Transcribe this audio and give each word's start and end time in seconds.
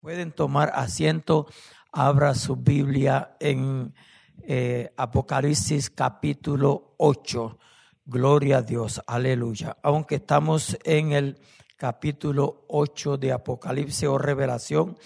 Pueden 0.00 0.32
tomar 0.32 0.72
asiento, 0.74 1.46
abra 1.92 2.34
su 2.34 2.56
Biblia 2.56 3.36
en 3.38 3.92
eh, 4.42 4.94
Apocalipsis 4.96 5.90
capítulo 5.90 6.94
8. 6.96 7.58
Gloria 8.06 8.58
a 8.58 8.62
Dios, 8.62 9.02
aleluya. 9.06 9.76
Aunque 9.82 10.14
estamos 10.14 10.78
en 10.84 11.12
el 11.12 11.38
capítulo 11.76 12.64
8 12.68 13.18
de 13.18 13.32
Apocalipsis 13.32 14.08
o 14.08 14.16
Revelación, 14.16 14.96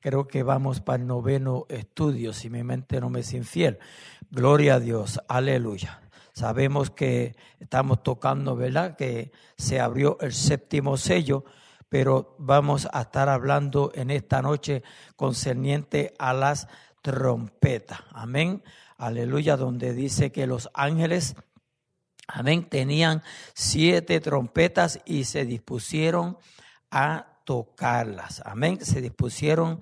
creo 0.00 0.26
que 0.26 0.42
vamos 0.42 0.80
para 0.80 1.00
el 1.00 1.06
noveno 1.06 1.66
estudio, 1.68 2.32
si 2.32 2.50
mi 2.50 2.64
mente 2.64 3.00
no 3.00 3.08
me 3.08 3.20
es 3.20 3.32
infiel. 3.32 3.78
Gloria 4.32 4.74
a 4.74 4.80
Dios, 4.80 5.20
aleluya. 5.28 6.00
Sabemos 6.32 6.90
que 6.90 7.36
estamos 7.60 8.02
tocando, 8.02 8.56
¿verdad? 8.56 8.96
Que 8.96 9.30
se 9.56 9.78
abrió 9.78 10.18
el 10.20 10.32
séptimo 10.32 10.96
sello 10.96 11.44
pero 11.90 12.36
vamos 12.38 12.88
a 12.92 13.02
estar 13.02 13.28
hablando 13.28 13.90
en 13.94 14.10
esta 14.10 14.40
noche 14.40 14.82
concerniente 15.16 16.14
a 16.18 16.32
las 16.32 16.68
trompetas. 17.02 17.98
Amén. 18.12 18.62
Aleluya, 18.96 19.56
donde 19.56 19.92
dice 19.92 20.30
que 20.30 20.46
los 20.46 20.70
ángeles, 20.72 21.34
amén, 22.28 22.68
tenían 22.68 23.22
siete 23.54 24.20
trompetas 24.20 25.00
y 25.04 25.24
se 25.24 25.44
dispusieron 25.44 26.38
a 26.92 27.40
tocarlas. 27.44 28.40
Amén. 28.46 28.78
Se 28.84 29.00
dispusieron 29.00 29.80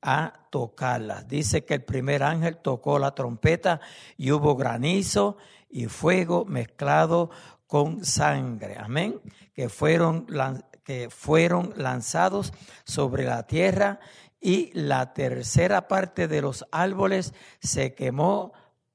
a 0.00 0.46
tocarlas. 0.50 1.28
Dice 1.28 1.66
que 1.66 1.74
el 1.74 1.84
primer 1.84 2.22
ángel 2.22 2.56
tocó 2.56 2.98
la 2.98 3.14
trompeta 3.14 3.82
y 4.16 4.32
hubo 4.32 4.56
granizo 4.56 5.36
y 5.68 5.86
fuego 5.86 6.46
mezclado 6.46 7.30
con 7.66 8.02
sangre. 8.04 8.76
Amén. 8.78 9.20
Que 9.52 9.68
fueron 9.68 10.26
fueron 11.10 11.72
lanzados 11.76 12.52
sobre 12.84 13.24
la 13.24 13.46
tierra 13.46 14.00
y 14.40 14.70
la 14.72 15.12
tercera 15.12 15.86
parte 15.86 16.26
de 16.26 16.40
los 16.40 16.66
árboles 16.72 17.34
se 17.60 17.94
quemó, 17.94 18.52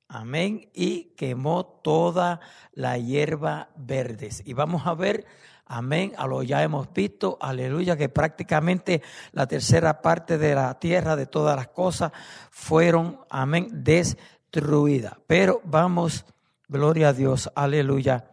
amén, 0.07 0.69
y 0.73 1.13
quemó 1.15 1.65
toda 1.65 2.39
la 2.73 2.97
hierba 2.97 3.69
verde. 3.75 4.29
Y 4.43 4.53
vamos 4.53 4.87
a 4.87 4.95
ver, 4.95 5.25
amén, 5.65 6.13
a 6.17 6.25
lo 6.25 6.41
ya 6.41 6.63
hemos 6.63 6.91
visto, 6.91 7.37
aleluya, 7.39 7.95
que 7.95 8.09
prácticamente 8.09 9.03
la 9.31 9.47
tercera 9.47 10.01
parte 10.01 10.37
de 10.37 10.55
la 10.55 10.79
tierra, 10.79 11.15
de 11.15 11.27
todas 11.27 11.55
las 11.55 11.67
cosas, 11.67 12.11
fueron, 12.49 13.21
amén, 13.29 13.67
destruidas. 13.83 15.13
Pero 15.27 15.61
vamos, 15.63 16.25
gloria 16.67 17.09
a 17.09 17.13
Dios, 17.13 17.51
aleluya, 17.55 18.31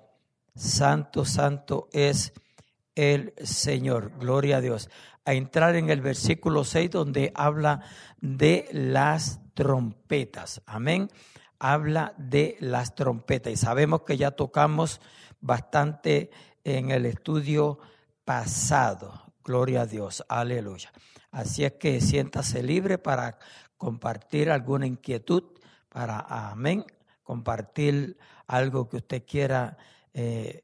santo, 0.55 1.27
santo 1.27 1.89
es 1.93 2.33
el 2.95 3.35
Señor. 3.43 4.13
Gloria 4.19 4.59
a 4.59 4.61
Dios. 4.61 4.91
A 5.25 5.35
entrar 5.35 5.77
en 5.77 5.91
el 5.91 6.01
versículo 6.01 6.65
6 6.65 6.91
donde 6.91 7.33
habla 7.35 7.83
de 8.21 8.69
las 8.73 9.41
trompetas. 9.55 10.63
Amén. 10.67 11.09
Habla 11.59 12.15
de 12.19 12.57
las 12.61 12.95
trompetas. 12.95 13.53
Y 13.53 13.57
sabemos 13.57 14.03
que 14.03 14.17
ya 14.17 14.33
tocamos 14.33 15.01
bastante 15.41 16.31
en 16.65 16.91
el 16.91 17.07
estudio 17.07 17.79
pasado. 18.25 19.33
Gloria 19.45 19.83
a 19.83 19.87
Dios. 19.87 20.25
Aleluya. 20.29 20.93
Así 21.31 21.65
es 21.65 21.73
que 21.73 22.01
siéntase 22.01 22.63
libre 22.63 22.99
para 22.99 23.39
compartir 23.77 24.51
alguna 24.51 24.87
inquietud, 24.87 25.45
para, 25.89 26.21
amén, 26.21 26.85
compartir 27.23 28.19
algo 28.47 28.89
que 28.89 28.99
usted 28.99 29.25
quiera 29.27 29.77
eh, 30.15 30.63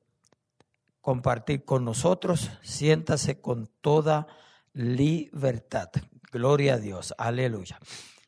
compartir 1.09 1.65
con 1.65 1.87
nosotros, 1.87 2.51
siéntase 2.61 3.41
con 3.41 3.71
toda 3.81 4.27
libertad. 4.75 5.89
Gloria 6.31 6.75
a 6.75 6.77
Dios, 6.77 7.15
aleluya. 7.17 7.79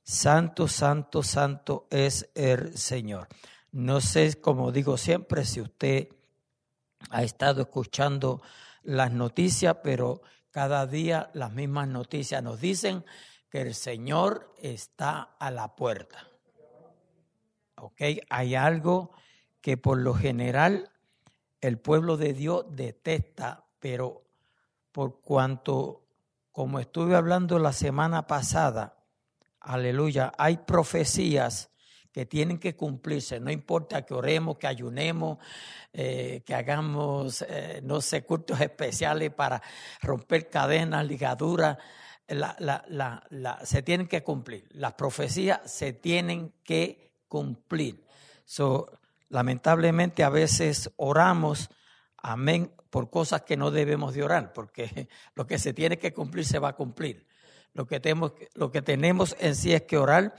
Santo, 0.03 0.67
santo, 0.67 1.23
santo 1.23 1.87
es 1.91 2.31
el 2.35 2.79
Señor. 2.79 3.29
No 3.71 4.01
sé, 4.01 4.41
como 4.41 4.73
digo 4.73 4.97
siempre, 4.97 5.45
si 5.45 5.61
usted 5.61 6.09
ha 7.11 7.23
estado 7.23 7.61
escuchando 7.61 8.41
las 8.83 9.13
noticias, 9.13 9.77
pero 9.85 10.23
cada 10.51 10.87
día 10.87 11.29
las 11.35 11.53
mismas 11.53 11.87
noticias 11.87 12.43
nos 12.43 12.63
dicen 12.63 13.05
que 13.51 13.61
el 13.61 13.75
Señor 13.75 14.55
está 14.57 15.37
a 15.39 15.51
la 15.51 15.77
puerta. 15.77 16.31
¿Ok? 17.77 18.01
Hay 18.31 18.55
algo 18.55 19.11
que 19.61 19.77
por 19.77 19.99
lo 19.99 20.15
general 20.15 20.91
el 21.61 21.79
pueblo 21.79 22.17
de 22.17 22.33
Dios 22.33 22.65
detesta, 22.71 23.67
pero 23.79 24.25
por 24.93 25.21
cuanto, 25.21 26.05
como 26.53 26.79
estuve 26.79 27.15
hablando 27.15 27.59
la 27.59 27.73
semana 27.73 28.27
pasada, 28.27 28.97
aleluya, 29.61 30.33
hay 30.39 30.59
profecías 30.59 31.71
que 32.13 32.27
tienen 32.27 32.59
que 32.59 32.75
cumplirse, 32.75 33.39
no 33.39 33.53
importa 33.53 34.05
que 34.05 34.15
oremos, 34.15 34.59
que 34.59 34.67
ayunemos, 34.67 35.39
eh, 35.93 36.43
que 36.45 36.55
hagamos, 36.55 37.43
eh, 37.43 37.81
no 37.85 38.01
sé, 38.01 38.25
cultos 38.25 38.61
especiales 38.61 39.33
para 39.33 39.63
romper 40.03 40.49
cadenas, 40.49 41.07
ligaduras, 41.07 41.79
se 43.65 43.83
tienen 43.83 44.07
que 44.07 44.23
cumplir. 44.23 44.69
Las 44.73 44.95
profecías 44.95 45.61
se 45.65 45.93
tienen 45.93 46.53
que 46.65 47.13
cumplir. 47.29 48.05
Lamentablemente 49.31 50.23
a 50.23 50.29
veces 50.29 50.93
oramos, 50.97 51.71
amén, 52.19 52.75
por 52.91 53.09
cosas 53.09 53.43
que 53.43 53.57
no 53.57 53.71
debemos 53.71 54.13
de 54.13 54.23
orar, 54.23 54.53
porque 54.53 55.09
lo 55.35 55.47
que 55.47 55.59
se 55.59 55.73
tiene 55.73 55.99
que 55.99 56.13
cumplir 56.13 56.45
se 56.45 56.59
va 56.59 56.71
a 56.71 56.77
cumplir. 56.77 57.27
Lo 57.73 57.87
que 57.87 58.01
tenemos, 58.01 58.33
lo 58.55 58.71
que 58.71 58.83
tenemos 58.83 59.37
en 59.39 59.55
sí 59.55 59.73
es 59.73 59.83
que 59.83 59.97
orar 59.97 60.35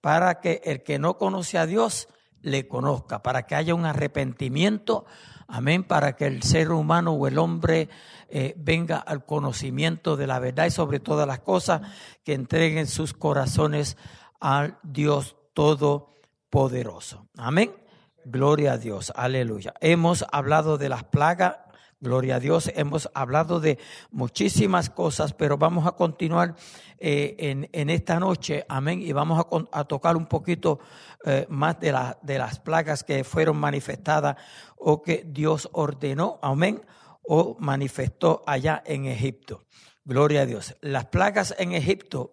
para 0.00 0.40
que 0.40 0.60
el 0.64 0.82
que 0.82 0.98
no 0.98 1.16
conoce 1.16 1.56
a 1.56 1.66
Dios 1.66 2.08
le 2.42 2.66
conozca, 2.66 3.22
para 3.22 3.46
que 3.46 3.54
haya 3.54 3.72
un 3.72 3.86
arrepentimiento, 3.86 5.06
amén, 5.46 5.84
para 5.84 6.16
que 6.16 6.26
el 6.26 6.42
ser 6.42 6.72
humano 6.72 7.12
o 7.12 7.28
el 7.28 7.38
hombre 7.38 7.88
eh, 8.28 8.54
venga 8.56 8.98
al 8.98 9.24
conocimiento 9.24 10.16
de 10.16 10.26
la 10.26 10.40
verdad 10.40 10.66
y 10.66 10.70
sobre 10.72 10.98
todas 10.98 11.28
las 11.28 11.38
cosas 11.38 11.82
que 12.24 12.34
entreguen 12.34 12.88
sus 12.88 13.14
corazones 13.14 13.96
al 14.40 14.78
Dios 14.82 15.36
Todopoderoso. 15.54 17.28
Amén. 17.36 17.81
Gloria 18.24 18.74
a 18.74 18.78
Dios, 18.78 19.12
aleluya. 19.16 19.74
Hemos 19.80 20.24
hablado 20.30 20.78
de 20.78 20.88
las 20.88 21.02
plagas, 21.02 21.56
gloria 22.00 22.36
a 22.36 22.40
Dios, 22.40 22.70
hemos 22.76 23.10
hablado 23.14 23.58
de 23.58 23.78
muchísimas 24.12 24.90
cosas, 24.90 25.32
pero 25.32 25.58
vamos 25.58 25.86
a 25.88 25.92
continuar 25.92 26.54
eh, 26.98 27.68
en, 27.72 27.90
esta 27.90 28.20
noche, 28.20 28.64
amén, 28.68 29.02
y 29.02 29.12
vamos 29.12 29.44
a, 29.72 29.84
tocar 29.84 30.16
un 30.16 30.26
poquito 30.26 30.78
eh, 31.24 31.46
más 31.48 31.80
de, 31.80 31.92
de 32.22 32.38
las 32.38 32.60
plagas 32.60 33.02
que 33.02 33.24
fueron 33.24 33.56
manifestadas 33.56 34.36
o 34.76 35.02
que 35.02 35.24
Dios 35.26 35.68
ordenó, 35.72 36.38
amén, 36.42 36.80
o 37.24 37.56
manifestó 37.58 38.44
allá 38.46 38.84
en 38.86 39.06
Egipto. 39.06 39.64
Gloria 40.04 40.42
a 40.42 40.46
Dios. 40.46 40.76
Las 40.80 41.06
plagas 41.06 41.54
en 41.58 41.72
Egipto, 41.72 42.32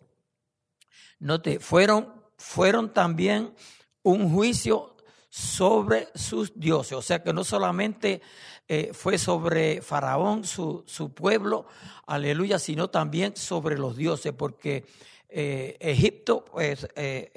note, 1.19 1.59
fueron, 1.59 2.13
fueron 2.37 2.93
también 2.93 3.55
un 4.03 4.31
juicio 4.31 4.95
sobre 5.29 6.09
sus 6.15 6.51
dioses. 6.59 6.93
O 6.93 7.01
sea 7.01 7.23
que 7.23 7.33
no 7.33 7.43
solamente 7.43 8.21
eh, 8.67 8.91
fue 8.93 9.17
sobre 9.17 9.81
Faraón, 9.81 10.43
su, 10.43 10.83
su, 10.87 11.13
pueblo, 11.13 11.67
aleluya, 12.07 12.59
sino 12.59 12.89
también 12.89 13.35
sobre 13.35 13.77
los 13.77 13.95
dioses, 13.95 14.33
porque 14.33 14.85
eh, 15.29 15.77
Egipto, 15.79 16.45
pues 16.45 16.87
eh, 16.95 17.31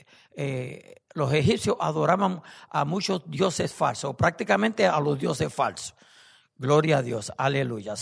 los 1.15 1.33
egipcios 1.33 1.77
adoraban 1.79 2.43
a 2.71 2.85
muchos 2.85 3.23
dioses 3.31 3.73
falsos, 3.73 4.17
prácticamente 4.17 4.87
a 4.87 4.99
los 5.01 5.19
dioses 5.19 5.53
falsos. 5.53 5.95
Gloria 6.57 6.99
a 6.99 7.03
Dios, 7.03 7.33
aleluya. 7.37 7.97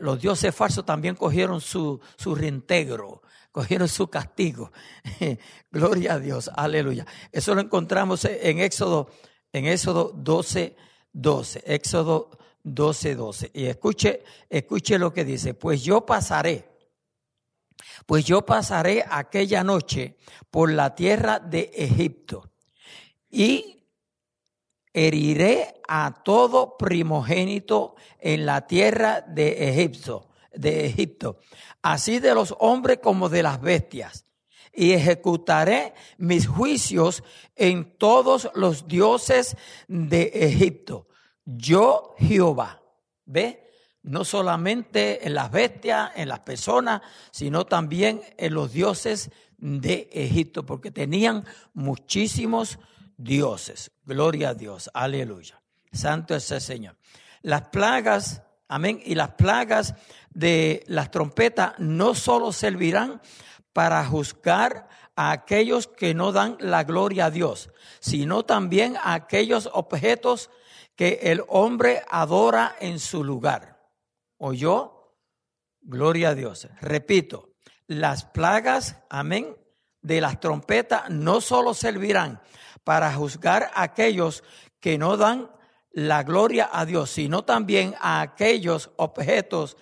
Los 0.00 0.20
dioses 0.20 0.54
falsos 0.54 0.84
también 0.84 1.14
cogieron 1.14 1.60
su, 1.60 2.00
su 2.16 2.34
reintegro 2.34 3.22
cogieron 3.58 3.88
su 3.88 4.08
castigo. 4.08 4.70
Gloria 5.72 6.14
a 6.14 6.18
Dios, 6.20 6.48
aleluya. 6.54 7.04
Eso 7.32 7.56
lo 7.56 7.60
encontramos 7.60 8.24
en 8.24 8.60
Éxodo, 8.60 9.10
en 9.52 9.66
Éxodo 9.66 10.12
12, 10.14 10.76
12. 11.12 11.64
Éxodo 11.66 12.30
12, 12.62 13.14
12. 13.16 13.50
Y 13.54 13.66
escuche, 13.66 14.22
escuche 14.48 14.98
lo 14.98 15.12
que 15.12 15.24
dice. 15.24 15.54
Pues 15.54 15.82
yo 15.82 16.06
pasaré, 16.06 16.68
pues 18.06 18.24
yo 18.24 18.44
pasaré 18.46 19.04
aquella 19.08 19.64
noche 19.64 20.18
por 20.50 20.70
la 20.70 20.94
tierra 20.94 21.40
de 21.40 21.70
Egipto 21.74 22.52
y 23.30 23.77
heriré 24.92 25.80
a 25.86 26.22
todo 26.24 26.76
primogénito 26.76 27.96
en 28.18 28.46
la 28.46 28.66
tierra 28.66 29.20
de 29.20 29.70
Egipto 29.70 30.28
de 30.58 30.86
Egipto, 30.86 31.38
así 31.82 32.18
de 32.18 32.34
los 32.34 32.54
hombres 32.58 32.98
como 33.02 33.28
de 33.28 33.42
las 33.42 33.60
bestias. 33.60 34.24
Y 34.72 34.92
ejecutaré 34.92 35.94
mis 36.18 36.46
juicios 36.46 37.24
en 37.56 37.96
todos 37.96 38.50
los 38.54 38.86
dioses 38.86 39.56
de 39.88 40.30
Egipto. 40.34 41.08
Yo 41.44 42.14
Jehová. 42.18 42.82
¿Ve? 43.24 43.64
no 44.00 44.24
solamente 44.24 45.26
en 45.26 45.34
las 45.34 45.50
bestias, 45.50 46.12
en 46.14 46.28
las 46.28 46.40
personas, 46.40 47.02
sino 47.30 47.66
también 47.66 48.22
en 48.38 48.54
los 48.54 48.72
dioses 48.72 49.30
de 49.58 50.08
Egipto, 50.12 50.64
porque 50.64 50.90
tenían 50.90 51.44
muchísimos 51.74 52.78
dioses. 53.18 53.90
Gloria 54.04 54.50
a 54.50 54.54
Dios, 54.54 54.90
aleluya. 54.94 55.60
Santo 55.92 56.34
es 56.34 56.50
el 56.50 56.62
Señor. 56.62 56.96
Las 57.42 57.68
plagas, 57.68 58.42
amén, 58.68 59.02
y 59.04 59.14
las 59.14 59.32
plagas 59.32 59.94
de 60.30 60.84
las 60.86 61.10
trompetas 61.10 61.74
no 61.78 62.14
solo 62.14 62.52
servirán 62.52 63.20
para 63.74 64.04
juzgar 64.06 64.88
a 65.14 65.32
aquellos 65.32 65.88
que 65.88 66.14
no 66.14 66.32
dan 66.32 66.56
la 66.60 66.84
gloria 66.84 67.26
a 67.26 67.30
Dios, 67.30 67.70
sino 68.00 68.44
también 68.44 68.96
a 68.96 69.14
aquellos 69.14 69.68
objetos 69.72 70.50
que 70.94 71.20
el 71.22 71.42
hombre 71.48 72.02
adora 72.08 72.76
en 72.80 72.98
su 72.98 73.22
lugar. 73.24 73.78
¿Oyó? 74.38 75.14
Gloria 75.80 76.30
a 76.30 76.34
Dios. 76.34 76.68
Repito, 76.80 77.50
las 77.86 78.24
plagas, 78.24 78.96
amén, 79.08 79.56
de 80.02 80.20
las 80.20 80.38
trompetas 80.38 81.10
no 81.10 81.40
solo 81.40 81.74
servirán 81.74 82.40
para 82.88 83.12
juzgar 83.12 83.70
a 83.74 83.82
aquellos 83.82 84.42
que 84.80 84.96
no 84.96 85.18
dan 85.18 85.50
la 85.92 86.22
gloria 86.22 86.70
a 86.72 86.86
Dios, 86.86 87.10
sino 87.10 87.44
también 87.44 87.94
a 88.00 88.22
aquellos 88.22 88.92
objetos 88.96 89.76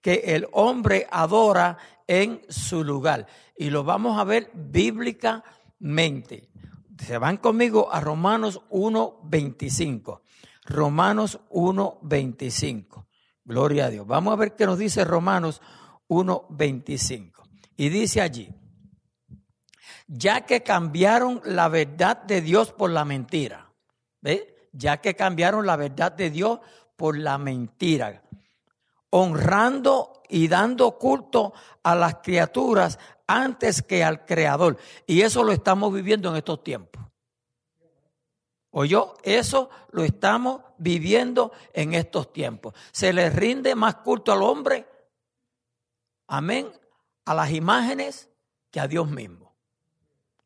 que 0.00 0.22
el 0.26 0.46
hombre 0.52 1.08
adora 1.10 1.76
en 2.06 2.40
su 2.48 2.84
lugar. 2.84 3.26
Y 3.56 3.70
lo 3.70 3.82
vamos 3.82 4.16
a 4.16 4.22
ver 4.22 4.52
bíblicamente. 4.54 6.50
Se 7.04 7.18
van 7.18 7.38
conmigo 7.38 7.92
a 7.92 7.98
Romanos 7.98 8.60
1.25. 8.70 10.20
Romanos 10.64 11.40
1.25. 11.50 13.06
Gloria 13.44 13.86
a 13.86 13.90
Dios. 13.90 14.06
Vamos 14.06 14.34
a 14.34 14.36
ver 14.36 14.54
qué 14.54 14.66
nos 14.66 14.78
dice 14.78 15.04
Romanos 15.04 15.60
1.25. 16.08 17.42
Y 17.76 17.88
dice 17.88 18.20
allí, 18.20 18.54
ya 20.14 20.42
que 20.42 20.62
cambiaron 20.62 21.40
la 21.44 21.68
verdad 21.68 22.18
de 22.18 22.42
Dios 22.42 22.70
por 22.72 22.90
la 22.90 23.04
mentira. 23.04 23.72
¿Ve? 24.20 24.68
Ya 24.72 24.98
que 24.98 25.16
cambiaron 25.16 25.66
la 25.66 25.76
verdad 25.76 26.12
de 26.12 26.28
Dios 26.28 26.60
por 26.96 27.16
la 27.16 27.38
mentira. 27.38 28.22
Honrando 29.10 30.22
y 30.28 30.48
dando 30.48 30.98
culto 30.98 31.54
a 31.82 31.94
las 31.94 32.16
criaturas 32.16 32.98
antes 33.26 33.80
que 33.82 34.04
al 34.04 34.26
Creador. 34.26 34.76
Y 35.06 35.22
eso 35.22 35.42
lo 35.42 35.52
estamos 35.52 35.92
viviendo 35.92 36.28
en 36.28 36.36
estos 36.36 36.62
tiempos. 36.62 37.02
¿Oyó? 38.70 39.14
Eso 39.22 39.70
lo 39.92 40.04
estamos 40.04 40.62
viviendo 40.76 41.52
en 41.72 41.94
estos 41.94 42.32
tiempos. 42.34 42.74
Se 42.90 43.14
le 43.14 43.30
rinde 43.30 43.74
más 43.74 43.96
culto 43.96 44.32
al 44.32 44.42
hombre, 44.42 44.86
amén, 46.26 46.70
a 47.24 47.34
las 47.34 47.50
imágenes 47.50 48.30
que 48.70 48.80
a 48.80 48.88
Dios 48.88 49.08
mismo. 49.10 49.51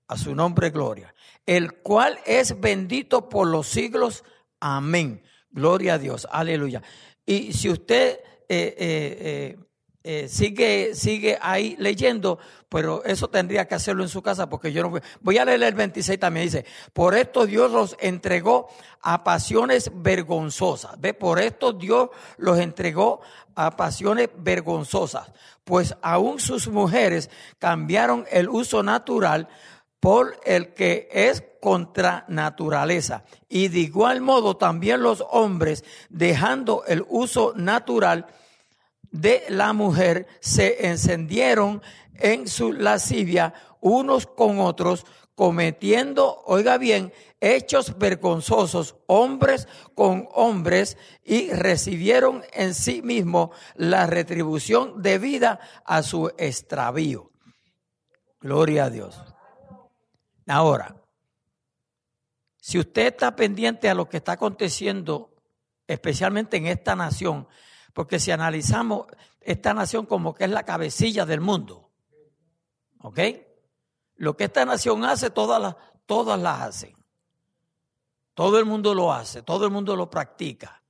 A 0.08 0.16
su 0.16 0.34
nombre, 0.34 0.70
gloria. 0.70 1.14
El 1.44 1.74
cual 1.74 2.18
es 2.24 2.60
bendito 2.60 3.28
por 3.28 3.48
los 3.48 3.66
siglos. 3.66 4.24
Amén. 4.60 5.22
Gloria 5.50 5.94
a 5.94 5.98
Dios. 5.98 6.26
Aleluya. 6.30 6.82
Y 7.24 7.52
si 7.52 7.70
usted 7.70 8.20
eh, 8.48 8.74
eh, 8.78 9.56
eh, 10.08 10.28
sigue, 10.28 10.94
sigue 10.94 11.36
ahí 11.42 11.74
leyendo, 11.80 12.38
pero 12.68 13.04
eso 13.04 13.28
tendría 13.28 13.66
que 13.66 13.74
hacerlo 13.74 14.04
en 14.04 14.08
su 14.08 14.22
casa 14.22 14.48
porque 14.48 14.72
yo 14.72 14.84
no 14.84 14.90
voy. 14.90 15.00
Voy 15.20 15.38
a 15.38 15.44
leer 15.44 15.60
el 15.64 15.74
26 15.74 16.20
también. 16.20 16.46
Dice, 16.46 16.64
por 16.92 17.16
esto 17.16 17.44
Dios 17.44 17.72
los 17.72 17.96
entregó 17.98 18.68
a 19.02 19.24
pasiones 19.24 19.90
vergonzosas. 19.92 21.00
¿Ve? 21.00 21.12
Por 21.12 21.40
esto 21.40 21.72
Dios 21.72 22.10
los 22.36 22.60
entregó 22.60 23.20
a 23.56 23.72
pasiones 23.72 24.30
vergonzosas. 24.36 25.32
Pues 25.64 25.96
aún 26.02 26.38
sus 26.38 26.68
mujeres 26.68 27.28
cambiaron 27.58 28.26
el 28.30 28.48
uso 28.48 28.84
natural 28.84 29.48
por 30.00 30.38
el 30.44 30.74
que 30.74 31.08
es 31.10 31.42
contra 31.60 32.24
naturaleza. 32.28 33.24
Y 33.48 33.68
de 33.68 33.80
igual 33.80 34.20
modo 34.20 34.56
también 34.56 35.02
los 35.02 35.24
hombres, 35.30 35.84
dejando 36.08 36.84
el 36.86 37.04
uso 37.08 37.52
natural, 37.56 38.26
de 39.10 39.44
la 39.48 39.72
mujer 39.72 40.26
se 40.40 40.88
encendieron 40.88 41.82
en 42.14 42.48
su 42.48 42.72
lascivia 42.72 43.54
unos 43.80 44.26
con 44.26 44.60
otros, 44.60 45.06
cometiendo, 45.34 46.42
oiga 46.46 46.78
bien, 46.78 47.12
hechos 47.40 47.98
vergonzosos, 47.98 48.96
hombres 49.06 49.68
con 49.94 50.28
hombres, 50.32 50.96
y 51.22 51.50
recibieron 51.50 52.42
en 52.52 52.74
sí 52.74 53.02
mismo 53.02 53.52
la 53.74 54.06
retribución 54.06 55.02
debida 55.02 55.60
a 55.84 56.02
su 56.02 56.32
extravío. 56.38 57.30
Gloria 58.40 58.84
a 58.84 58.90
Dios. 58.90 59.35
Ahora, 60.46 60.96
si 62.58 62.78
usted 62.78 63.06
está 63.06 63.34
pendiente 63.36 63.88
a 63.88 63.94
lo 63.94 64.08
que 64.08 64.18
está 64.18 64.32
aconteciendo, 64.32 65.34
especialmente 65.86 66.56
en 66.56 66.66
esta 66.66 66.96
nación, 66.96 67.46
porque 67.92 68.18
si 68.18 68.30
analizamos 68.30 69.06
esta 69.40 69.72
nación 69.72 70.06
como 70.06 70.34
que 70.34 70.44
es 70.44 70.50
la 70.50 70.64
cabecilla 70.64 71.24
del 71.24 71.40
mundo, 71.40 71.90
¿ok? 73.00 73.20
Lo 74.16 74.36
que 74.36 74.44
esta 74.44 74.64
nación 74.64 75.04
hace, 75.04 75.30
todas 75.30 75.60
las, 75.60 75.76
todas 76.06 76.40
las 76.40 76.62
hacen. 76.62 76.96
Todo 78.34 78.58
el 78.58 78.64
mundo 78.64 78.94
lo 78.94 79.12
hace, 79.12 79.42
todo 79.42 79.64
el 79.64 79.70
mundo 79.70 79.96
lo 79.96 80.10
practica. 80.10 80.82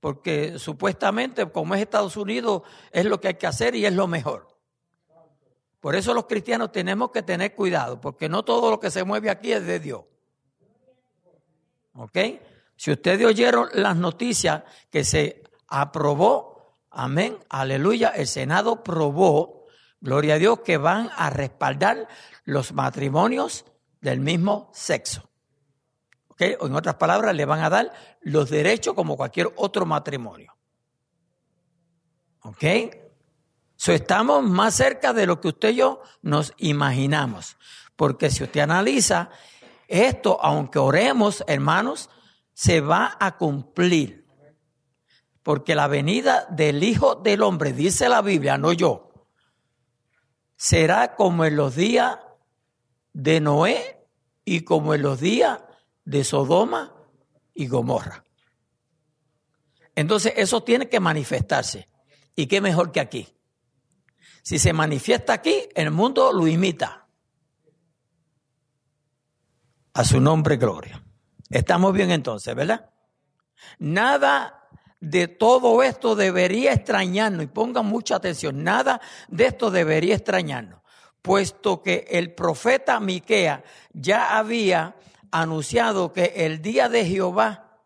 Porque 0.00 0.58
supuestamente, 0.58 1.48
como 1.50 1.74
es 1.74 1.80
Estados 1.80 2.16
Unidos, 2.16 2.62
es 2.90 3.04
lo 3.04 3.20
que 3.20 3.28
hay 3.28 3.34
que 3.34 3.46
hacer 3.46 3.74
y 3.76 3.86
es 3.86 3.92
lo 3.92 4.08
mejor. 4.08 4.51
Por 5.82 5.96
eso 5.96 6.14
los 6.14 6.26
cristianos 6.26 6.70
tenemos 6.70 7.10
que 7.10 7.24
tener 7.24 7.56
cuidado, 7.56 8.00
porque 8.00 8.28
no 8.28 8.44
todo 8.44 8.70
lo 8.70 8.78
que 8.78 8.88
se 8.88 9.02
mueve 9.02 9.30
aquí 9.30 9.50
es 9.50 9.66
de 9.66 9.80
Dios. 9.80 10.04
¿Ok? 11.94 12.16
Si 12.76 12.92
ustedes 12.92 13.26
oyeron 13.26 13.68
las 13.74 13.96
noticias 13.96 14.62
que 14.92 15.02
se 15.02 15.42
aprobó, 15.66 16.78
amén, 16.88 17.36
aleluya, 17.48 18.10
el 18.10 18.28
Senado 18.28 18.84
probó, 18.84 19.66
gloria 20.00 20.34
a 20.34 20.38
Dios, 20.38 20.60
que 20.60 20.76
van 20.76 21.10
a 21.16 21.30
respaldar 21.30 22.06
los 22.44 22.72
matrimonios 22.72 23.64
del 24.00 24.20
mismo 24.20 24.70
sexo. 24.72 25.28
¿Ok? 26.28 26.42
O 26.60 26.68
en 26.68 26.76
otras 26.76 26.94
palabras, 26.94 27.34
le 27.34 27.44
van 27.44 27.58
a 27.58 27.70
dar 27.70 27.92
los 28.20 28.50
derechos 28.50 28.94
como 28.94 29.16
cualquier 29.16 29.52
otro 29.56 29.84
matrimonio. 29.84 30.56
¿Ok? 32.42 33.01
So, 33.82 33.90
estamos 33.90 34.44
más 34.44 34.76
cerca 34.76 35.12
de 35.12 35.26
lo 35.26 35.40
que 35.40 35.48
usted 35.48 35.70
y 35.70 35.74
yo 35.78 36.02
nos 36.22 36.54
imaginamos. 36.58 37.56
Porque 37.96 38.30
si 38.30 38.44
usted 38.44 38.60
analiza, 38.60 39.30
esto, 39.88 40.38
aunque 40.40 40.78
oremos, 40.78 41.42
hermanos, 41.48 42.08
se 42.52 42.80
va 42.80 43.16
a 43.18 43.36
cumplir. 43.38 44.24
Porque 45.42 45.74
la 45.74 45.88
venida 45.88 46.46
del 46.48 46.84
Hijo 46.84 47.16
del 47.16 47.42
Hombre, 47.42 47.72
dice 47.72 48.08
la 48.08 48.22
Biblia, 48.22 48.56
no 48.56 48.72
yo, 48.72 49.26
será 50.54 51.16
como 51.16 51.44
en 51.44 51.56
los 51.56 51.74
días 51.74 52.20
de 53.12 53.40
Noé 53.40 54.06
y 54.44 54.60
como 54.60 54.94
en 54.94 55.02
los 55.02 55.18
días 55.18 55.58
de 56.04 56.22
Sodoma 56.22 56.94
y 57.52 57.66
Gomorra. 57.66 58.22
Entonces 59.96 60.34
eso 60.36 60.62
tiene 60.62 60.88
que 60.88 61.00
manifestarse. 61.00 61.88
¿Y 62.36 62.46
qué 62.46 62.60
mejor 62.60 62.92
que 62.92 63.00
aquí? 63.00 63.34
Si 64.42 64.58
se 64.58 64.72
manifiesta 64.72 65.32
aquí, 65.32 65.68
el 65.74 65.90
mundo 65.90 66.32
lo 66.32 66.46
imita. 66.46 67.06
A 69.94 70.04
su 70.04 70.20
nombre, 70.20 70.56
gloria. 70.56 71.02
Estamos 71.48 71.92
bien 71.92 72.10
entonces, 72.10 72.54
¿verdad? 72.54 72.90
Nada 73.78 74.68
de 75.00 75.28
todo 75.28 75.82
esto 75.82 76.14
debería 76.14 76.72
extrañarnos, 76.72 77.44
y 77.44 77.48
pongan 77.48 77.86
mucha 77.86 78.16
atención, 78.16 78.62
nada 78.62 79.00
de 79.28 79.46
esto 79.46 79.70
debería 79.70 80.14
extrañarnos, 80.14 80.80
puesto 81.20 81.82
que 81.82 82.06
el 82.08 82.34
profeta 82.34 83.00
Miquea 83.00 83.64
ya 83.92 84.38
había 84.38 84.96
anunciado 85.30 86.12
que 86.12 86.32
el 86.36 86.62
día 86.62 86.88
de 86.88 87.04
Jehová 87.04 87.80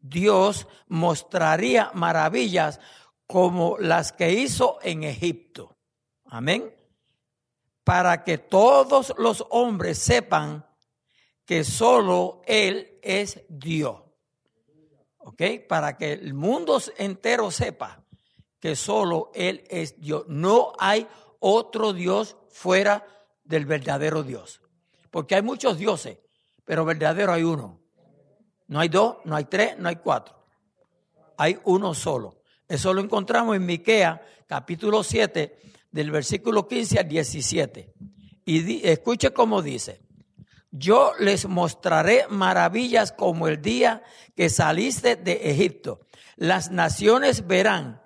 Dios 0.00 0.66
mostraría 0.88 1.90
maravillas 1.94 2.80
como 3.26 3.76
las 3.78 4.12
que 4.12 4.32
hizo 4.32 4.78
en 4.82 5.04
Egipto. 5.04 5.75
Amén. 6.28 6.74
Para 7.84 8.24
que 8.24 8.38
todos 8.38 9.14
los 9.18 9.44
hombres 9.50 9.98
sepan 9.98 10.66
que 11.44 11.64
solo 11.64 12.42
Él 12.46 12.98
es 13.02 13.42
Dios. 13.48 14.06
¿ok? 15.26 15.42
Para 15.68 15.96
que 15.96 16.12
el 16.12 16.34
mundo 16.34 16.80
entero 16.98 17.50
sepa 17.50 18.04
que 18.60 18.76
solo 18.76 19.30
Él 19.34 19.64
es 19.68 20.00
Dios. 20.00 20.24
No 20.28 20.72
hay 20.78 21.06
otro 21.40 21.92
Dios 21.92 22.36
fuera 22.50 23.06
del 23.44 23.66
verdadero 23.66 24.22
Dios. 24.22 24.60
Porque 25.10 25.34
hay 25.34 25.42
muchos 25.42 25.78
dioses, 25.78 26.18
pero 26.64 26.84
verdadero 26.84 27.32
hay 27.32 27.42
uno. 27.42 27.80
No 28.68 28.80
hay 28.80 28.88
dos, 28.88 29.16
no 29.24 29.36
hay 29.36 29.44
tres, 29.44 29.78
no 29.78 29.88
hay 29.88 29.96
cuatro. 29.96 30.36
Hay 31.36 31.58
uno 31.64 31.94
solo. 31.94 32.42
Eso 32.68 32.94
lo 32.94 33.00
encontramos 33.00 33.56
en 33.56 33.66
Miquea, 33.66 34.20
capítulo 34.46 35.02
7, 35.02 35.58
del 35.96 36.12
versículo 36.12 36.68
15 36.68 37.00
al 37.00 37.08
17. 37.08 37.92
Y 38.44 38.86
escuche 38.86 39.32
cómo 39.32 39.62
dice. 39.62 40.02
Yo 40.70 41.12
les 41.18 41.48
mostraré 41.48 42.26
maravillas 42.28 43.10
como 43.10 43.48
el 43.48 43.62
día 43.62 44.02
que 44.36 44.50
saliste 44.50 45.16
de 45.16 45.50
Egipto. 45.50 46.00
Las 46.36 46.70
naciones 46.70 47.46
verán 47.46 48.02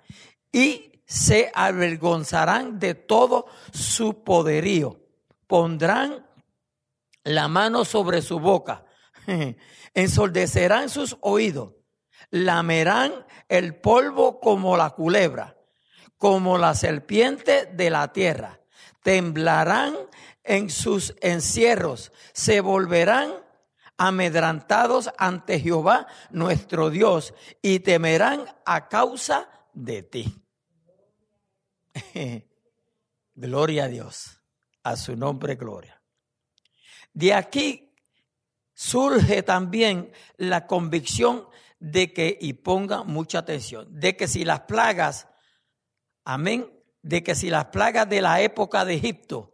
y 0.53 1.01
se 1.05 1.51
avergonzarán 1.53 2.79
de 2.79 2.95
todo 2.95 3.45
su 3.73 4.23
poderío. 4.23 5.01
Pondrán 5.47 6.25
la 7.23 7.49
mano 7.49 7.83
sobre 7.83 8.21
su 8.21 8.39
boca, 8.39 8.85
ensordecerán 9.93 10.89
sus 10.89 11.17
oídos, 11.19 11.73
lamerán 12.29 13.25
el 13.49 13.75
polvo 13.75 14.39
como 14.39 14.77
la 14.77 14.91
culebra, 14.91 15.57
como 16.21 16.59
la 16.59 16.75
serpiente 16.75 17.65
de 17.65 17.89
la 17.89 18.13
tierra, 18.13 18.59
temblarán 19.01 19.95
en 20.43 20.69
sus 20.69 21.15
encierros, 21.19 22.11
se 22.31 22.61
volverán 22.61 23.33
amedrantados 23.97 25.09
ante 25.17 25.59
Jehová 25.59 26.05
nuestro 26.29 26.91
Dios 26.91 27.33
y 27.63 27.79
temerán 27.79 28.45
a 28.67 28.87
causa 28.87 29.49
de 29.73 30.03
ti. 30.03 30.35
gloria 33.33 33.85
a 33.85 33.87
Dios, 33.87 34.41
a 34.83 34.97
su 34.97 35.15
nombre 35.15 35.55
gloria. 35.55 36.03
De 37.13 37.33
aquí 37.33 37.95
surge 38.75 39.41
también 39.41 40.11
la 40.37 40.67
convicción 40.67 41.47
de 41.79 42.13
que, 42.13 42.37
y 42.39 42.53
ponga 42.53 43.01
mucha 43.01 43.39
atención, 43.39 43.87
de 43.99 44.15
que 44.15 44.27
si 44.27 44.45
las 44.45 44.61
plagas, 44.61 45.27
amén, 46.23 46.71
de 47.01 47.23
que 47.23 47.35
si 47.35 47.49
las 47.49 47.65
plagas 47.65 48.07
de 48.09 48.21
la 48.21 48.41
época 48.41 48.85
de 48.85 48.95
Egipto 48.95 49.51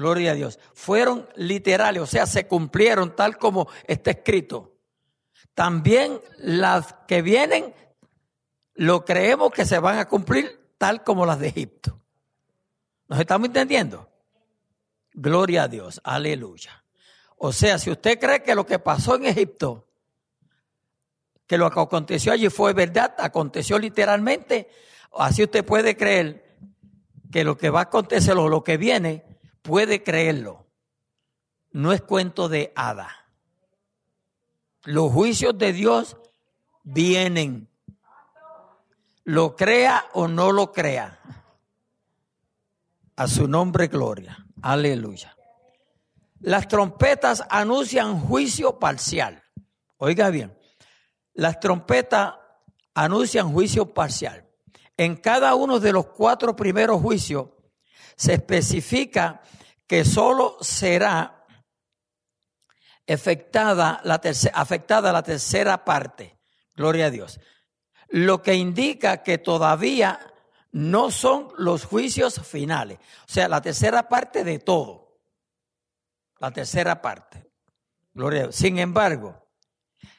Gloria 0.00 0.32
a 0.32 0.34
Dios. 0.34 0.58
Fueron 0.72 1.28
literales, 1.36 2.02
o 2.02 2.06
sea, 2.06 2.26
se 2.26 2.46
cumplieron 2.46 3.14
tal 3.14 3.36
como 3.36 3.68
está 3.86 4.12
escrito. 4.12 4.78
También 5.52 6.22
las 6.38 6.94
que 7.06 7.20
vienen, 7.20 7.74
lo 8.74 9.04
creemos 9.04 9.52
que 9.52 9.66
se 9.66 9.78
van 9.78 9.98
a 9.98 10.08
cumplir 10.08 10.74
tal 10.78 11.04
como 11.04 11.26
las 11.26 11.38
de 11.38 11.48
Egipto. 11.48 12.00
¿Nos 13.08 13.20
estamos 13.20 13.48
entendiendo? 13.48 14.08
Gloria 15.12 15.64
a 15.64 15.68
Dios, 15.68 16.00
aleluya. 16.02 16.82
O 17.36 17.52
sea, 17.52 17.78
si 17.78 17.90
usted 17.90 18.18
cree 18.18 18.42
que 18.42 18.54
lo 18.54 18.64
que 18.64 18.78
pasó 18.78 19.16
en 19.16 19.26
Egipto, 19.26 19.86
que 21.46 21.58
lo 21.58 21.70
que 21.70 21.78
aconteció 21.78 22.32
allí 22.32 22.48
fue 22.48 22.72
verdad, 22.72 23.16
aconteció 23.18 23.78
literalmente, 23.78 24.70
así 25.12 25.44
usted 25.44 25.64
puede 25.64 25.96
creer 25.96 26.56
que 27.30 27.44
lo 27.44 27.56
que 27.56 27.70
va 27.70 27.80
a 27.80 27.84
acontecer 27.84 28.36
o 28.36 28.48
lo 28.48 28.64
que 28.64 28.76
viene 28.76 29.24
puede 29.62 30.02
creerlo. 30.02 30.66
No 31.72 31.92
es 31.92 32.02
cuento 32.02 32.48
de 32.48 32.72
hada. 32.74 33.28
Los 34.84 35.12
juicios 35.12 35.56
de 35.56 35.72
Dios 35.72 36.16
vienen. 36.82 37.68
Lo 39.24 39.54
crea 39.54 40.06
o 40.14 40.26
no 40.26 40.52
lo 40.52 40.72
crea. 40.72 41.20
A 43.16 43.28
su 43.28 43.46
nombre 43.46 43.86
gloria. 43.88 44.46
Aleluya. 44.62 45.36
Las 46.40 46.68
trompetas 46.68 47.44
anuncian 47.50 48.18
juicio 48.18 48.78
parcial. 48.78 49.42
Oiga 49.98 50.30
bien, 50.30 50.58
las 51.34 51.60
trompetas 51.60 52.34
anuncian 52.94 53.52
juicio 53.52 53.92
parcial. 53.92 54.49
En 55.00 55.16
cada 55.16 55.54
uno 55.54 55.80
de 55.80 55.94
los 55.94 56.08
cuatro 56.08 56.54
primeros 56.54 57.00
juicios 57.00 57.46
se 58.16 58.34
especifica 58.34 59.40
que 59.86 60.04
solo 60.04 60.58
será 60.60 61.46
afectada 63.08 64.02
la, 64.04 64.20
tercera, 64.20 64.58
afectada 64.58 65.10
la 65.10 65.22
tercera 65.22 65.86
parte. 65.86 66.38
Gloria 66.76 67.06
a 67.06 67.10
Dios. 67.10 67.40
Lo 68.08 68.42
que 68.42 68.56
indica 68.56 69.22
que 69.22 69.38
todavía 69.38 70.34
no 70.72 71.10
son 71.10 71.48
los 71.56 71.86
juicios 71.86 72.46
finales. 72.46 72.98
O 73.26 73.32
sea, 73.32 73.48
la 73.48 73.62
tercera 73.62 74.06
parte 74.06 74.44
de 74.44 74.58
todo. 74.58 75.18
La 76.40 76.50
tercera 76.50 77.00
parte. 77.00 77.50
Gloria 78.12 78.40
a 78.40 78.42
Dios. 78.42 78.56
Sin 78.56 78.78
embargo, 78.78 79.48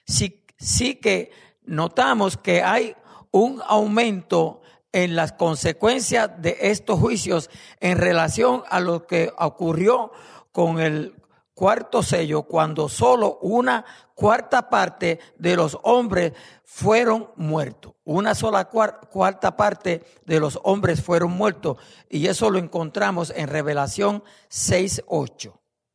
sí, 0.07 0.43
sí 0.57 0.95
que 0.95 1.31
notamos 1.61 2.35
que 2.35 2.63
hay 2.63 2.95
un 3.29 3.61
aumento 3.65 4.60
en 4.91 5.15
las 5.15 5.33
consecuencias 5.33 6.29
de 6.41 6.57
estos 6.61 6.99
juicios 6.99 7.49
en 7.79 7.97
relación 7.97 8.63
a 8.69 8.79
lo 8.79 9.07
que 9.07 9.31
ocurrió 9.37 10.11
con 10.51 10.79
el 10.79 11.15
cuarto 11.53 12.01
sello, 12.01 12.43
cuando 12.43 12.89
solo 12.89 13.37
una 13.41 13.85
cuarta 14.15 14.69
parte 14.69 15.19
de 15.37 15.55
los 15.55 15.77
hombres 15.83 16.33
fueron 16.63 17.29
muertos. 17.35 17.93
Una 18.03 18.33
sola 18.33 18.65
cuarta 18.65 19.55
parte 19.55 20.03
de 20.25 20.39
los 20.39 20.59
hombres 20.63 21.01
fueron 21.01 21.31
muertos. 21.31 21.77
Y 22.09 22.27
eso 22.27 22.49
lo 22.49 22.57
encontramos 22.57 23.31
en 23.35 23.47
Revelación 23.47 24.23
6.8. 24.49 25.53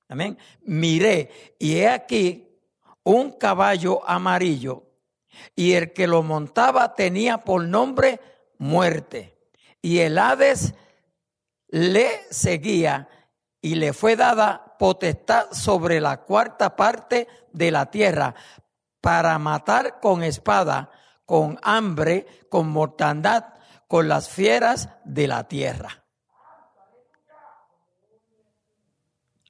Amén. 0.09 0.39
Miré 0.63 1.57
y 1.59 1.79
he 1.79 1.89
aquí 1.89 2.61
un 3.03 3.33
caballo 3.33 4.09
amarillo 4.09 4.85
y 5.55 5.73
el 5.73 5.93
que 5.93 6.07
lo 6.07 6.23
montaba 6.23 6.95
tenía 6.95 7.39
por 7.39 7.65
nombre 7.65 8.21
muerte. 8.59 9.37
Y 9.83 10.01
el 10.01 10.19
Hades 10.19 10.75
le 11.69 12.09
seguía 12.31 13.09
y 13.61 13.75
le 13.75 13.93
fue 13.93 14.17
dada 14.17 14.77
potestad 14.79 15.51
sobre 15.53 16.01
la 16.01 16.23
cuarta 16.23 16.77
parte 16.77 17.29
de 17.53 17.71
la 17.71 17.91
tierra 17.91 18.35
para 19.01 19.39
matar 19.39 20.01
con 20.01 20.23
espada, 20.23 20.91
con 21.25 21.59
hambre, 21.63 22.27
con 22.49 22.69
mortandad, 22.69 23.55
con 23.89 24.09
las 24.09 24.29
fieras 24.29 24.89
de 25.05 25.27
la 25.27 25.49
tierra. 25.49 26.05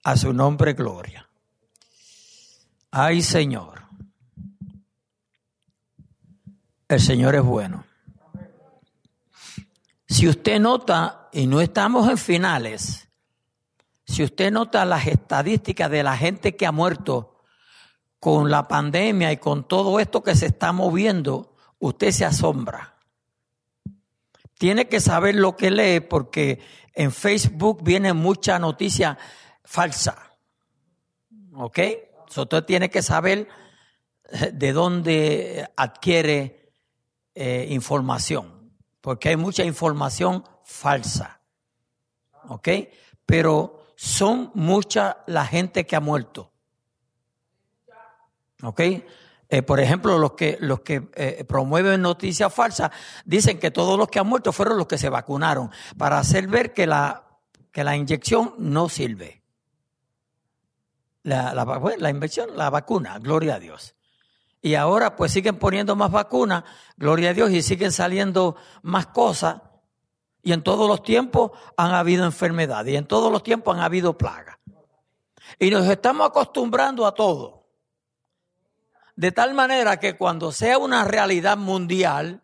A 0.05 0.17
su 0.17 0.33
nombre 0.33 0.75
gloria. 0.75 1.29
Ay 2.91 3.23
Señor. 3.23 3.83
El 6.89 7.01
Señor 7.01 7.35
es 7.35 7.43
bueno. 7.43 7.85
Si 10.09 10.29
usted 10.29 10.61
nota, 10.61 11.29
y 11.33 11.47
no 11.47 11.61
estamos 11.61 12.09
en 12.09 12.17
finales, 12.17 13.09
si 14.05 14.23
usted 14.23 14.53
nota 14.53 14.85
las 14.85 15.07
estadísticas 15.07 15.91
de 15.91 16.03
la 16.05 16.17
gente 16.17 16.55
que 16.55 16.67
ha 16.67 16.73
muerto 16.73 17.43
con 18.21 18.51
la 18.51 18.69
pandemia 18.69 19.33
y 19.33 19.39
con 19.39 19.67
todo 19.67 19.99
esto 19.99 20.23
que 20.23 20.37
se 20.37 20.47
está 20.47 20.73
moviendo, 20.73 21.57
usted 21.81 22.13
se 22.13 22.25
asombra. 22.25 22.95
Tiene 24.59 24.89
que 24.89 25.01
saber 25.01 25.35
lo 25.35 25.57
que 25.57 25.71
lee 25.71 26.01
porque 26.01 26.61
en 26.95 27.11
Facebook 27.13 27.83
viene 27.83 28.13
mucha 28.13 28.59
noticia 28.59 29.19
falsa. 29.65 30.37
¿Ok? 31.55 31.79
usted 32.37 32.65
tiene 32.65 32.91
que 32.91 33.03
saber 33.03 33.49
de 34.53 34.73
dónde 34.73 35.71
adquiere 35.77 36.73
eh, 37.35 37.69
información 37.71 38.56
porque 39.07 39.29
hay 39.29 39.37
mucha 39.37 39.63
información 39.63 40.43
falsa. 40.65 41.41
¿Ok? 42.49 42.69
Pero 43.25 43.87
son 43.95 44.51
mucha 44.55 45.19
la 45.29 45.47
gente 45.47 45.87
que 45.87 45.95
ha 45.95 46.01
muerto. 46.01 46.51
¿Ok? 48.65 48.81
Eh, 48.81 49.63
por 49.63 49.79
ejemplo, 49.79 50.19
los 50.19 50.33
que, 50.33 50.59
los 50.61 50.81
que 50.81 51.09
eh, 51.15 51.45
promueven 51.47 52.03
noticias 52.03 52.53
falsas 52.53 52.91
dicen 53.25 53.61
que 53.61 53.71
todos 53.71 53.97
los 53.97 54.09
que 54.09 54.19
han 54.19 54.27
muerto 54.27 54.53
fueron 54.53 54.77
los 54.77 54.89
que 54.89 54.99
se 54.99 55.09
vacunaron 55.09 55.71
para 55.97 56.19
hacer 56.19 56.49
ver 56.49 56.75
que 56.75 56.89
la, 56.89 57.27
que 57.71 57.85
la 57.85 57.97
inyección 57.97 58.55
no 58.59 58.89
sirve. 58.89 59.41
La, 61.23 61.55
la, 61.55 61.65
la 61.97 62.11
inyección, 62.11 62.57
la 62.57 62.71
vacuna, 62.71 63.21
gloria 63.21 63.55
a 63.55 63.61
Dios. 63.61 63.96
Y 64.67 64.75
ahora 64.75 65.15
pues 65.15 65.31
siguen 65.31 65.61
poniendo 65.61 65.95
más 65.95 66.11
vacunas, 66.11 66.65
gloria 66.97 67.31
a 67.31 67.35
Dios, 67.35 67.53
y 67.53 67.63
siguen 67.63 67.93
saliendo 67.93 68.57
más 68.83 69.07
cosas. 69.07 69.63
Y 70.43 70.53
en 70.53 70.65
todos 70.65 70.89
los 70.89 71.05
tiempos 71.05 71.53
han 71.77 71.95
habido 71.95 72.25
enfermedades 72.25 72.93
y 72.93 72.97
en 72.97 73.07
todos 73.07 73.31
los 73.31 73.45
tiempos 73.45 73.77
han 73.77 73.85
habido 73.85 74.19
plagas. 74.19 74.59
Y 75.61 75.71
nos 75.71 75.87
estamos 75.87 76.27
acostumbrando 76.27 77.07
a 77.07 77.15
todo. 77.15 77.69
De 79.15 79.31
tal 79.31 79.55
manera 79.55 80.01
que 80.01 80.17
cuando 80.17 80.51
sea 80.51 80.79
una 80.79 81.05
realidad 81.05 81.57
mundial, 81.57 82.43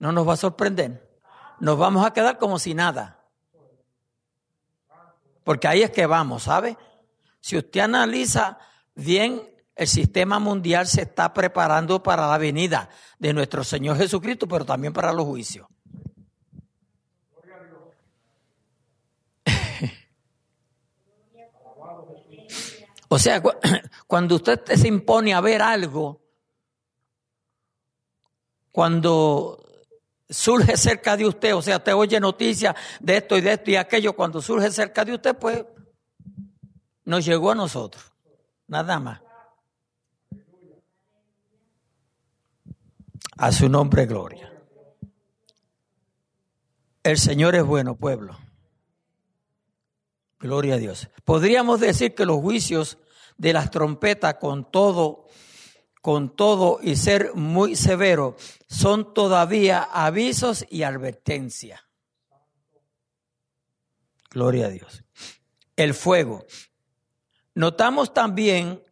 no 0.00 0.10
nos 0.10 0.26
va 0.26 0.32
a 0.32 0.36
sorprender. 0.36 1.16
Nos 1.60 1.78
vamos 1.78 2.04
a 2.04 2.12
quedar 2.12 2.38
como 2.38 2.58
si 2.58 2.74
nada. 2.74 3.24
Porque 5.44 5.68
ahí 5.68 5.84
es 5.84 5.92
que 5.92 6.06
vamos, 6.06 6.42
¿sabe? 6.42 6.76
Si 7.38 7.56
usted 7.56 7.82
analiza 7.82 8.58
bien 8.96 9.51
el 9.82 9.88
sistema 9.88 10.38
mundial 10.38 10.86
se 10.86 11.02
está 11.02 11.34
preparando 11.34 12.02
para 12.02 12.28
la 12.28 12.38
venida 12.38 12.88
de 13.18 13.32
nuestro 13.32 13.64
Señor 13.64 13.96
Jesucristo, 13.98 14.46
pero 14.48 14.64
también 14.64 14.92
para 14.92 15.12
los 15.12 15.26
juicios. 15.26 15.66
O 23.08 23.18
sea, 23.18 23.42
cuando 24.06 24.36
usted 24.36 24.64
se 24.64 24.88
impone 24.88 25.34
a 25.34 25.42
ver 25.42 25.60
algo, 25.60 26.22
cuando 28.70 29.62
surge 30.30 30.78
cerca 30.78 31.14
de 31.14 31.26
usted, 31.26 31.54
o 31.54 31.60
sea, 31.60 31.76
usted 31.76 31.94
oye 31.94 32.18
noticias 32.18 32.74
de 33.00 33.18
esto 33.18 33.36
y 33.36 33.42
de 33.42 33.52
esto 33.52 33.70
y 33.70 33.76
aquello, 33.76 34.14
cuando 34.14 34.40
surge 34.40 34.70
cerca 34.70 35.04
de 35.04 35.12
usted, 35.12 35.36
pues 35.36 35.62
nos 37.04 37.22
llegó 37.22 37.50
a 37.50 37.54
nosotros, 37.54 38.12
nada 38.66 38.98
más. 38.98 39.20
A 43.42 43.50
su 43.50 43.68
nombre, 43.68 44.06
gloria. 44.06 44.52
El 47.02 47.18
Señor 47.18 47.56
es 47.56 47.64
bueno, 47.64 47.96
pueblo. 47.96 48.38
Gloria 50.38 50.74
a 50.74 50.78
Dios. 50.78 51.08
Podríamos 51.24 51.80
decir 51.80 52.14
que 52.14 52.24
los 52.24 52.40
juicios 52.40 52.98
de 53.38 53.52
las 53.52 53.72
trompetas 53.72 54.36
con 54.36 54.70
todo, 54.70 55.26
con 56.00 56.36
todo 56.36 56.78
y 56.84 56.94
ser 56.94 57.34
muy 57.34 57.74
severo, 57.74 58.36
son 58.68 59.12
todavía 59.12 59.88
avisos 59.92 60.64
y 60.70 60.84
advertencias. 60.84 61.80
Gloria 64.30 64.66
a 64.66 64.70
Dios. 64.70 65.02
El 65.74 65.94
fuego. 65.94 66.46
Notamos 67.56 68.14
también 68.14 68.84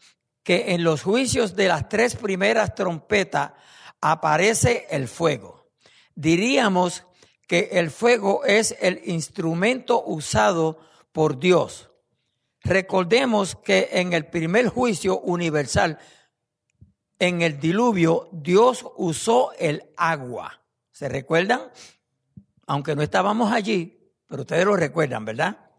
que 0.42 0.74
en 0.74 0.82
los 0.82 1.04
juicios 1.04 1.54
de 1.54 1.68
las 1.68 1.88
tres 1.88 2.16
primeras 2.16 2.74
trompetas 2.74 3.52
aparece 4.00 4.86
el 4.90 5.08
fuego. 5.08 5.66
Diríamos 6.14 7.04
que 7.46 7.70
el 7.72 7.90
fuego 7.90 8.44
es 8.44 8.76
el 8.80 9.00
instrumento 9.06 10.04
usado 10.04 10.78
por 11.12 11.38
Dios. 11.38 11.90
Recordemos 12.62 13.56
que 13.56 13.88
en 13.92 14.12
el 14.12 14.26
primer 14.26 14.68
juicio 14.68 15.18
universal, 15.20 15.98
en 17.18 17.42
el 17.42 17.58
diluvio, 17.58 18.28
Dios 18.32 18.86
usó 18.96 19.52
el 19.58 19.82
agua. 19.96 20.62
¿Se 20.92 21.08
recuerdan? 21.08 21.62
Aunque 22.66 22.94
no 22.94 23.02
estábamos 23.02 23.52
allí, 23.52 24.12
pero 24.26 24.42
ustedes 24.42 24.64
lo 24.64 24.76
recuerdan, 24.76 25.24
¿verdad? 25.24 25.70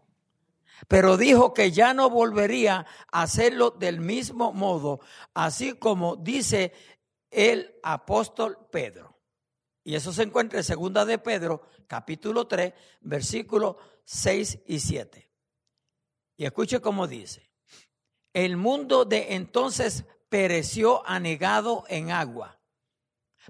Pero 0.88 1.16
dijo 1.16 1.54
que 1.54 1.70
ya 1.70 1.94
no 1.94 2.10
volvería 2.10 2.86
a 3.10 3.22
hacerlo 3.22 3.70
del 3.70 4.00
mismo 4.00 4.52
modo, 4.52 5.00
así 5.32 5.74
como 5.74 6.16
dice 6.16 6.72
el 7.32 7.74
apóstol 7.82 8.68
Pedro. 8.70 9.18
Y 9.84 9.96
eso 9.96 10.12
se 10.12 10.22
encuentra 10.22 10.58
en 10.58 10.64
segunda 10.64 11.04
de 11.04 11.18
Pedro, 11.18 11.62
capítulo 11.88 12.46
3, 12.46 12.72
versículos 13.00 13.76
6 14.04 14.60
y 14.66 14.78
7. 14.78 15.30
Y 16.36 16.44
escuche 16.44 16.80
cómo 16.80 17.06
dice. 17.06 17.50
El 18.32 18.56
mundo 18.56 19.04
de 19.04 19.34
entonces 19.34 20.04
pereció 20.28 21.06
anegado 21.06 21.84
en 21.88 22.10
agua, 22.10 22.60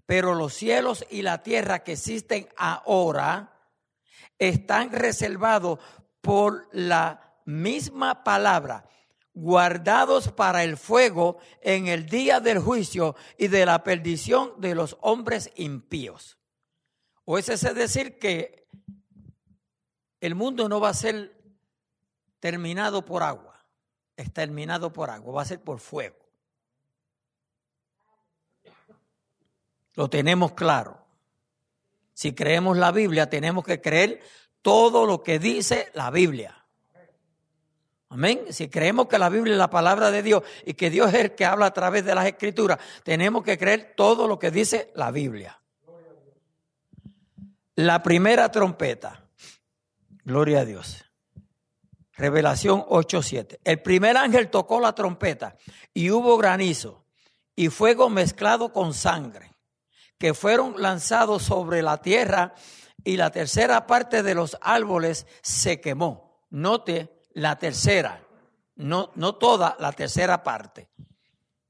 pero 0.07 0.35
los 0.35 0.55
cielos 0.55 1.05
y 1.11 1.23
la 1.23 1.43
tierra 1.43 1.85
que 1.85 1.93
existen 1.93 2.49
ahora 2.57 3.71
están 4.39 4.91
reservados 4.91 5.79
por 6.21 6.69
la 6.73 7.39
misma 7.45 8.25
palabra, 8.25 8.89
guardados 9.35 10.31
para 10.31 10.65
el 10.65 10.77
fuego 10.77 11.39
en 11.61 11.87
el 11.87 12.07
día 12.07 12.41
del 12.41 12.59
juicio 12.59 13.17
y 13.39 13.49
de 13.49 13.67
la 13.67 13.83
perdición 13.83 14.53
de 14.59 14.75
los 14.75 14.97
hombres 15.01 15.51
impíos. 15.57 16.39
O 17.25 17.39
es 17.39 17.49
ese 17.49 17.73
decir 17.73 18.19
que 18.19 18.67
el 20.21 20.35
mundo 20.35 20.69
no 20.69 20.81
va 20.81 20.91
a 20.91 20.95
ser 20.95 21.37
terminado 22.41 23.05
por 23.05 23.23
agua, 23.23 23.65
exterminado 24.17 24.93
por 24.93 25.11
agua, 25.11 25.35
va 25.35 25.43
a 25.43 25.47
ser 25.47 25.61
por 25.61 25.79
fuego. 25.79 26.17
Lo 29.95 30.09
tenemos 30.09 30.53
claro. 30.53 30.99
Si 32.15 32.35
creemos 32.35 32.77
la 32.77 32.93
Biblia, 32.93 33.29
tenemos 33.29 33.65
que 33.65 33.81
creer 33.81 34.21
todo 34.63 35.07
lo 35.07 35.23
que 35.23 35.39
dice 35.39 35.91
la 35.95 36.11
Biblia. 36.11 36.62
Amén. 38.13 38.45
Si 38.51 38.69
creemos 38.69 39.09
que 39.09 39.19
la 39.19 39.31
Biblia 39.31 39.55
es 39.55 39.59
la 39.59 39.71
palabra 39.71 40.11
de 40.11 40.23
Dios 40.23 40.43
y 40.67 40.75
que 40.75 40.91
Dios 40.91 41.15
es 41.15 41.21
el 41.21 41.35
que 41.35 41.47
habla 41.47 41.65
a 41.65 41.73
través 41.73 42.05
de 42.05 42.15
las 42.15 42.27
escrituras, 42.27 42.79
tenemos 43.05 43.43
que 43.43 43.57
creer 43.57 43.95
todo 43.97 44.29
lo 44.29 44.39
que 44.39 44.51
dice 44.51 44.93
la 44.95 45.11
Biblia. 45.11 45.59
La 47.77 48.03
primera 48.03 48.51
trompeta. 48.51 49.25
Gloria 50.25 50.61
a 50.61 50.65
Dios. 50.67 51.07
Revelación 52.13 52.85
8:7. 52.87 53.61
El 53.65 53.81
primer 53.81 54.19
ángel 54.19 54.51
tocó 54.51 54.79
la 54.79 54.95
trompeta 54.95 55.57
y 55.95 56.11
hubo 56.11 56.37
granizo 56.37 57.07
y 57.57 57.71
fuego 57.71 58.11
mezclado 58.11 58.75
con 58.75 58.93
sangre, 58.93 59.55
que 60.19 60.35
fueron 60.35 60.75
lanzados 60.77 61.45
sobre 61.45 61.81
la 61.81 62.03
tierra 62.03 62.53
y 63.05 63.17
la 63.17 63.31
tercera 63.31 63.87
parte 63.87 64.23
de 64.23 64.35
los 64.35 64.59
árboles 64.61 65.27
se 65.41 65.81
quemó. 65.81 66.45
Note 66.51 67.22
la 67.35 67.59
tercera, 67.59 68.27
no, 68.77 69.11
no 69.15 69.35
toda, 69.37 69.77
la 69.79 69.93
tercera 69.93 70.43
parte. 70.43 70.89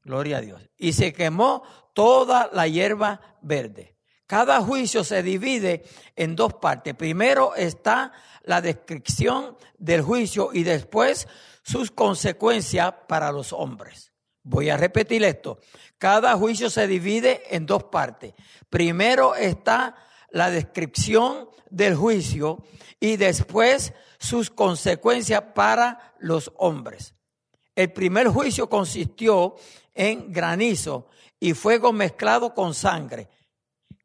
Gloria 0.02 0.38
a 0.38 0.40
Dios. 0.40 0.68
Y 0.76 0.92
se 0.92 1.12
quemó 1.12 1.62
toda 1.94 2.50
la 2.52 2.66
hierba 2.66 3.20
verde. 3.40 3.96
Cada 4.26 4.60
juicio 4.60 5.04
se 5.04 5.22
divide 5.22 5.84
en 6.16 6.34
dos 6.34 6.54
partes. 6.54 6.94
Primero 6.94 7.54
está 7.54 8.12
la 8.42 8.60
descripción 8.60 9.56
del 9.78 10.02
juicio 10.02 10.50
y 10.52 10.62
después 10.62 11.28
sus 11.62 11.90
consecuencias 11.90 12.94
para 13.06 13.30
los 13.30 13.52
hombres. 13.52 14.12
Voy 14.42 14.70
a 14.70 14.76
repetir 14.76 15.22
esto. 15.22 15.60
Cada 15.98 16.36
juicio 16.36 16.70
se 16.70 16.86
divide 16.86 17.42
en 17.50 17.66
dos 17.66 17.84
partes. 17.84 18.34
Primero 18.70 19.34
está 19.36 19.94
la 20.30 20.50
descripción 20.50 21.48
del 21.70 21.94
juicio 21.94 22.64
y 22.98 23.16
después 23.16 23.92
sus 24.22 24.50
consecuencias 24.50 25.42
para 25.54 26.14
los 26.20 26.52
hombres. 26.56 27.14
El 27.74 27.92
primer 27.92 28.28
juicio 28.28 28.68
consistió 28.68 29.56
en 29.94 30.32
granizo 30.32 31.06
y 31.40 31.54
fuego 31.54 31.92
mezclado 31.92 32.54
con 32.54 32.72
sangre 32.72 33.28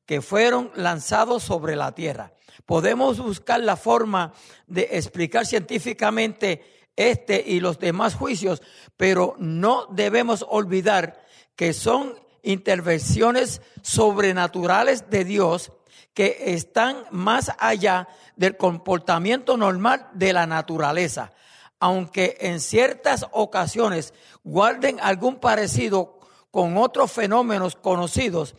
que 0.05 0.21
fueron 0.21 0.71
lanzados 0.75 1.43
sobre 1.43 1.75
la 1.75 1.93
tierra. 1.93 2.33
Podemos 2.65 3.19
buscar 3.19 3.59
la 3.59 3.75
forma 3.75 4.33
de 4.65 4.89
explicar 4.93 5.45
científicamente 5.45 6.89
este 6.95 7.43
y 7.45 7.59
los 7.59 7.77
demás 7.77 8.15
juicios, 8.15 8.63
pero 8.95 9.35
no 9.37 9.85
debemos 9.91 10.43
olvidar 10.49 11.23
que 11.55 11.73
son 11.73 12.15
intervenciones 12.41 13.61
sobrenaturales 13.83 15.09
de 15.09 15.25
Dios 15.25 15.71
que 16.17 16.35
están 16.47 17.05
más 17.11 17.51
allá 17.59 18.07
del 18.37 18.55
comportamiento 18.55 19.57
normal 19.57 20.07
de 20.13 20.31
la 20.31 20.47
naturaleza, 20.47 21.33
aunque 21.79 22.37
en 22.39 22.59
ciertas 22.59 23.25
ocasiones 23.31 24.13
guarden 24.43 24.99
algún 25.01 25.39
parecido 25.39 26.19
con 26.51 26.77
otros 26.77 27.11
fenómenos 27.11 27.75
conocidos, 27.75 28.55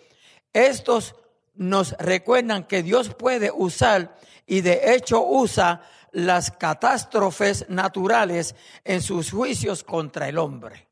estos 0.52 1.14
nos 1.54 1.92
recuerdan 1.98 2.64
que 2.64 2.82
Dios 2.82 3.14
puede 3.14 3.50
usar 3.50 4.16
y 4.46 4.60
de 4.60 4.94
hecho 4.94 5.24
usa 5.24 5.82
las 6.12 6.50
catástrofes 6.50 7.68
naturales 7.68 8.54
en 8.84 9.02
sus 9.02 9.30
juicios 9.30 9.84
contra 9.84 10.28
el 10.28 10.38
hombre. 10.38 10.88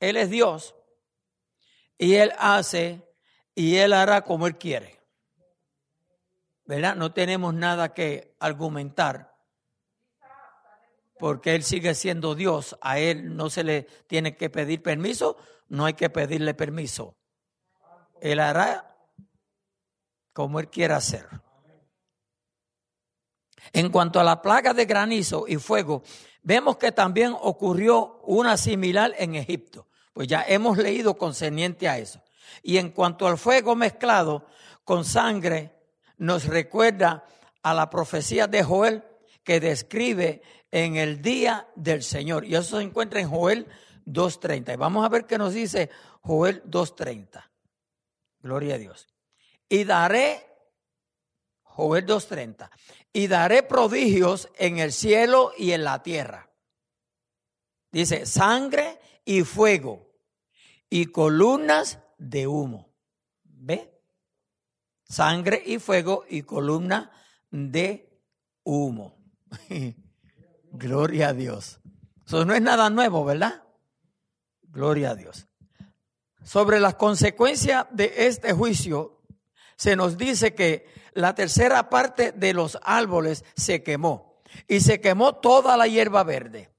Él 0.00 0.16
es 0.16 0.30
Dios 0.30 0.74
y 1.98 2.14
Él 2.14 2.32
hace 2.38 3.02
y 3.54 3.76
Él 3.76 3.92
hará 3.92 4.22
como 4.22 4.46
Él 4.46 4.56
quiere. 4.56 4.95
¿Verdad? 6.66 6.96
No 6.96 7.12
tenemos 7.12 7.54
nada 7.54 7.94
que 7.94 8.36
argumentar 8.40 9.36
porque 11.18 11.54
Él 11.54 11.62
sigue 11.62 11.94
siendo 11.94 12.34
Dios. 12.34 12.76
A 12.80 12.98
Él 12.98 13.36
no 13.36 13.50
se 13.50 13.64
le 13.64 13.82
tiene 14.06 14.36
que 14.36 14.50
pedir 14.50 14.82
permiso, 14.82 15.36
no 15.68 15.86
hay 15.86 15.94
que 15.94 16.10
pedirle 16.10 16.54
permiso. 16.54 17.16
Él 18.20 18.40
hará 18.40 18.96
como 20.32 20.60
Él 20.60 20.68
quiera 20.68 20.96
hacer. 20.96 21.26
En 23.72 23.90
cuanto 23.90 24.20
a 24.20 24.24
la 24.24 24.42
plaga 24.42 24.74
de 24.74 24.84
granizo 24.84 25.46
y 25.48 25.56
fuego, 25.56 26.02
vemos 26.42 26.76
que 26.76 26.92
también 26.92 27.34
ocurrió 27.40 28.20
una 28.24 28.56
similar 28.56 29.12
en 29.18 29.34
Egipto, 29.34 29.88
pues 30.12 30.28
ya 30.28 30.44
hemos 30.46 30.78
leído 30.78 31.16
concerniente 31.18 31.88
a 31.88 31.98
eso. 31.98 32.22
Y 32.62 32.78
en 32.78 32.90
cuanto 32.90 33.26
al 33.26 33.38
fuego 33.38 33.74
mezclado 33.74 34.46
con 34.84 35.04
sangre, 35.04 35.75
nos 36.16 36.46
recuerda 36.46 37.24
a 37.62 37.74
la 37.74 37.90
profecía 37.90 38.46
de 38.46 38.62
Joel 38.62 39.04
que 39.42 39.60
describe 39.60 40.42
en 40.70 40.96
el 40.96 41.22
día 41.22 41.68
del 41.76 42.02
Señor. 42.02 42.44
Y 42.44 42.54
eso 42.54 42.78
se 42.78 42.82
encuentra 42.82 43.20
en 43.20 43.28
Joel 43.28 43.66
2.30. 44.06 44.74
Y 44.74 44.76
vamos 44.76 45.04
a 45.04 45.08
ver 45.08 45.26
qué 45.26 45.38
nos 45.38 45.54
dice 45.54 45.90
Joel 46.20 46.62
2.30. 46.64 47.44
Gloria 48.40 48.74
a 48.74 48.78
Dios. 48.78 49.08
Y 49.68 49.84
daré, 49.84 50.46
Joel 51.62 52.06
2.30, 52.06 52.70
y 53.12 53.26
daré 53.26 53.62
prodigios 53.62 54.48
en 54.56 54.78
el 54.78 54.92
cielo 54.92 55.52
y 55.56 55.72
en 55.72 55.84
la 55.84 56.02
tierra. 56.02 56.50
Dice, 57.90 58.26
sangre 58.26 59.00
y 59.24 59.42
fuego 59.42 60.12
y 60.88 61.06
columnas 61.06 61.98
de 62.18 62.46
humo. 62.46 62.94
¿Ve? 63.42 63.95
Sangre 65.08 65.62
y 65.64 65.78
fuego 65.78 66.24
y 66.28 66.42
columna 66.42 67.12
de 67.50 68.20
humo. 68.64 69.16
Gloria 70.72 71.28
a 71.28 71.32
Dios. 71.32 71.80
Eso 72.26 72.44
no 72.44 72.54
es 72.54 72.62
nada 72.62 72.90
nuevo, 72.90 73.24
¿verdad? 73.24 73.62
Gloria 74.62 75.10
a 75.10 75.14
Dios. 75.14 75.46
Sobre 76.42 76.80
las 76.80 76.94
consecuencias 76.94 77.86
de 77.90 78.12
este 78.26 78.52
juicio, 78.52 79.22
se 79.76 79.96
nos 79.96 80.16
dice 80.16 80.54
que 80.54 80.86
la 81.12 81.34
tercera 81.34 81.88
parte 81.88 82.32
de 82.32 82.52
los 82.52 82.78
árboles 82.82 83.44
se 83.56 83.82
quemó 83.82 84.42
y 84.68 84.80
se 84.80 85.00
quemó 85.00 85.36
toda 85.36 85.76
la 85.76 85.86
hierba 85.86 86.24
verde. 86.24 86.70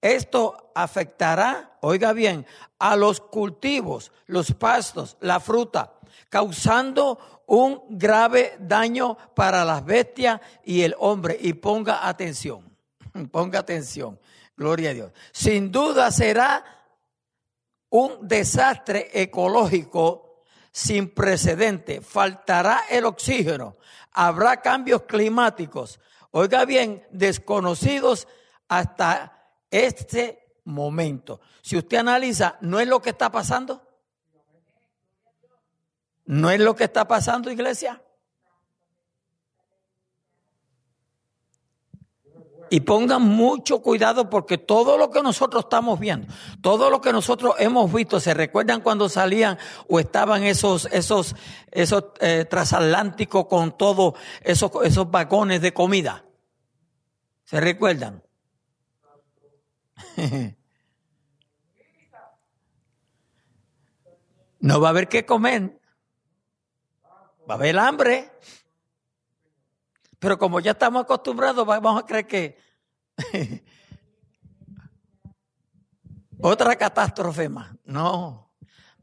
Esto 0.00 0.72
afectará, 0.74 1.78
oiga 1.80 2.12
bien, 2.12 2.46
a 2.78 2.96
los 2.96 3.20
cultivos, 3.20 4.12
los 4.26 4.52
pastos, 4.52 5.16
la 5.20 5.38
fruta, 5.38 5.94
causando 6.32 7.44
un 7.46 7.82
grave 7.90 8.56
daño 8.58 9.18
para 9.34 9.66
las 9.66 9.84
bestias 9.84 10.40
y 10.64 10.80
el 10.80 10.96
hombre. 10.98 11.36
Y 11.38 11.52
ponga 11.52 12.08
atención, 12.08 12.74
ponga 13.30 13.58
atención, 13.58 14.18
gloria 14.56 14.90
a 14.90 14.94
Dios. 14.94 15.12
Sin 15.30 15.70
duda 15.70 16.10
será 16.10 16.64
un 17.90 18.26
desastre 18.26 19.10
ecológico 19.12 20.44
sin 20.70 21.10
precedente. 21.10 22.00
Faltará 22.00 22.84
el 22.88 23.04
oxígeno, 23.04 23.76
habrá 24.12 24.62
cambios 24.62 25.02
climáticos, 25.02 26.00
oiga 26.30 26.64
bien, 26.64 27.06
desconocidos 27.10 28.26
hasta 28.68 29.50
este 29.70 30.56
momento. 30.64 31.42
Si 31.60 31.76
usted 31.76 31.98
analiza, 31.98 32.56
¿no 32.62 32.80
es 32.80 32.88
lo 32.88 33.02
que 33.02 33.10
está 33.10 33.30
pasando? 33.30 33.91
¿No 36.24 36.50
es 36.50 36.60
lo 36.60 36.76
que 36.76 36.84
está 36.84 37.06
pasando, 37.06 37.50
iglesia? 37.50 38.02
Y 42.70 42.80
pongan 42.80 43.20
mucho 43.20 43.82
cuidado 43.82 44.30
porque 44.30 44.56
todo 44.56 44.96
lo 44.96 45.10
que 45.10 45.22
nosotros 45.22 45.64
estamos 45.64 46.00
viendo, 46.00 46.32
todo 46.62 46.88
lo 46.88 47.02
que 47.02 47.12
nosotros 47.12 47.56
hemos 47.58 47.92
visto, 47.92 48.18
¿se 48.18 48.32
recuerdan 48.32 48.80
cuando 48.80 49.10
salían 49.10 49.58
o 49.88 50.00
estaban 50.00 50.42
esos, 50.44 50.86
esos, 50.90 51.36
esos 51.70 52.04
eh, 52.20 52.46
transatlánticos 52.48 53.44
con 53.46 53.76
todos 53.76 54.14
esos, 54.40 54.70
esos 54.84 55.10
vagones 55.10 55.60
de 55.60 55.74
comida? 55.74 56.24
¿Se 57.44 57.60
recuerdan? 57.60 58.22
No 64.62 64.80
va 64.80 64.86
a 64.86 64.90
haber 64.90 65.08
que 65.08 65.26
comer. 65.26 65.81
Va 67.48 67.54
a 67.54 67.56
haber 67.56 67.78
hambre. 67.78 68.30
Pero 70.18 70.38
como 70.38 70.60
ya 70.60 70.70
estamos 70.72 71.02
acostumbrados, 71.02 71.66
vamos 71.66 72.00
a 72.00 72.06
creer 72.06 72.26
que 72.26 72.56
otra 76.40 76.76
catástrofe 76.76 77.48
más. 77.48 77.74
No. 77.84 78.54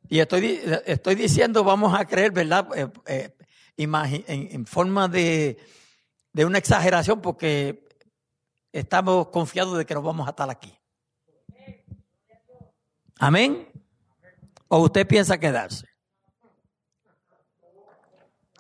Y 0.08 0.20
estoy, 0.20 0.62
estoy 0.86 1.16
diciendo, 1.16 1.64
vamos 1.64 1.94
a 1.98 2.06
creer, 2.06 2.32
¿verdad? 2.32 2.68
Eh, 2.76 2.90
eh, 3.06 3.36
en, 3.78 4.66
forma 4.66 5.08
de, 5.08 5.58
de 6.34 6.46
una 6.46 6.58
exageración, 6.58 7.22
porque 7.22 7.88
estamos 8.72 9.28
confiados 9.28 9.78
de 9.78 9.86
que 9.86 9.94
nos 9.94 10.04
vamos 10.04 10.26
a 10.26 10.32
estar 10.32 10.50
aquí. 10.50 10.74
Amén. 13.20 13.68
¿O 14.70 14.80
usted 14.80 15.06
piensa 15.06 15.38
quedarse? 15.38 15.89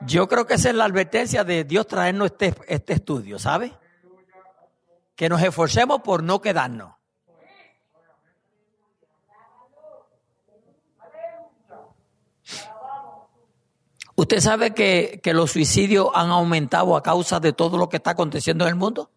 Yo 0.01 0.27
creo 0.27 0.45
que 0.45 0.53
esa 0.53 0.69
es 0.69 0.75
la 0.75 0.85
advertencia 0.85 1.43
de 1.43 1.63
Dios 1.63 1.87
traernos 1.87 2.31
este, 2.31 2.55
este 2.67 2.93
estudio, 2.93 3.37
¿sabe? 3.37 3.73
Que 5.15 5.27
nos 5.27 5.41
esforcemos 5.41 6.01
por 6.01 6.23
no 6.23 6.39
quedarnos. 6.39 6.95
¿Usted 14.15 14.39
sabe 14.41 14.73
que, 14.73 15.21
que, 15.23 15.33
los 15.33 15.51
suicidios 15.51 16.09
han 16.13 16.29
aumentado 16.29 16.97
a 16.97 17.03
causa 17.03 17.39
de 17.39 17.53
todo 17.53 17.77
lo 17.77 17.87
que 17.87 17.97
está 17.97 18.11
aconteciendo 18.11 18.65
en 18.65 18.69
el 18.69 18.75
mundo? 18.75 19.09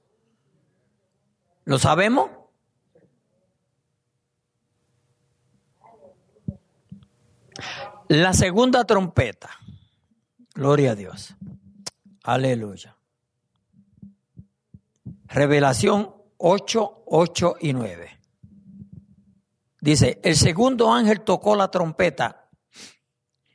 ¿Lo 1.64 1.79
sabemos? 1.79 2.31
La 8.09 8.33
segunda 8.33 8.85
trompeta. 8.85 9.51
Gloria 10.54 10.92
a 10.92 10.94
Dios. 10.94 11.34
Aleluya. 12.24 12.96
Revelación 15.26 16.14
8, 16.36 17.04
8 17.06 17.56
y 17.60 17.72
9. 17.72 18.20
Dice, 19.80 20.20
el 20.22 20.36
segundo 20.36 20.92
ángel 20.92 21.22
tocó 21.22 21.56
la 21.56 21.70
trompeta 21.70 22.50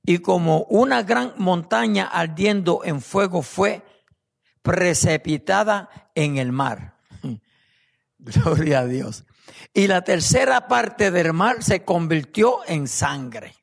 y 0.03 0.19
como 0.19 0.63
una 0.63 1.03
gran 1.03 1.33
montaña 1.37 2.07
ardiendo 2.07 2.81
en 2.83 3.01
fuego 3.01 3.41
fue 3.41 3.83
precipitada 4.61 6.09
en 6.15 6.37
el 6.37 6.51
mar. 6.51 6.97
Gloria 8.19 8.79
a 8.79 8.85
Dios. 8.85 9.25
Y 9.73 9.87
la 9.87 10.03
tercera 10.03 10.67
parte 10.67 11.11
del 11.11 11.31
mar 11.31 11.63
se 11.63 11.85
convirtió 11.85 12.59
en 12.67 12.87
sangre 12.87 13.53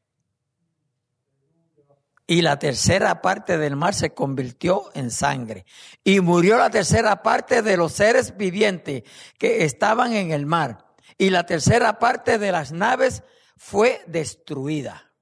y 2.27 2.41
la 2.41 2.59
tercera 2.59 3.21
parte 3.21 3.59
del 3.59 3.77
mar 3.77 3.95
se 3.95 4.15
convirtió 4.15 4.91
en 4.95 5.11
sangre. 5.11 5.67
Y 6.03 6.21
murió 6.21 6.57
la 6.57 6.71
tercera 6.71 7.23
parte 7.23 7.61
de 7.63 7.77
los 7.77 7.93
seres 7.93 8.37
vivientes 8.37 9.03
que 9.39 9.65
estaban 9.65 10.15
en 10.15 10.31
el 10.31 10.47
mar. 10.47 10.87
Y 11.19 11.31
la 11.31 11.45
tercera 11.45 11.99
parte 11.99 12.39
de 12.39 12.51
las 12.51 12.73
naves 12.73 13.23
fue 13.57 14.03
destruida. 14.07 15.13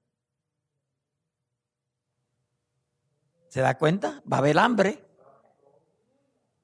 ¿Se 3.48 3.60
da 3.60 3.76
cuenta? 3.76 4.22
Va 4.30 4.36
a 4.36 4.40
haber 4.40 4.58
hambre. 4.58 5.04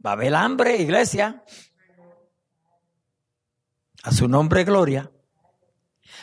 Va 0.05 0.11
a 0.11 0.12
haber 0.14 0.35
hambre, 0.35 0.77
iglesia. 0.77 1.44
A 4.05 4.12
su 4.12 4.29
nombre, 4.29 4.62
gloria. 4.62 5.11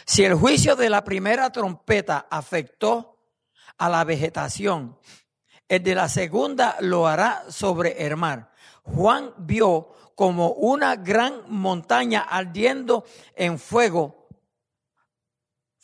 Si 0.06 0.24
el 0.24 0.36
juicio 0.36 0.76
de 0.76 0.90
la 0.90 1.04
primera 1.04 1.52
trompeta 1.52 2.28
afectó 2.30 3.15
a 3.78 3.90
la 3.90 4.04
vegetación. 4.04 4.98
El 5.68 5.84
de 5.84 5.96
la 5.96 6.10
segunda 6.10 6.78
lo 6.80 7.08
hará 7.08 7.46
sobre 7.50 8.06
el 8.06 8.16
mar. 8.18 8.52
Juan 8.84 9.34
vio 9.38 9.94
como 10.16 10.52
una 10.52 10.96
gran 10.96 11.42
montaña 11.48 12.22
ardiendo 12.22 13.04
en 13.36 13.60
fuego 13.60 14.26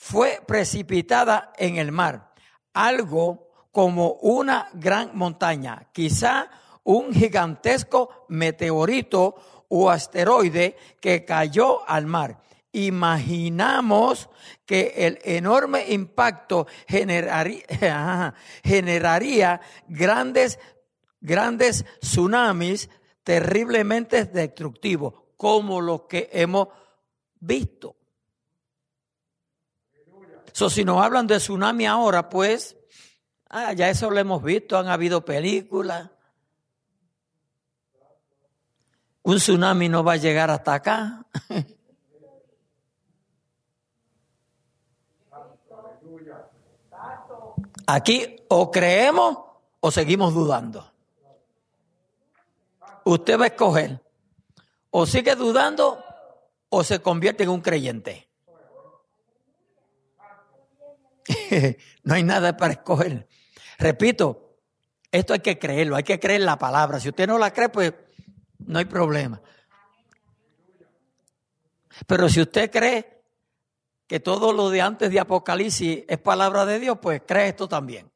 fue 0.03 0.41
precipitada 0.47 1.53
en 1.57 1.77
el 1.77 1.91
mar. 1.91 2.33
Algo 2.73 3.49
como 3.71 4.13
una 4.13 4.67
gran 4.73 5.15
montaña, 5.15 5.89
quizá 5.91 6.49
un 6.83 7.13
gigantesco 7.13 8.25
meteorito 8.29 9.35
o 9.69 9.91
asteroide 9.91 10.75
que 10.99 11.23
cayó 11.23 11.87
al 11.87 12.07
mar 12.07 12.41
imaginamos 12.73 14.29
que 14.65 14.93
el 14.95 15.19
enorme 15.23 15.91
impacto 15.91 16.67
generaría, 16.87 18.33
generaría 18.63 19.61
grandes, 19.87 20.59
grandes 21.19 21.85
tsunamis 21.99 22.89
terriblemente 23.23 24.25
destructivos, 24.25 25.13
como 25.37 25.81
los 25.81 26.03
que 26.03 26.29
hemos 26.31 26.69
visto. 27.39 27.95
So, 30.53 30.69
si 30.69 30.83
nos 30.83 31.01
hablan 31.01 31.27
de 31.27 31.37
tsunami 31.37 31.85
ahora, 31.85 32.29
pues, 32.29 32.77
ah, 33.49 33.73
ya 33.73 33.89
eso 33.89 34.09
lo 34.09 34.19
hemos 34.19 34.43
visto, 34.43 34.77
han 34.77 34.87
habido 34.87 35.23
películas. 35.23 36.09
Un 39.23 39.37
tsunami 39.37 39.87
no 39.87 40.03
va 40.03 40.13
a 40.13 40.17
llegar 40.17 40.49
hasta 40.49 40.73
acá. 40.73 41.25
Aquí 47.87 48.45
o 48.49 48.71
creemos 48.71 49.37
o 49.79 49.91
seguimos 49.91 50.33
dudando. 50.33 50.91
Usted 53.05 53.39
va 53.39 53.45
a 53.45 53.47
escoger. 53.47 54.01
O 54.91 55.05
sigue 55.05 55.35
dudando 55.35 56.03
o 56.69 56.83
se 56.83 56.99
convierte 57.01 57.43
en 57.43 57.49
un 57.49 57.61
creyente. 57.61 58.27
no 62.03 62.13
hay 62.13 62.23
nada 62.23 62.57
para 62.57 62.73
escoger. 62.73 63.27
Repito, 63.77 64.57
esto 65.11 65.33
hay 65.33 65.39
que 65.39 65.57
creerlo, 65.59 65.95
hay 65.95 66.03
que 66.03 66.19
creer 66.19 66.41
la 66.41 66.57
palabra. 66.57 66.99
Si 66.99 67.09
usted 67.09 67.27
no 67.27 67.37
la 67.37 67.51
cree, 67.51 67.69
pues 67.69 67.93
no 68.59 68.79
hay 68.79 68.85
problema. 68.85 69.41
Pero 72.07 72.29
si 72.29 72.41
usted 72.41 72.71
cree, 72.71 73.10
que 74.11 74.19
todo 74.19 74.51
lo 74.51 74.69
de 74.69 74.81
antes 74.81 75.09
de 75.09 75.21
Apocalipsis 75.21 76.03
es 76.05 76.17
palabra 76.17 76.65
de 76.65 76.79
Dios, 76.79 76.97
pues 77.01 77.21
cree 77.25 77.47
esto 77.47 77.69
también. 77.69 78.11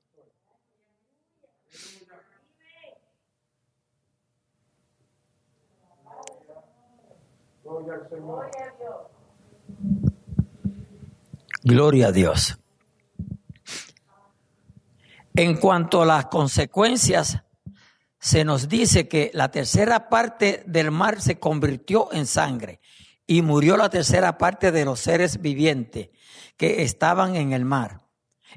Gloria 11.64 12.08
a 12.08 12.12
Dios. 12.12 12.60
En 15.34 15.56
cuanto 15.56 16.02
a 16.02 16.06
las 16.06 16.26
consecuencias, 16.26 17.42
se 18.20 18.44
nos 18.44 18.68
dice 18.68 19.08
que 19.08 19.32
la 19.34 19.50
tercera 19.50 20.10
parte 20.10 20.62
del 20.68 20.92
mar 20.92 21.22
se 21.22 21.40
convirtió 21.40 22.12
en 22.12 22.26
sangre 22.26 22.82
y 23.28 23.42
murió 23.42 23.78
la 23.78 23.90
tercera 23.90 24.38
parte 24.38 24.72
de 24.72 24.86
los 24.86 25.00
seres 25.00 25.42
vivientes 25.42 26.10
que 26.58 26.84
estaban 26.84 27.36
en 27.36 27.54
el 27.54 27.66
mar. 27.66 28.02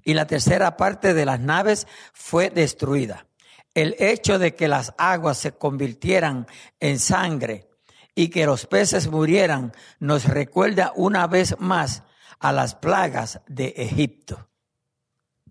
Y 0.04 0.14
la 0.14 0.26
tercera 0.26 0.76
parte 0.76 1.14
de 1.14 1.24
las 1.24 1.40
naves 1.40 1.86
fue 2.12 2.50
destruida. 2.50 3.26
El 3.74 3.96
hecho 3.98 4.38
de 4.38 4.54
que 4.54 4.68
las 4.68 4.94
aguas 4.98 5.38
se 5.38 5.52
convirtieran 5.52 6.46
en 6.80 6.98
sangre 6.98 7.68
y 8.14 8.28
que 8.28 8.46
los 8.46 8.66
peces 8.66 9.08
murieran 9.08 9.72
nos 10.00 10.24
recuerda 10.24 10.92
una 10.96 11.26
vez 11.26 11.56
más 11.58 12.02
a 12.38 12.52
las 12.52 12.74
plagas 12.74 13.40
de 13.46 13.74
Egipto. 13.76 14.48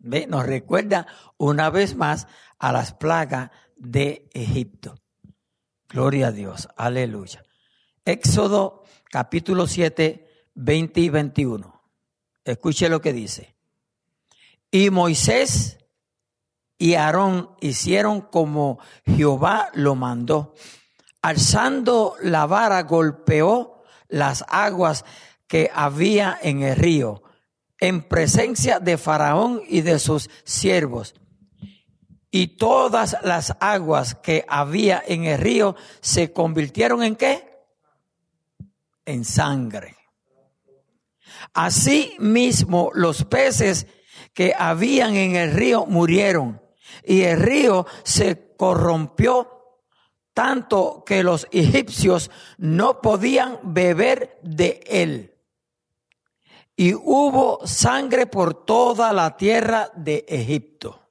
Nos 0.01 0.45
recuerda 0.45 1.07
una 1.37 1.69
vez 1.69 1.95
más 1.95 2.27
a 2.59 2.71
las 2.71 2.93
plagas 2.93 3.51
de 3.75 4.29
Egipto. 4.33 4.95
Gloria 5.89 6.27
a 6.27 6.31
Dios, 6.31 6.67
aleluya. 6.75 7.43
Éxodo 8.05 8.83
capítulo 9.09 9.67
7, 9.67 10.27
20 10.55 10.99
y 11.01 11.09
21. 11.09 11.81
Escuche 12.43 12.89
lo 12.89 13.01
que 13.01 13.13
dice. 13.13 13.55
Y 14.71 14.89
Moisés 14.89 15.77
y 16.77 16.95
Aarón 16.95 17.51
hicieron 17.61 18.21
como 18.21 18.79
Jehová 19.05 19.69
lo 19.73 19.95
mandó. 19.95 20.53
Alzando 21.21 22.15
la 22.21 22.45
vara 22.45 22.83
golpeó 22.83 23.81
las 24.07 24.45
aguas 24.47 25.03
que 25.47 25.71
había 25.73 26.37
en 26.41 26.63
el 26.63 26.75
río, 26.75 27.23
en 27.79 28.07
presencia 28.07 28.79
de 28.79 28.97
Faraón 28.97 29.61
y 29.67 29.81
de 29.81 29.99
sus 29.99 30.29
siervos. 30.43 31.15
Y 32.29 32.57
todas 32.57 33.17
las 33.23 33.55
aguas 33.59 34.15
que 34.15 34.45
había 34.47 35.01
en 35.05 35.23
el 35.23 35.39
río 35.39 35.75
se 36.01 36.33
convirtieron 36.33 37.01
en 37.01 37.15
qué? 37.15 37.46
En 39.07 39.25
sangre. 39.25 39.97
Así 41.53 42.15
mismo 42.19 42.91
los 42.93 43.25
peces 43.25 43.87
que 44.35 44.53
habían 44.57 45.15
en 45.15 45.35
el 45.35 45.53
río 45.53 45.87
murieron 45.87 46.61
y 47.03 47.23
el 47.23 47.39
río 47.39 47.87
se 48.03 48.55
corrompió 48.55 49.79
tanto 50.35 51.03
que 51.03 51.23
los 51.23 51.47
egipcios 51.51 52.29
no 52.59 53.01
podían 53.01 53.59
beber 53.63 54.39
de 54.43 54.81
él 54.85 55.37
y 56.79 56.93
hubo 56.93 57.65
sangre 57.65 58.27
por 58.27 58.63
toda 58.63 59.11
la 59.11 59.35
tierra 59.35 59.91
de 59.95 60.23
Egipto. 60.29 61.06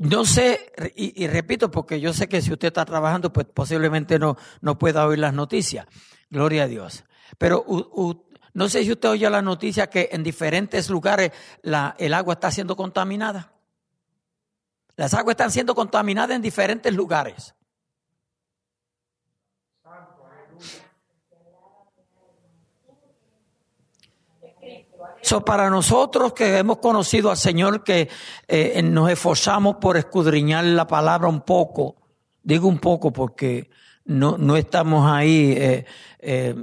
No 0.00 0.24
sé, 0.24 0.72
y, 0.96 1.26
repito, 1.26 1.70
porque 1.70 2.00
yo 2.00 2.14
sé 2.14 2.26
que 2.26 2.40
si 2.40 2.50
usted 2.50 2.68
está 2.68 2.86
trabajando, 2.86 3.34
pues 3.34 3.46
posiblemente 3.52 4.18
no, 4.18 4.38
no 4.62 4.78
pueda 4.78 5.06
oír 5.06 5.18
las 5.18 5.34
noticias. 5.34 5.86
Gloria 6.30 6.62
a 6.62 6.66
Dios. 6.68 7.04
Pero 7.36 7.66
no 8.54 8.68
sé 8.70 8.82
si 8.82 8.92
usted 8.92 9.10
oye 9.10 9.28
la 9.28 9.42
noticia 9.42 9.90
que 9.90 10.08
en 10.12 10.22
diferentes 10.22 10.88
lugares 10.88 11.32
la, 11.60 11.96
el 11.98 12.14
agua 12.14 12.32
está 12.32 12.50
siendo 12.50 12.76
contaminada. 12.76 13.52
Las 14.96 15.12
aguas 15.12 15.34
están 15.34 15.50
siendo 15.50 15.74
contaminadas 15.74 16.34
en 16.34 16.40
diferentes 16.40 16.94
lugares. 16.94 17.54
So, 25.22 25.44
para 25.44 25.68
nosotros 25.68 26.32
que 26.32 26.58
hemos 26.58 26.78
conocido 26.78 27.30
al 27.30 27.36
Señor, 27.36 27.84
que 27.84 28.08
eh, 28.48 28.82
nos 28.82 29.10
esforzamos 29.10 29.76
por 29.76 29.96
escudriñar 29.96 30.64
la 30.64 30.86
palabra 30.86 31.28
un 31.28 31.42
poco, 31.42 31.96
digo 32.42 32.68
un 32.68 32.78
poco 32.78 33.12
porque 33.12 33.70
no, 34.06 34.38
no 34.38 34.56
estamos 34.56 35.10
ahí 35.10 35.52
eh, 35.56 35.84
eh, 36.18 36.54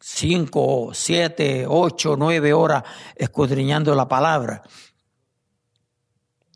cinco, 0.00 0.90
siete, 0.92 1.66
ocho, 1.68 2.16
nueve 2.16 2.52
horas 2.52 2.84
escudriñando 3.16 3.94
la 3.94 4.06
palabra. 4.06 4.62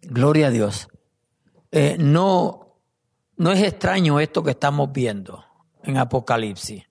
Gloria 0.02 0.46
a 0.46 0.50
Dios. 0.50 0.88
no, 1.98 2.76
no 3.36 3.52
es 3.52 3.62
extraño 3.62 4.20
esto 4.20 4.42
que 4.42 4.52
estamos 4.52 4.90
viendo 4.92 5.44
en 5.82 5.98
Apocalipsis. 5.98 6.84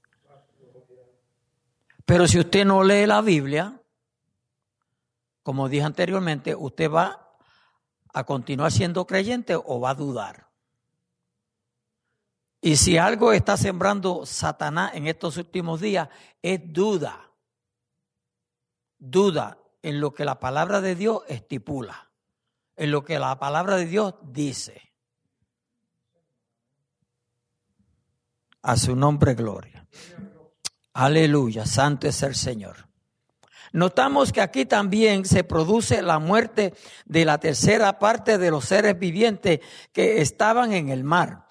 Pero 2.06 2.28
si 2.28 2.40
usted 2.40 2.66
no 2.66 2.84
lee 2.84 3.06
la 3.06 3.22
Biblia, 3.22 3.79
como 5.50 5.68
dije 5.68 5.84
anteriormente, 5.84 6.54
usted 6.54 6.92
va 6.92 7.36
a 8.14 8.24
continuar 8.24 8.72
siendo 8.72 9.08
creyente 9.08 9.56
o 9.56 9.80
va 9.80 9.90
a 9.90 9.96
dudar. 9.96 10.52
Y 12.62 12.76
si 12.76 13.00
algo 13.00 13.34
está 13.34 13.58
sembrando 13.58 14.28
Satanás 14.28 14.92
en 14.94 15.08
estos 15.08 15.38
últimos 15.38 15.82
días, 15.82 16.08
es 16.44 16.62
duda. 16.72 17.32
Duda 19.00 19.58
en 19.82 20.00
lo 20.00 20.14
que 20.14 20.24
la 20.24 20.40
palabra 20.40 20.82
de 20.82 20.94
Dios 20.94 21.24
estipula, 21.28 22.12
en 22.76 22.92
lo 22.92 23.04
que 23.04 23.18
la 23.18 23.40
palabra 23.40 23.78
de 23.78 23.88
Dios 23.88 24.14
dice. 24.22 24.94
A 28.62 28.78
su 28.78 28.96
nombre, 28.96 29.34
gloria. 29.34 29.88
Aleluya, 30.94 31.66
santo 31.66 32.08
es 32.08 32.22
el 32.22 32.36
Señor. 32.36 32.89
Notamos 33.72 34.32
que 34.32 34.42
aquí 34.42 34.66
también 34.66 35.26
se 35.26 35.44
produce 35.44 36.02
la 36.02 36.20
muerte 36.20 36.74
de 37.06 37.26
la 37.26 37.40
tercera 37.40 38.00
parte 38.00 38.38
de 38.38 38.52
los 38.52 38.66
seres 38.66 38.98
vivientes 38.98 39.60
que 39.92 40.22
estaban 40.22 40.74
en 40.74 40.90
el 40.90 41.04
mar. 41.04 41.46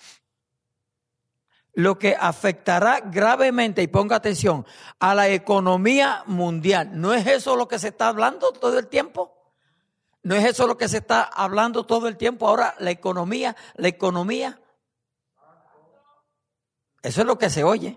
Lo 1.75 1.99
que 1.99 2.17
afectará 2.19 3.01
gravemente, 3.01 3.83
y 3.83 3.87
ponga 3.87 4.17
atención, 4.17 4.67
a 4.99 5.15
la 5.15 5.29
economía 5.29 6.25
mundial. 6.27 6.91
¿No 7.01 7.15
es 7.15 7.27
eso 7.27 7.55
lo 7.55 7.69
que 7.69 7.79
se 7.79 7.89
está 7.89 8.09
hablando 8.09 8.53
todo 8.53 8.79
el 8.79 8.89
tiempo? 8.89 9.55
¿No 10.25 10.35
es 10.35 10.45
eso 10.45 10.67
lo 10.67 10.77
que 10.77 10.89
se 10.89 10.99
está 10.99 11.23
hablando 11.23 11.87
todo 11.87 12.09
el 12.09 12.17
tiempo? 12.17 12.49
Ahora 12.49 12.75
la 12.81 12.91
economía, 12.91 13.55
la 13.77 13.89
economía. 13.89 14.61
Eso 17.01 17.21
es 17.21 17.27
lo 17.27 17.39
que 17.39 17.49
se 17.49 17.63
oye. 17.63 17.97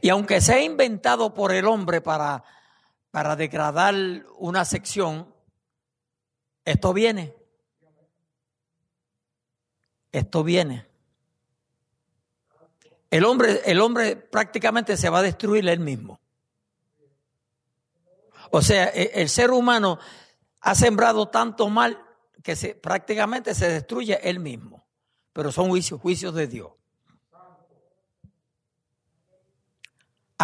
Y 0.00 0.08
aunque 0.08 0.40
sea 0.40 0.62
inventado 0.62 1.34
por 1.34 1.52
el 1.52 1.66
hombre 1.66 2.00
para, 2.00 2.44
para 3.10 3.36
degradar 3.36 3.94
una 4.38 4.64
sección, 4.64 5.32
esto 6.64 6.92
viene. 6.92 7.34
Esto 10.12 10.44
viene. 10.44 10.86
El 13.10 13.24
hombre, 13.24 13.60
el 13.66 13.80
hombre 13.80 14.16
prácticamente 14.16 14.96
se 14.96 15.10
va 15.10 15.18
a 15.18 15.22
destruir 15.22 15.68
él 15.68 15.80
mismo. 15.80 16.20
O 18.50 18.62
sea, 18.62 18.88
e, 18.88 19.12
el 19.14 19.28
ser 19.28 19.50
humano 19.50 19.98
ha 20.60 20.74
sembrado 20.74 21.28
tanto 21.28 21.68
mal 21.68 22.02
que 22.42 22.56
se, 22.56 22.74
prácticamente 22.74 23.54
se 23.54 23.68
destruye 23.68 24.18
él 24.22 24.40
mismo. 24.40 24.86
Pero 25.32 25.50
son 25.50 25.68
juicios, 25.68 26.00
juicios 26.00 26.34
de 26.34 26.46
Dios. 26.46 26.72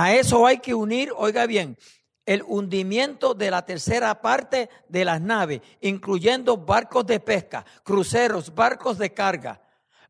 A 0.00 0.14
eso 0.14 0.46
hay 0.46 0.58
que 0.58 0.74
unir, 0.74 1.12
oiga 1.16 1.44
bien, 1.46 1.76
el 2.24 2.44
hundimiento 2.46 3.34
de 3.34 3.50
la 3.50 3.64
tercera 3.64 4.22
parte 4.22 4.70
de 4.88 5.04
las 5.04 5.20
naves, 5.20 5.60
incluyendo 5.80 6.56
barcos 6.56 7.04
de 7.04 7.18
pesca, 7.18 7.66
cruceros, 7.82 8.54
barcos 8.54 8.96
de 8.98 9.12
carga, 9.12 9.60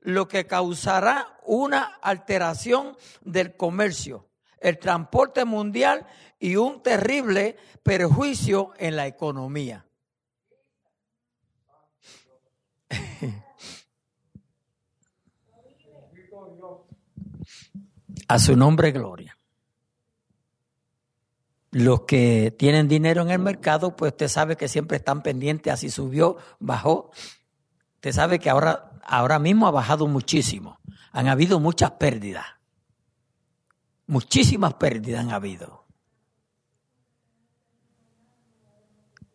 lo 0.00 0.28
que 0.28 0.46
causará 0.46 1.38
una 1.42 1.84
alteración 2.02 2.98
del 3.22 3.56
comercio, 3.56 4.28
el 4.60 4.78
transporte 4.78 5.46
mundial 5.46 6.06
y 6.38 6.56
un 6.56 6.82
terrible 6.82 7.56
perjuicio 7.82 8.74
en 8.76 8.94
la 8.94 9.06
economía. 9.06 9.86
A 18.28 18.38
su 18.38 18.54
nombre, 18.54 18.92
gloria. 18.92 19.37
Los 21.70 22.02
que 22.02 22.54
tienen 22.58 22.88
dinero 22.88 23.22
en 23.22 23.30
el 23.30 23.38
mercado, 23.38 23.94
pues 23.94 24.12
usted 24.12 24.28
sabe 24.28 24.56
que 24.56 24.68
siempre 24.68 24.96
están 24.96 25.22
pendientes 25.22 25.72
así 25.72 25.90
subió, 25.90 26.38
bajó. 26.58 27.10
Usted 27.96 28.12
sabe 28.12 28.38
que 28.38 28.48
ahora, 28.48 28.92
ahora 29.04 29.38
mismo 29.38 29.66
ha 29.66 29.70
bajado 29.70 30.06
muchísimo. 30.06 30.78
Han 31.12 31.28
habido 31.28 31.60
muchas 31.60 31.92
pérdidas. 31.92 32.46
Muchísimas 34.06 34.74
pérdidas 34.74 35.20
han 35.20 35.30
habido. 35.30 35.86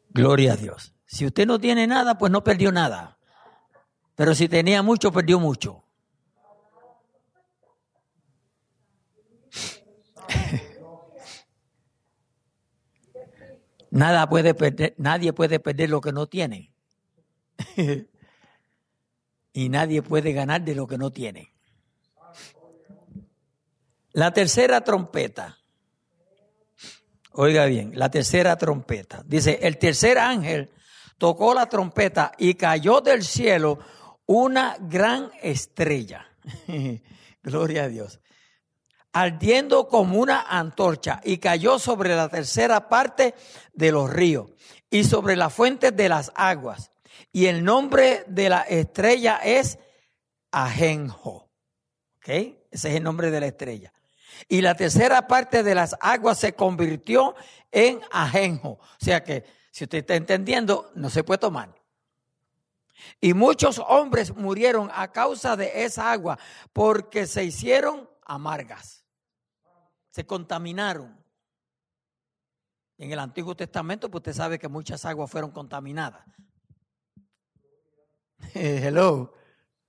Gloria 0.10 0.54
a 0.54 0.56
Dios. 0.56 0.94
Si 1.06 1.26
usted 1.26 1.46
no 1.46 1.60
tiene 1.60 1.86
nada, 1.86 2.18
pues 2.18 2.32
no 2.32 2.44
perdió 2.44 2.72
nada. 2.72 3.20
Pero 4.16 4.34
si 4.34 4.48
tenía 4.50 4.82
mucho, 4.82 5.12
perdió 5.12 5.40
mucho. 5.40 5.84
Nada 13.94 14.28
puede 14.28 14.56
perder, 14.56 14.96
nadie 14.98 15.34
puede 15.34 15.60
perder 15.60 15.92
lo 15.92 16.02
que 16.02 16.12
no 16.12 16.26
tiene. 16.26 16.74
y 19.54 19.70
nadie 19.70 20.02
puede 20.02 20.34
ganar 20.34 20.64
de 20.64 20.74
lo 20.74 20.88
que 20.88 20.98
no 20.98 21.12
tiene. 21.12 21.54
La 24.14 24.34
tercera 24.34 24.82
trompeta. 24.82 25.60
Oiga 27.34 27.66
bien, 27.68 27.92
la 27.94 28.10
tercera 28.10 28.58
trompeta. 28.58 29.22
Dice, 29.28 29.60
el 29.62 29.78
tercer 29.78 30.18
ángel 30.18 30.72
tocó 31.20 31.54
la 31.54 31.68
trompeta 31.68 32.32
y 32.40 32.56
cayó 32.56 33.00
del 33.00 33.22
cielo 33.22 33.78
una 34.26 34.76
gran 34.80 35.30
estrella. 35.44 36.26
Gloria 37.44 37.84
a 37.84 37.90
Dios 37.90 38.23
ardiendo 39.14 39.88
como 39.88 40.20
una 40.20 40.42
antorcha, 40.42 41.22
y 41.24 41.38
cayó 41.38 41.78
sobre 41.78 42.16
la 42.16 42.28
tercera 42.28 42.90
parte 42.90 43.36
de 43.74 43.92
los 43.92 44.10
ríos 44.10 44.52
y 44.90 45.04
sobre 45.04 45.36
las 45.36 45.54
fuentes 45.54 45.96
de 45.96 46.10
las 46.10 46.32
aguas. 46.36 46.92
Y 47.32 47.46
el 47.46 47.64
nombre 47.64 48.26
de 48.28 48.50
la 48.50 48.62
estrella 48.62 49.40
es 49.44 49.78
Ajenjo. 50.52 51.52
¿Ok? 52.18 52.28
Ese 52.28 52.90
es 52.90 52.96
el 52.96 53.04
nombre 53.04 53.30
de 53.30 53.40
la 53.40 53.48
estrella. 53.48 53.94
Y 54.48 54.62
la 54.62 54.76
tercera 54.76 55.28
parte 55.28 55.62
de 55.62 55.76
las 55.76 55.96
aguas 56.02 56.40
se 56.40 56.54
convirtió 56.54 57.36
en 57.72 58.02
Ajenjo. 58.12 58.80
O 58.80 58.80
sea 59.00 59.24
que, 59.24 59.46
si 59.72 59.84
usted 59.84 60.00
está 60.00 60.16
entendiendo, 60.16 60.92
no 60.96 61.10
se 61.10 61.24
puede 61.24 61.38
tomar. 61.38 61.74
Y 63.22 63.34
muchos 63.34 63.80
hombres 63.80 64.36
murieron 64.36 64.90
a 64.94 65.12
causa 65.12 65.56
de 65.56 65.84
esa 65.84 66.12
agua 66.12 66.40
porque 66.72 67.28
se 67.28 67.44
hicieron 67.44 68.10
amargas 68.26 69.03
se 70.14 70.28
contaminaron. 70.28 71.18
En 73.00 73.12
el 73.12 73.18
Antiguo 73.18 73.56
Testamento, 73.56 74.12
pues 74.12 74.20
usted 74.20 74.34
sabe 74.34 74.60
que 74.60 74.68
muchas 74.68 75.04
aguas 75.06 75.30
fueron 75.30 75.50
contaminadas. 75.50 76.24
Hello. 78.54 79.34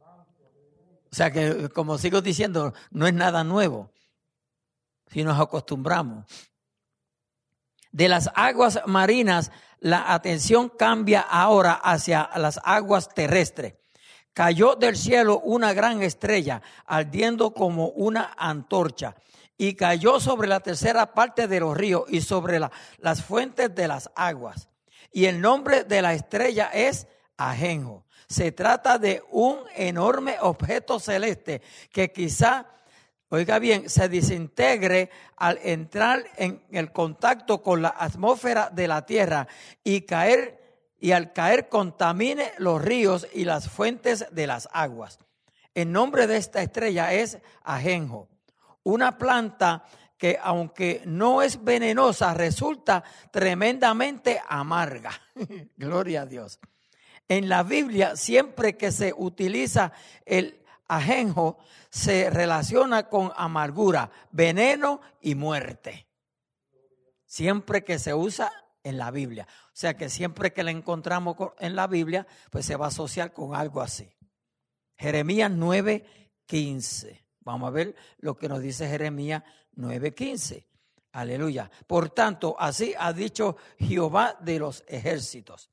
O 0.00 1.14
sea 1.14 1.30
que, 1.30 1.68
como 1.68 1.98
sigo 1.98 2.22
diciendo, 2.22 2.72
no 2.90 3.06
es 3.06 3.12
nada 3.12 3.44
nuevo, 3.44 3.92
si 5.08 5.22
nos 5.22 5.38
acostumbramos. 5.38 6.24
De 7.92 8.08
las 8.08 8.30
aguas 8.34 8.80
marinas, 8.86 9.52
la 9.78 10.14
atención 10.14 10.70
cambia 10.70 11.20
ahora 11.20 11.74
hacia 11.74 12.30
las 12.36 12.58
aguas 12.64 13.10
terrestres. 13.10 13.74
Cayó 14.32 14.74
del 14.74 14.96
cielo 14.96 15.38
una 15.40 15.74
gran 15.74 16.02
estrella, 16.02 16.62
ardiendo 16.86 17.52
como 17.52 17.88
una 17.90 18.32
antorcha 18.36 19.14
y 19.56 19.74
cayó 19.74 20.20
sobre 20.20 20.48
la 20.48 20.60
tercera 20.60 21.14
parte 21.14 21.46
de 21.46 21.60
los 21.60 21.76
ríos 21.76 22.04
y 22.08 22.20
sobre 22.20 22.60
las 22.98 23.22
fuentes 23.22 23.74
de 23.74 23.88
las 23.88 24.10
aguas. 24.14 24.68
Y 25.12 25.26
el 25.26 25.40
nombre 25.40 25.84
de 25.84 26.02
la 26.02 26.14
estrella 26.14 26.70
es 26.72 27.06
Ajenjo. 27.36 28.04
Se 28.26 28.52
trata 28.52 28.98
de 28.98 29.22
un 29.30 29.58
enorme 29.74 30.36
objeto 30.40 30.98
celeste 30.98 31.62
que 31.92 32.10
quizá, 32.10 32.66
oiga 33.28 33.58
bien, 33.58 33.88
se 33.88 34.08
desintegre 34.08 35.10
al 35.36 35.58
entrar 35.62 36.24
en 36.36 36.64
el 36.70 36.90
contacto 36.90 37.62
con 37.62 37.82
la 37.82 37.94
atmósfera 37.96 38.70
de 38.70 38.88
la 38.88 39.06
Tierra 39.06 39.46
y 39.84 40.02
caer 40.02 40.62
y 40.98 41.12
al 41.12 41.32
caer 41.32 41.68
contamine 41.68 42.52
los 42.58 42.82
ríos 42.82 43.28
y 43.32 43.44
las 43.44 43.68
fuentes 43.68 44.26
de 44.32 44.46
las 44.46 44.68
aguas. 44.72 45.18
El 45.74 45.92
nombre 45.92 46.26
de 46.26 46.38
esta 46.38 46.62
estrella 46.62 47.12
es 47.12 47.38
Ajenjo 47.62 48.28
una 48.84 49.18
planta 49.18 49.84
que 50.16 50.38
aunque 50.42 51.02
no 51.04 51.42
es 51.42 51.62
venenosa, 51.62 52.32
resulta 52.34 53.02
tremendamente 53.30 54.40
amarga. 54.48 55.10
Gloria 55.76 56.22
a 56.22 56.26
Dios. 56.26 56.60
En 57.28 57.48
la 57.48 57.62
Biblia, 57.62 58.16
siempre 58.16 58.76
que 58.76 58.92
se 58.92 59.12
utiliza 59.16 59.92
el 60.24 60.62
ajenjo, 60.88 61.58
se 61.90 62.30
relaciona 62.30 63.08
con 63.08 63.32
amargura, 63.36 64.10
veneno 64.30 65.00
y 65.20 65.34
muerte. 65.34 66.06
Siempre 67.24 67.82
que 67.82 67.98
se 67.98 68.14
usa 68.14 68.52
en 68.82 68.98
la 68.98 69.10
Biblia. 69.10 69.48
O 69.66 69.76
sea 69.76 69.96
que 69.96 70.08
siempre 70.08 70.52
que 70.52 70.62
la 70.62 70.70
encontramos 70.70 71.36
en 71.58 71.74
la 71.74 71.86
Biblia, 71.86 72.26
pues 72.50 72.66
se 72.66 72.76
va 72.76 72.86
a 72.86 72.88
asociar 72.88 73.32
con 73.32 73.54
algo 73.54 73.80
así. 73.80 74.14
Jeremías 74.96 75.50
9, 75.50 76.04
15. 76.46 77.23
Vamos 77.44 77.68
a 77.68 77.70
ver 77.70 77.94
lo 78.18 78.36
que 78.36 78.48
nos 78.48 78.60
dice 78.60 78.88
Jeremías 78.88 79.42
9:15. 79.76 80.66
Aleluya. 81.12 81.70
Por 81.86 82.10
tanto, 82.10 82.56
así 82.58 82.94
ha 82.98 83.12
dicho 83.12 83.56
Jehová 83.78 84.36
de 84.40 84.58
los 84.58 84.82
ejércitos, 84.88 85.70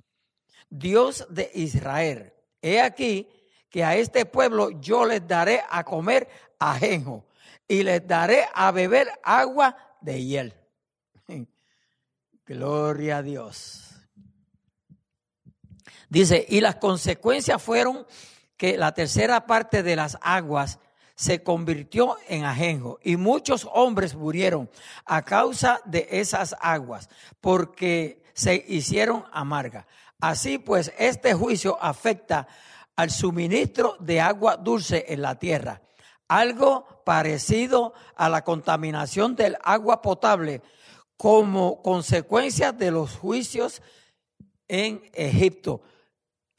Dios 0.70 1.26
de 1.30 1.50
Israel. 1.56 2.34
He 2.62 2.80
aquí 2.80 3.28
que 3.70 3.84
a 3.84 3.96
este 3.96 4.26
pueblo 4.26 4.70
yo 4.82 5.06
les 5.06 5.26
daré 5.26 5.62
a 5.70 5.84
comer 5.84 6.28
ajenjo 6.60 7.26
y 7.68 7.84
les 7.84 8.06
daré 8.06 8.46
a 8.54 8.72
beber 8.72 9.08
agua 9.24 9.76
de 10.02 10.24
hiel. 10.24 10.54
Gloria 12.46 13.18
a 13.18 13.24
Dios. 13.24 13.92
Dice, 16.10 16.46
y 16.50 16.60
las 16.60 16.76
consecuencias 16.76 17.64
fueron 17.64 18.06
que 18.58 18.78
la 18.78 18.94
tercera 18.94 19.46
parte 19.48 19.82
de 19.82 19.96
las 19.96 20.18
aguas 20.22 20.78
se 21.22 21.44
convirtió 21.44 22.18
en 22.28 22.46
ajenjo 22.46 22.98
y 23.04 23.16
muchos 23.16 23.70
hombres 23.72 24.16
murieron 24.16 24.72
a 25.06 25.22
causa 25.22 25.80
de 25.86 26.08
esas 26.10 26.56
aguas 26.60 27.10
porque 27.40 28.24
se 28.34 28.66
hicieron 28.68 29.24
amargas. 29.32 29.86
Así 30.20 30.58
pues, 30.58 30.92
este 30.98 31.36
juicio 31.36 31.78
afecta 31.80 32.48
al 32.96 33.12
suministro 33.12 33.98
de 34.00 34.20
agua 34.20 34.58
dulce 34.58 35.06
en 35.10 35.22
la 35.22 35.38
tierra, 35.38 35.84
algo 36.28 37.04
parecido 37.06 37.94
a 38.16 38.28
la 38.28 38.44
contaminación 38.44 39.36
del 39.36 39.58
agua 39.64 40.02
potable 40.02 40.64
como 41.18 41.84
consecuencia 41.84 42.72
de 42.72 42.90
los 42.90 43.16
juicios 43.16 43.84
en 44.68 45.04
Egipto. 45.14 45.84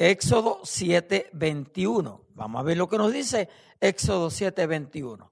Éxodo 0.03 0.61
7:21. 0.65 2.27
Vamos 2.35 2.59
a 2.61 2.65
ver 2.65 2.77
lo 2.77 2.89
que 2.89 2.99
nos 2.99 3.13
dice 3.13 3.49
Éxodo 3.81 4.31
7:21. 4.31 5.31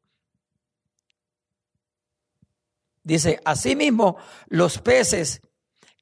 Dice, 3.03 3.41
asimismo, 3.45 4.17
los 4.47 4.79
peces 4.79 5.41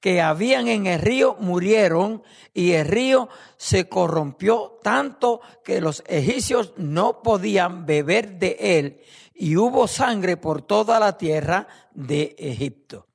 que 0.01 0.21
habían 0.21 0.69
en 0.69 0.87
el 0.87 1.01
río 1.01 1.37
murieron 1.41 2.23
y 2.53 2.73
el 2.73 2.87
río 2.87 3.31
se 3.57 3.89
corrompió 3.89 4.79
tanto 4.83 5.41
que 5.65 5.81
los 5.81 6.05
egipcios 6.07 6.75
no 6.77 7.23
podían 7.23 7.87
beber 7.87 8.39
de 8.39 8.57
él 8.61 9.01
y 9.33 9.57
hubo 9.57 9.89
sangre 9.89 10.37
por 10.37 10.61
toda 10.61 11.01
la 11.01 11.17
tierra 11.17 11.69
de 11.95 12.37
Egipto. 12.39 13.07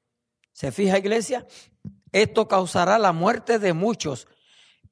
¿Se 0.52 0.72
fija, 0.72 0.98
iglesia? 0.98 1.46
Esto 2.12 2.48
causará 2.48 2.98
la 2.98 3.12
muerte 3.12 3.60
de 3.60 3.74
muchos 3.74 4.28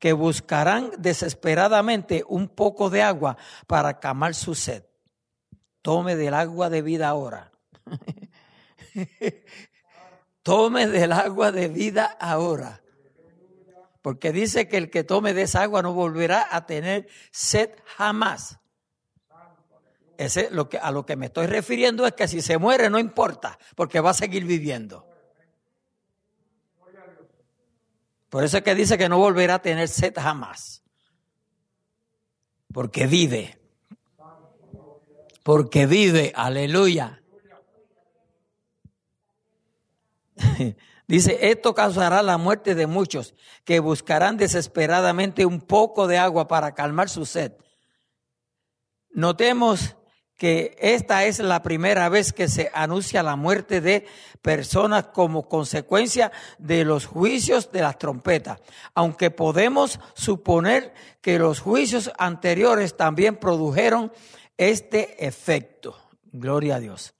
que 0.01 0.13
buscarán 0.13 0.91
desesperadamente 0.97 2.25
un 2.27 2.49
poco 2.49 2.89
de 2.89 3.03
agua 3.03 3.37
para 3.67 3.99
calmar 3.99 4.33
su 4.33 4.55
sed. 4.55 4.83
Tome 5.83 6.15
del 6.15 6.33
agua 6.33 6.71
de 6.71 6.81
vida 6.81 7.07
ahora. 7.07 7.51
tome 10.41 10.87
del 10.87 11.11
agua 11.11 11.51
de 11.51 11.67
vida 11.67 12.17
ahora. 12.19 12.81
Porque 14.01 14.31
dice 14.31 14.67
que 14.67 14.77
el 14.77 14.89
que 14.89 15.03
tome 15.03 15.35
de 15.35 15.43
esa 15.43 15.61
agua 15.61 15.83
no 15.83 15.93
volverá 15.93 16.47
a 16.49 16.65
tener 16.65 17.07
sed 17.29 17.69
jamás. 17.95 18.57
Ese, 20.17 20.49
lo 20.49 20.67
que, 20.67 20.79
a 20.79 20.89
lo 20.89 21.05
que 21.05 21.15
me 21.15 21.27
estoy 21.27 21.45
refiriendo 21.45 22.07
es 22.07 22.13
que 22.13 22.27
si 22.27 22.41
se 22.41 22.57
muere 22.57 22.89
no 22.89 22.97
importa, 22.97 23.59
porque 23.75 23.99
va 23.99 24.09
a 24.09 24.15
seguir 24.15 24.45
viviendo. 24.45 25.10
Por 28.31 28.45
eso 28.45 28.57
es 28.57 28.63
que 28.63 28.73
dice 28.75 28.97
que 28.97 29.09
no 29.09 29.17
volverá 29.17 29.55
a 29.55 29.61
tener 29.61 29.89
sed 29.89 30.13
jamás. 30.15 30.81
Porque 32.73 33.05
vive. 33.05 33.59
Porque 35.43 35.85
vive. 35.85 36.31
Aleluya. 36.33 37.21
Dice, 41.07 41.49
esto 41.51 41.75
causará 41.75 42.23
la 42.23 42.37
muerte 42.37 42.73
de 42.73 42.87
muchos 42.87 43.35
que 43.65 43.81
buscarán 43.81 44.37
desesperadamente 44.37 45.45
un 45.45 45.59
poco 45.59 46.07
de 46.07 46.17
agua 46.17 46.47
para 46.47 46.73
calmar 46.73 47.09
su 47.09 47.25
sed. 47.25 47.51
Notemos 49.09 49.97
que 50.41 50.75
esta 50.79 51.25
es 51.25 51.37
la 51.37 51.61
primera 51.61 52.09
vez 52.09 52.33
que 52.33 52.47
se 52.47 52.71
anuncia 52.73 53.21
la 53.21 53.35
muerte 53.35 53.79
de 53.79 54.07
personas 54.41 55.05
como 55.13 55.47
consecuencia 55.47 56.31
de 56.57 56.83
los 56.83 57.05
juicios 57.05 57.71
de 57.71 57.81
las 57.81 57.99
trompetas, 57.99 58.59
aunque 58.95 59.29
podemos 59.29 59.99
suponer 60.15 60.95
que 61.21 61.37
los 61.37 61.59
juicios 61.59 62.11
anteriores 62.17 62.97
también 62.97 63.35
produjeron 63.35 64.11
este 64.57 65.27
efecto. 65.27 65.95
Gloria 66.31 66.77
a 66.77 66.79
Dios. 66.79 67.13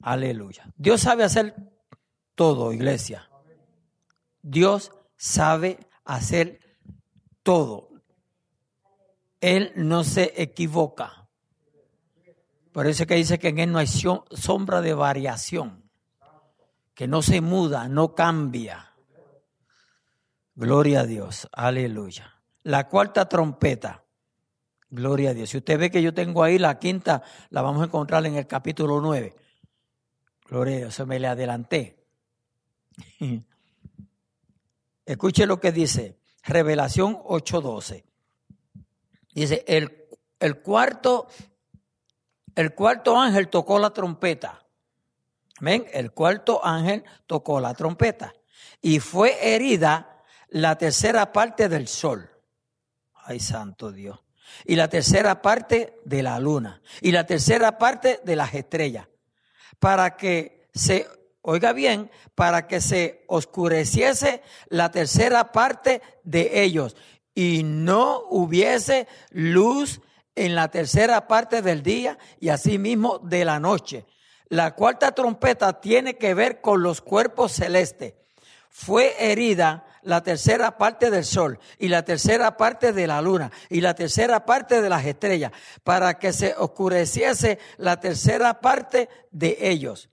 Aleluya. 0.00 0.64
Dios 0.78 1.02
sabe 1.02 1.24
hacer 1.24 1.54
todo, 2.34 2.72
iglesia. 2.72 3.28
Dios 4.40 4.92
sabe 5.18 5.78
hacer 6.06 6.58
todo. 7.42 7.90
Él 9.42 9.72
no 9.76 10.04
se 10.04 10.32
equivoca. 10.38 11.19
Por 12.72 12.86
eso 12.86 13.06
que 13.06 13.16
dice 13.16 13.38
que 13.38 13.48
en 13.48 13.58
él 13.58 13.72
no 13.72 13.78
hay 13.78 13.86
sombra 13.86 14.80
de 14.80 14.94
variación, 14.94 15.90
que 16.94 17.08
no 17.08 17.22
se 17.22 17.40
muda, 17.40 17.88
no 17.88 18.14
cambia. 18.14 18.94
Gloria 20.54 21.00
a 21.00 21.06
Dios, 21.06 21.48
aleluya. 21.52 22.40
La 22.62 22.88
cuarta 22.88 23.28
trompeta, 23.28 24.04
gloria 24.88 25.30
a 25.30 25.34
Dios. 25.34 25.50
Si 25.50 25.56
usted 25.56 25.78
ve 25.78 25.90
que 25.90 26.02
yo 26.02 26.14
tengo 26.14 26.44
ahí 26.44 26.58
la 26.58 26.78
quinta, 26.78 27.22
la 27.48 27.62
vamos 27.62 27.82
a 27.82 27.86
encontrar 27.86 28.24
en 28.26 28.36
el 28.36 28.46
capítulo 28.46 29.00
9. 29.00 29.34
Gloria 30.46 30.76
a 30.76 30.78
Dios, 30.78 30.94
se 30.94 31.06
me 31.06 31.18
le 31.18 31.26
adelanté. 31.26 32.04
Escuche 35.06 35.46
lo 35.46 35.58
que 35.58 35.72
dice 35.72 36.20
Revelación 36.44 37.16
8:12. 37.16 38.04
Dice, 39.34 39.64
el, 39.66 40.08
el 40.38 40.60
cuarto 40.60 41.28
el 42.54 42.74
cuarto 42.74 43.18
ángel 43.18 43.48
tocó 43.48 43.78
la 43.78 43.90
trompeta. 43.90 44.64
¿Ven? 45.60 45.86
El 45.92 46.12
cuarto 46.12 46.64
ángel 46.64 47.04
tocó 47.26 47.60
la 47.60 47.74
trompeta. 47.74 48.34
Y 48.80 49.00
fue 49.00 49.54
herida 49.54 50.22
la 50.48 50.76
tercera 50.76 51.32
parte 51.32 51.68
del 51.68 51.86
sol. 51.86 52.30
Ay, 53.14 53.40
santo 53.40 53.92
Dios. 53.92 54.18
Y 54.64 54.76
la 54.76 54.88
tercera 54.88 55.42
parte 55.42 56.00
de 56.04 56.22
la 56.22 56.40
luna. 56.40 56.82
Y 57.00 57.12
la 57.12 57.26
tercera 57.26 57.78
parte 57.78 58.20
de 58.24 58.36
las 58.36 58.54
estrellas. 58.54 59.06
Para 59.78 60.16
que 60.16 60.68
se, 60.74 61.06
oiga 61.42 61.72
bien, 61.72 62.10
para 62.34 62.66
que 62.66 62.80
se 62.80 63.24
oscureciese 63.28 64.42
la 64.68 64.90
tercera 64.90 65.52
parte 65.52 66.02
de 66.24 66.62
ellos. 66.62 66.96
Y 67.34 67.62
no 67.64 68.22
hubiese 68.30 69.06
luz 69.30 70.00
en 70.34 70.54
la 70.54 70.68
tercera 70.68 71.26
parte 71.26 71.62
del 71.62 71.82
día 71.82 72.18
y 72.38 72.48
asimismo 72.48 73.18
de 73.18 73.44
la 73.44 73.60
noche. 73.60 74.06
La 74.48 74.74
cuarta 74.74 75.12
trompeta 75.12 75.80
tiene 75.80 76.16
que 76.16 76.34
ver 76.34 76.60
con 76.60 76.82
los 76.82 77.00
cuerpos 77.00 77.52
celestes. 77.52 78.14
Fue 78.68 79.14
herida 79.18 79.84
la 80.02 80.22
tercera 80.22 80.78
parte 80.78 81.10
del 81.10 81.24
sol 81.24 81.58
y 81.78 81.88
la 81.88 82.04
tercera 82.04 82.56
parte 82.56 82.92
de 82.92 83.06
la 83.06 83.20
luna 83.20 83.50
y 83.68 83.80
la 83.80 83.94
tercera 83.94 84.46
parte 84.46 84.80
de 84.80 84.88
las 84.88 85.04
estrellas 85.04 85.52
para 85.84 86.18
que 86.18 86.32
se 86.32 86.54
oscureciese 86.56 87.58
la 87.76 88.00
tercera 88.00 88.60
parte 88.60 89.08
de 89.30 89.56
ellos. 89.60 90.08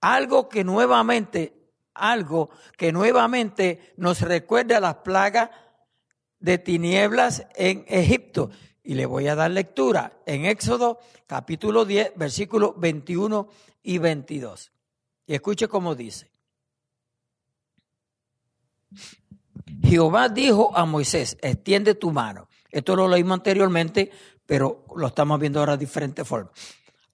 Algo 0.00 0.48
que 0.48 0.64
nuevamente, 0.64 1.54
algo 1.94 2.50
que 2.76 2.92
nuevamente 2.92 3.92
nos 3.96 4.22
recuerda 4.22 4.80
las 4.80 4.96
plagas 4.96 5.50
de 6.38 6.58
tinieblas 6.58 7.46
en 7.54 7.84
Egipto 7.86 8.50
y 8.90 8.94
le 8.94 9.06
voy 9.06 9.28
a 9.28 9.36
dar 9.36 9.52
lectura 9.52 10.14
en 10.26 10.46
Éxodo 10.46 10.98
capítulo 11.28 11.84
10, 11.84 12.14
versículos 12.16 12.72
21 12.76 13.48
y 13.84 13.98
22. 13.98 14.72
Y 15.28 15.34
escuche 15.34 15.68
cómo 15.68 15.94
dice. 15.94 16.28
Jehová 19.80 20.28
dijo 20.28 20.76
a 20.76 20.86
Moisés, 20.86 21.38
extiende 21.40 21.94
tu 21.94 22.10
mano. 22.10 22.48
Esto 22.68 22.96
lo 22.96 23.06
leímos 23.06 23.34
anteriormente, 23.34 24.10
pero 24.44 24.84
lo 24.96 25.06
estamos 25.06 25.38
viendo 25.38 25.60
ahora 25.60 25.76
de 25.76 25.86
diferentes 25.86 26.26
formas. 26.26 26.52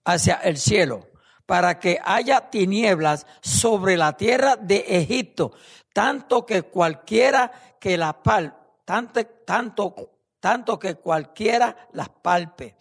Hacia 0.02 0.36
el 0.36 0.56
cielo, 0.56 1.06
para 1.44 1.78
que 1.78 1.98
haya 2.02 2.48
tinieblas 2.48 3.26
sobre 3.42 3.98
la 3.98 4.16
tierra 4.16 4.56
de 4.56 4.82
Egipto, 4.88 5.52
tanto 5.92 6.46
que 6.46 6.62
cualquiera 6.62 7.76
que 7.78 7.98
la 7.98 8.22
pal, 8.22 8.56
tanto, 8.86 9.22
tanto 9.44 10.15
tanto 10.46 10.78
que 10.78 10.94
cualquiera 10.94 11.88
las 11.92 12.08
palpe. 12.08 12.76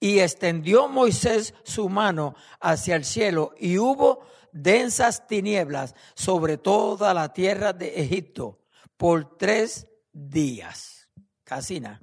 Y 0.00 0.20
extendió 0.20 0.88
Moisés 0.88 1.52
su 1.62 1.90
mano 1.90 2.34
hacia 2.58 2.96
el 2.96 3.04
cielo 3.04 3.52
y 3.60 3.76
hubo 3.76 4.20
densas 4.50 5.26
tinieblas 5.26 5.94
sobre 6.14 6.56
toda 6.56 7.12
la 7.12 7.34
tierra 7.34 7.74
de 7.74 8.00
Egipto 8.00 8.60
por 8.96 9.36
tres 9.36 9.86
días. 10.10 11.10
Casina, 11.44 12.00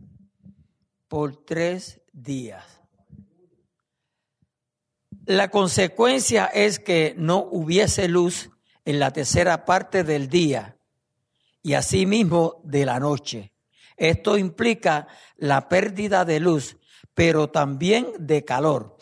por 1.07 1.43
tres 1.43 1.99
días. 2.11 2.63
La 5.25 5.49
consecuencia 5.49 6.45
es 6.45 6.77
que 6.77 7.15
no 7.17 7.39
hubiese 7.39 8.07
luz 8.07 8.51
en 8.85 8.99
la 8.99 9.09
tercera 9.09 9.65
parte 9.65 10.03
del 10.03 10.29
día 10.29 10.77
y 11.63 11.73
asimismo 11.73 12.61
de 12.63 12.85
la 12.85 12.99
noche. 12.99 13.52
Esto 13.97 14.37
implica 14.37 15.07
la 15.37 15.69
pérdida 15.69 16.25
de 16.25 16.39
luz, 16.39 16.77
pero 17.13 17.49
también 17.49 18.07
de 18.19 18.43
calor, 18.43 18.97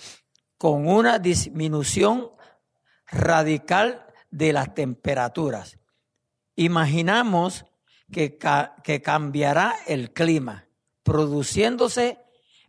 con 0.58 0.88
una 0.88 1.20
disminución 1.20 2.32
radical 3.08 4.06
de 4.30 4.54
las 4.54 4.74
temperaturas. 4.74 5.78
Imaginamos 6.56 7.66
que, 8.12 8.38
que 8.84 9.02
cambiará 9.02 9.76
el 9.88 10.14
clima, 10.14 10.68
produciéndose 11.04 12.20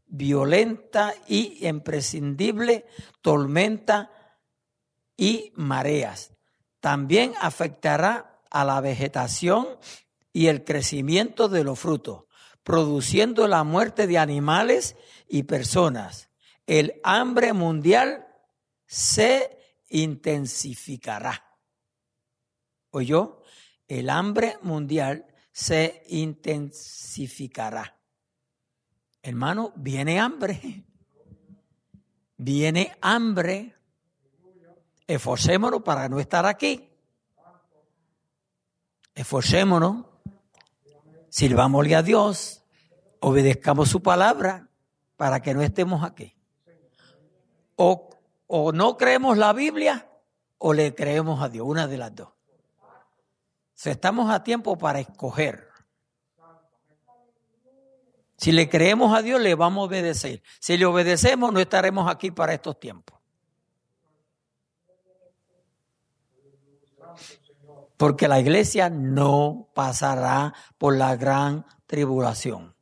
violenta 0.07 1.15
y 1.27 1.67
imprescindible 1.67 2.87
tormenta 3.23 4.11
y 5.17 5.53
mareas. 5.57 6.33
También 6.81 7.33
afectará 7.41 8.41
a 8.51 8.65
la 8.65 8.81
vegetación 8.81 9.67
y 10.33 10.47
el 10.47 10.65
crecimiento 10.65 11.49
de 11.49 11.65
los 11.65 11.79
frutos, 11.79 12.25
produciendo 12.63 13.49
la 13.49 13.65
muerte 13.65 14.07
de 14.07 14.19
animales 14.19 14.97
y 15.29 15.43
personas. 15.45 16.31
El 16.67 17.01
hambre 17.03 17.53
mundial 17.53 18.27
se 18.87 19.59
intensificará. 19.91 21.45
¿Oyó? 22.91 23.43
El 23.89 24.11
hambre 24.11 24.57
mundial 24.63 25.27
se 25.53 26.03
intensificará. 26.09 27.99
Hermano, 29.23 29.73
viene 29.77 30.19
hambre. 30.19 30.61
Viene 32.37 32.97
hambre. 33.01 33.77
Esforcémonos 35.07 35.83
para 35.83 36.09
no 36.09 36.19
estar 36.19 36.45
aquí. 36.45 36.91
Esforcémonos 39.15 40.12
Sirvámosle 41.33 41.97
a 41.97 42.03
Dios, 42.03 42.63
obedezcamos 43.21 43.89
su 43.89 44.03
palabra 44.03 44.69
para 45.17 45.41
que 45.41 45.55
no 45.55 45.63
estemos 45.63 46.05
aquí. 46.05 46.37
O, 47.77 48.11
o 48.49 48.71
no 48.73 48.99
creemos 48.99 49.39
la 49.39 49.55
Biblia 49.55 50.11
o 50.59 50.75
le 50.75 50.95
creemos 50.95 51.41
a 51.41 51.49
Dios, 51.49 51.67
una 51.67 51.87
de 51.87 51.97
las 51.97 52.15
dos. 52.15 52.29
Si 53.73 53.89
estamos 53.89 54.31
a 54.31 54.45
tiempo 54.45 54.77
para 54.77 55.01
escoger. 55.01 55.69
Si 58.37 58.53
le 58.53 58.69
creemos 58.69 59.17
a 59.17 59.23
Dios, 59.23 59.41
le 59.41 59.55
vamos 59.55 59.85
a 59.85 59.87
obedecer. 59.87 60.43
Si 60.61 60.77
le 60.77 60.85
obedecemos, 60.85 61.51
no 61.51 61.61
estaremos 61.61 62.11
aquí 62.11 62.31
para 62.31 62.53
estos 62.53 62.79
tiempos. 62.79 63.22
Porque 68.03 68.27
la 68.27 68.41
iglesia 68.41 68.91
no 68.91 69.71
pasará 69.77 70.53
por 70.77 70.97
la 70.97 71.15
gran 71.15 71.65
tribulación. 71.87 72.75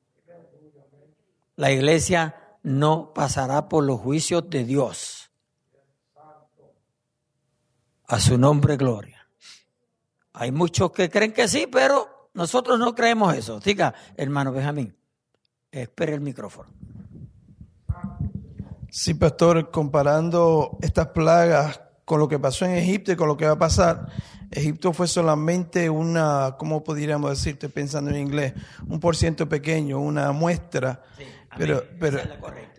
La 1.56 1.70
iglesia 1.72 2.56
no 2.62 3.12
pasará 3.12 3.68
por 3.68 3.84
los 3.84 4.00
juicios 4.00 4.48
de 4.48 4.64
Dios. 4.64 5.30
A 8.06 8.18
su 8.18 8.38
nombre, 8.38 8.78
gloria. 8.78 9.28
Hay 10.32 10.52
muchos 10.52 10.90
que 10.90 11.10
creen 11.10 11.34
que 11.34 11.48
sí, 11.48 11.66
pero 11.70 12.30
nosotros 12.32 12.78
no 12.78 12.94
creemos 12.94 13.34
eso. 13.34 13.60
Diga, 13.60 13.92
hermano 14.16 14.52
Benjamín, 14.52 14.96
espere 15.70 16.14
el 16.14 16.22
micrófono. 16.22 16.70
Sí, 18.88 19.12
pastor, 19.12 19.70
comparando 19.70 20.78
estas 20.80 21.08
plagas 21.08 21.82
con 22.06 22.20
lo 22.20 22.26
que 22.26 22.38
pasó 22.38 22.64
en 22.64 22.76
Egipto 22.76 23.12
y 23.12 23.16
con 23.16 23.28
lo 23.28 23.36
que 23.36 23.44
va 23.44 23.52
a 23.52 23.58
pasar, 23.58 24.06
Egipto 24.51 24.92
fue 24.92 25.07
solamente 25.07 25.88
una, 25.90 26.57
¿cómo 26.59 26.82
podríamos 26.82 27.30
decir? 27.30 27.53
Estoy 27.55 27.68
pensando 27.68 28.11
en 28.11 28.16
inglés, 28.16 28.55
un 28.88 28.98
por 29.01 29.14
ciento 29.16 29.48
pequeño, 29.48 29.98
una 30.01 30.32
muestra. 30.32 31.03
Sí, 31.16 31.24
pero, 31.57 31.84
pero, 31.98 32.18
es 32.18 32.28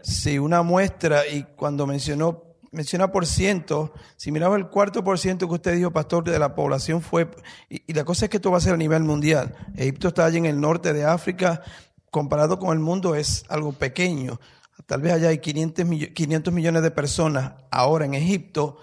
sí, 0.03 0.38
una 0.39 0.61
muestra 0.63 1.26
y 1.28 1.43
cuando 1.55 1.88
mencionó, 1.88 2.43
menciona 2.72 3.11
por 3.11 3.26
ciento, 3.26 3.93
si 4.17 4.32
miraba 4.32 4.55
el 4.57 4.67
cuarto 4.67 5.03
por 5.03 5.17
ciento 5.19 5.47
que 5.47 5.53
usted 5.55 5.76
dijo, 5.76 5.91
pastor, 5.91 6.24
de 6.24 6.39
la 6.39 6.55
población 6.55 7.01
fue, 7.01 7.30
y, 7.69 7.82
y 7.88 7.93
la 7.93 8.03
cosa 8.03 8.26
es 8.26 8.30
que 8.32 8.38
esto 8.38 8.51
va 8.51 8.57
a 8.57 8.61
ser 8.61 8.74
a 8.74 8.78
nivel 8.78 9.03
mundial. 9.03 9.55
Egipto 9.76 10.09
está 10.09 10.26
allí 10.26 10.38
en 10.38 10.45
el 10.45 10.59
norte 10.59 10.91
de 10.93 11.05
África, 11.05 11.61
comparado 12.09 12.59
con 12.59 12.72
el 12.74 12.80
mundo 12.80 13.15
es 13.15 13.45
algo 13.47 13.72
pequeño. 13.72 14.39
Tal 14.86 15.01
vez 15.01 15.13
allá 15.13 15.30
hay 15.30 15.38
500, 15.39 15.86
millo- 15.86 16.13
500 16.13 16.53
millones 16.53 16.82
de 16.84 16.91
personas 16.91 17.53
ahora 17.72 18.03
en 18.05 18.13
Egipto. 18.13 18.78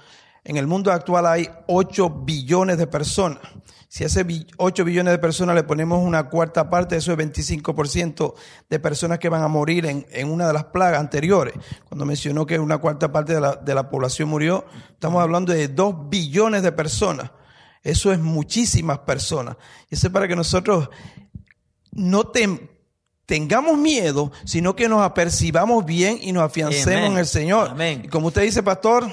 En 0.49 0.57
el 0.57 0.67
mundo 0.67 0.91
actual 0.91 1.27
hay 1.27 1.49
8 1.67 2.09
billones 2.25 2.79
de 2.79 2.87
personas. 2.87 3.39
Si 3.91 4.03
a 4.05 4.07
ese 4.07 4.23
bi- 4.25 4.47
8 4.57 4.85
billones 4.85 5.13
de 5.13 5.19
personas 5.19 5.55
le 5.55 5.63
ponemos 5.63 6.03
una 6.05 6.29
cuarta 6.29 6.69
parte, 6.69 6.97
eso 6.97 7.13
es 7.13 7.19
25% 7.19 8.35
de 8.69 8.79
personas 8.81 9.19
que 9.19 9.29
van 9.29 9.43
a 9.43 9.49
morir 9.49 9.87
en, 9.87 10.07
en 10.11 10.31
una 10.31 10.47
de 10.47 10.53
las 10.53 10.65
plagas 10.65 11.01
anteriores. 11.01 11.55
Cuando 11.89 12.05
mencionó 12.05 12.45
que 12.47 12.59
una 12.59 12.79
cuarta 12.79 13.11
parte 13.13 13.35
de 13.35 13.41
la, 13.41 13.57
de 13.57 13.75
la 13.75 13.89
población 13.89 14.29
murió, 14.29 14.65
estamos 14.91 15.23
hablando 15.23 15.53
de 15.53 15.69
2 15.69 16.09
billones 16.11 16.63
de 16.63 16.73
personas. 16.73 17.31
Eso 17.83 18.13
es 18.13 18.19
muchísimas 18.19 18.99
personas. 19.01 19.57
Y 19.91 19.95
eso 19.95 20.09
es 20.09 20.13
para 20.13 20.29
que 20.29 20.37
nosotros 20.37 20.91
no 21.93 22.25
tengamos 23.27 23.79
miedo, 23.79 24.33
sino 24.45 24.75
que 24.77 24.89
nos 24.89 25.03
apercibamos 25.03 25.85
bien 25.85 26.19
y 26.21 26.33
nos 26.33 26.43
afiancemos 26.45 27.11
en 27.13 27.19
el 27.19 27.27
Señor. 27.27 27.69
Amén. 27.71 28.03
Y 28.05 28.09
como 28.09 28.29
usted 28.29 28.43
dice, 28.43 28.63
pastor, 28.63 29.11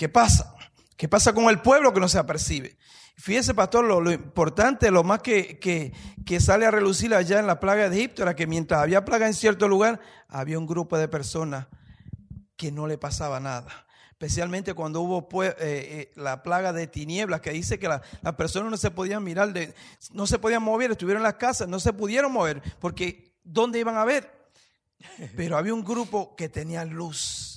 ¿qué 0.00 0.08
pasa? 0.08 0.54
¿Qué 0.96 1.10
pasa 1.10 1.34
con 1.34 1.44
el 1.50 1.60
pueblo 1.60 1.92
que 1.92 2.00
no 2.00 2.08
se 2.08 2.18
apercibe? 2.18 2.78
Fíjese, 3.18 3.52
pastor, 3.52 3.84
lo, 3.84 4.00
lo 4.00 4.10
importante, 4.10 4.90
lo 4.90 5.04
más 5.04 5.20
que, 5.20 5.58
que, 5.58 5.92
que 6.24 6.40
sale 6.40 6.64
a 6.64 6.70
relucir 6.70 7.14
allá 7.14 7.38
en 7.38 7.46
la 7.46 7.60
plaga 7.60 7.90
de 7.90 7.98
Egipto 7.98 8.22
era 8.22 8.34
que 8.34 8.46
mientras 8.46 8.80
había 8.80 9.04
plaga 9.04 9.26
en 9.26 9.34
cierto 9.34 9.68
lugar, 9.68 10.00
había 10.26 10.58
un 10.58 10.66
grupo 10.66 10.96
de 10.96 11.06
personas 11.06 11.66
que 12.56 12.72
no 12.72 12.86
le 12.86 12.96
pasaba 12.96 13.40
nada. 13.40 13.86
Especialmente 14.12 14.72
cuando 14.72 15.02
hubo 15.02 15.28
pues, 15.28 15.50
eh, 15.50 15.56
eh, 15.60 16.12
la 16.16 16.42
plaga 16.42 16.72
de 16.72 16.86
tinieblas, 16.86 17.42
que 17.42 17.50
dice 17.50 17.78
que 17.78 17.88
la- 17.88 18.00
las 18.22 18.34
personas 18.36 18.70
no 18.70 18.78
se 18.78 18.90
podían 18.90 19.22
mirar, 19.22 19.52
de, 19.52 19.74
no 20.12 20.26
se 20.26 20.38
podían 20.38 20.62
mover, 20.62 20.92
estuvieron 20.92 21.20
en 21.20 21.24
las 21.24 21.34
casas, 21.34 21.68
no 21.68 21.78
se 21.78 21.92
pudieron 21.92 22.32
mover, 22.32 22.62
porque 22.78 23.34
¿dónde 23.44 23.78
iban 23.80 23.98
a 23.98 24.06
ver? 24.06 24.48
Pero 25.36 25.58
había 25.58 25.74
un 25.74 25.84
grupo 25.84 26.34
que 26.36 26.48
tenía 26.48 26.86
luz. 26.86 27.49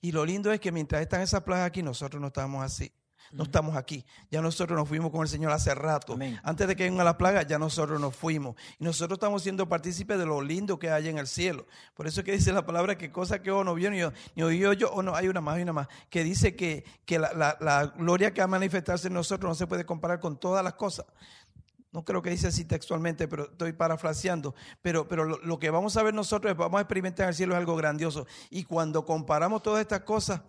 Y 0.00 0.12
lo 0.12 0.24
lindo 0.24 0.52
es 0.52 0.60
que 0.60 0.72
mientras 0.72 1.02
están 1.02 1.20
esas 1.22 1.42
plagas 1.42 1.66
aquí, 1.66 1.82
nosotros 1.82 2.20
no 2.20 2.28
estábamos 2.28 2.64
así. 2.64 2.92
No 3.30 3.42
estamos 3.44 3.76
aquí. 3.76 4.06
Ya 4.30 4.40
nosotros 4.40 4.78
nos 4.78 4.88
fuimos 4.88 5.10
con 5.10 5.20
el 5.20 5.28
Señor 5.28 5.52
hace 5.52 5.74
rato. 5.74 6.14
Amén. 6.14 6.40
Antes 6.42 6.66
de 6.66 6.74
que 6.74 6.84
vengan 6.84 7.04
las 7.04 7.16
plagas, 7.16 7.46
ya 7.46 7.58
nosotros 7.58 8.00
nos 8.00 8.16
fuimos. 8.16 8.56
Y 8.78 8.84
nosotros 8.84 9.16
estamos 9.18 9.42
siendo 9.42 9.68
partícipes 9.68 10.18
de 10.18 10.24
lo 10.24 10.40
lindo 10.40 10.78
que 10.78 10.90
hay 10.90 11.08
en 11.08 11.18
el 11.18 11.26
cielo. 11.26 11.66
Por 11.94 12.06
eso 12.06 12.20
es 12.20 12.24
que 12.24 12.32
dice 12.32 12.54
la 12.54 12.64
palabra 12.64 12.96
que 12.96 13.12
cosa 13.12 13.42
que 13.42 13.50
ojo 13.50 13.64
no 13.64 13.74
vio 13.74 13.90
ni, 13.90 13.98
ni 14.34 14.42
oyó 14.42 14.72
yo, 14.72 14.90
o 14.92 15.02
no, 15.02 15.14
hay 15.14 15.28
una 15.28 15.42
más, 15.42 15.56
hay 15.56 15.62
una 15.62 15.74
más, 15.74 15.88
que 16.08 16.24
dice 16.24 16.56
que, 16.56 16.84
que 17.04 17.18
la, 17.18 17.34
la- 17.34 17.58
la 17.60 17.86
gloria 17.88 18.32
que 18.32 18.40
va 18.40 18.46
a 18.46 18.48
manifestarse 18.48 19.08
en 19.08 19.14
nosotros 19.14 19.50
no 19.50 19.54
se 19.54 19.66
puede 19.66 19.84
comparar 19.84 20.20
con 20.20 20.40
todas 20.40 20.64
las 20.64 20.72
cosas. 20.72 21.04
No 21.90 22.04
creo 22.04 22.20
que 22.20 22.30
dice 22.30 22.48
así 22.48 22.64
textualmente, 22.66 23.28
pero 23.28 23.44
estoy 23.44 23.72
parafraseando. 23.72 24.54
Pero, 24.82 25.08
pero 25.08 25.24
lo, 25.24 25.58
que 25.58 25.70
vamos 25.70 25.96
a 25.96 26.02
ver 26.02 26.12
nosotros, 26.12 26.54
vamos 26.56 26.78
a 26.78 26.82
experimentar 26.82 27.24
en 27.24 27.28
el 27.30 27.34
cielo 27.34 27.54
es 27.54 27.58
algo 27.58 27.76
grandioso. 27.76 28.26
Y 28.50 28.64
cuando 28.64 29.06
comparamos 29.06 29.62
todas 29.62 29.80
estas 29.80 30.00
cosas, 30.00 30.42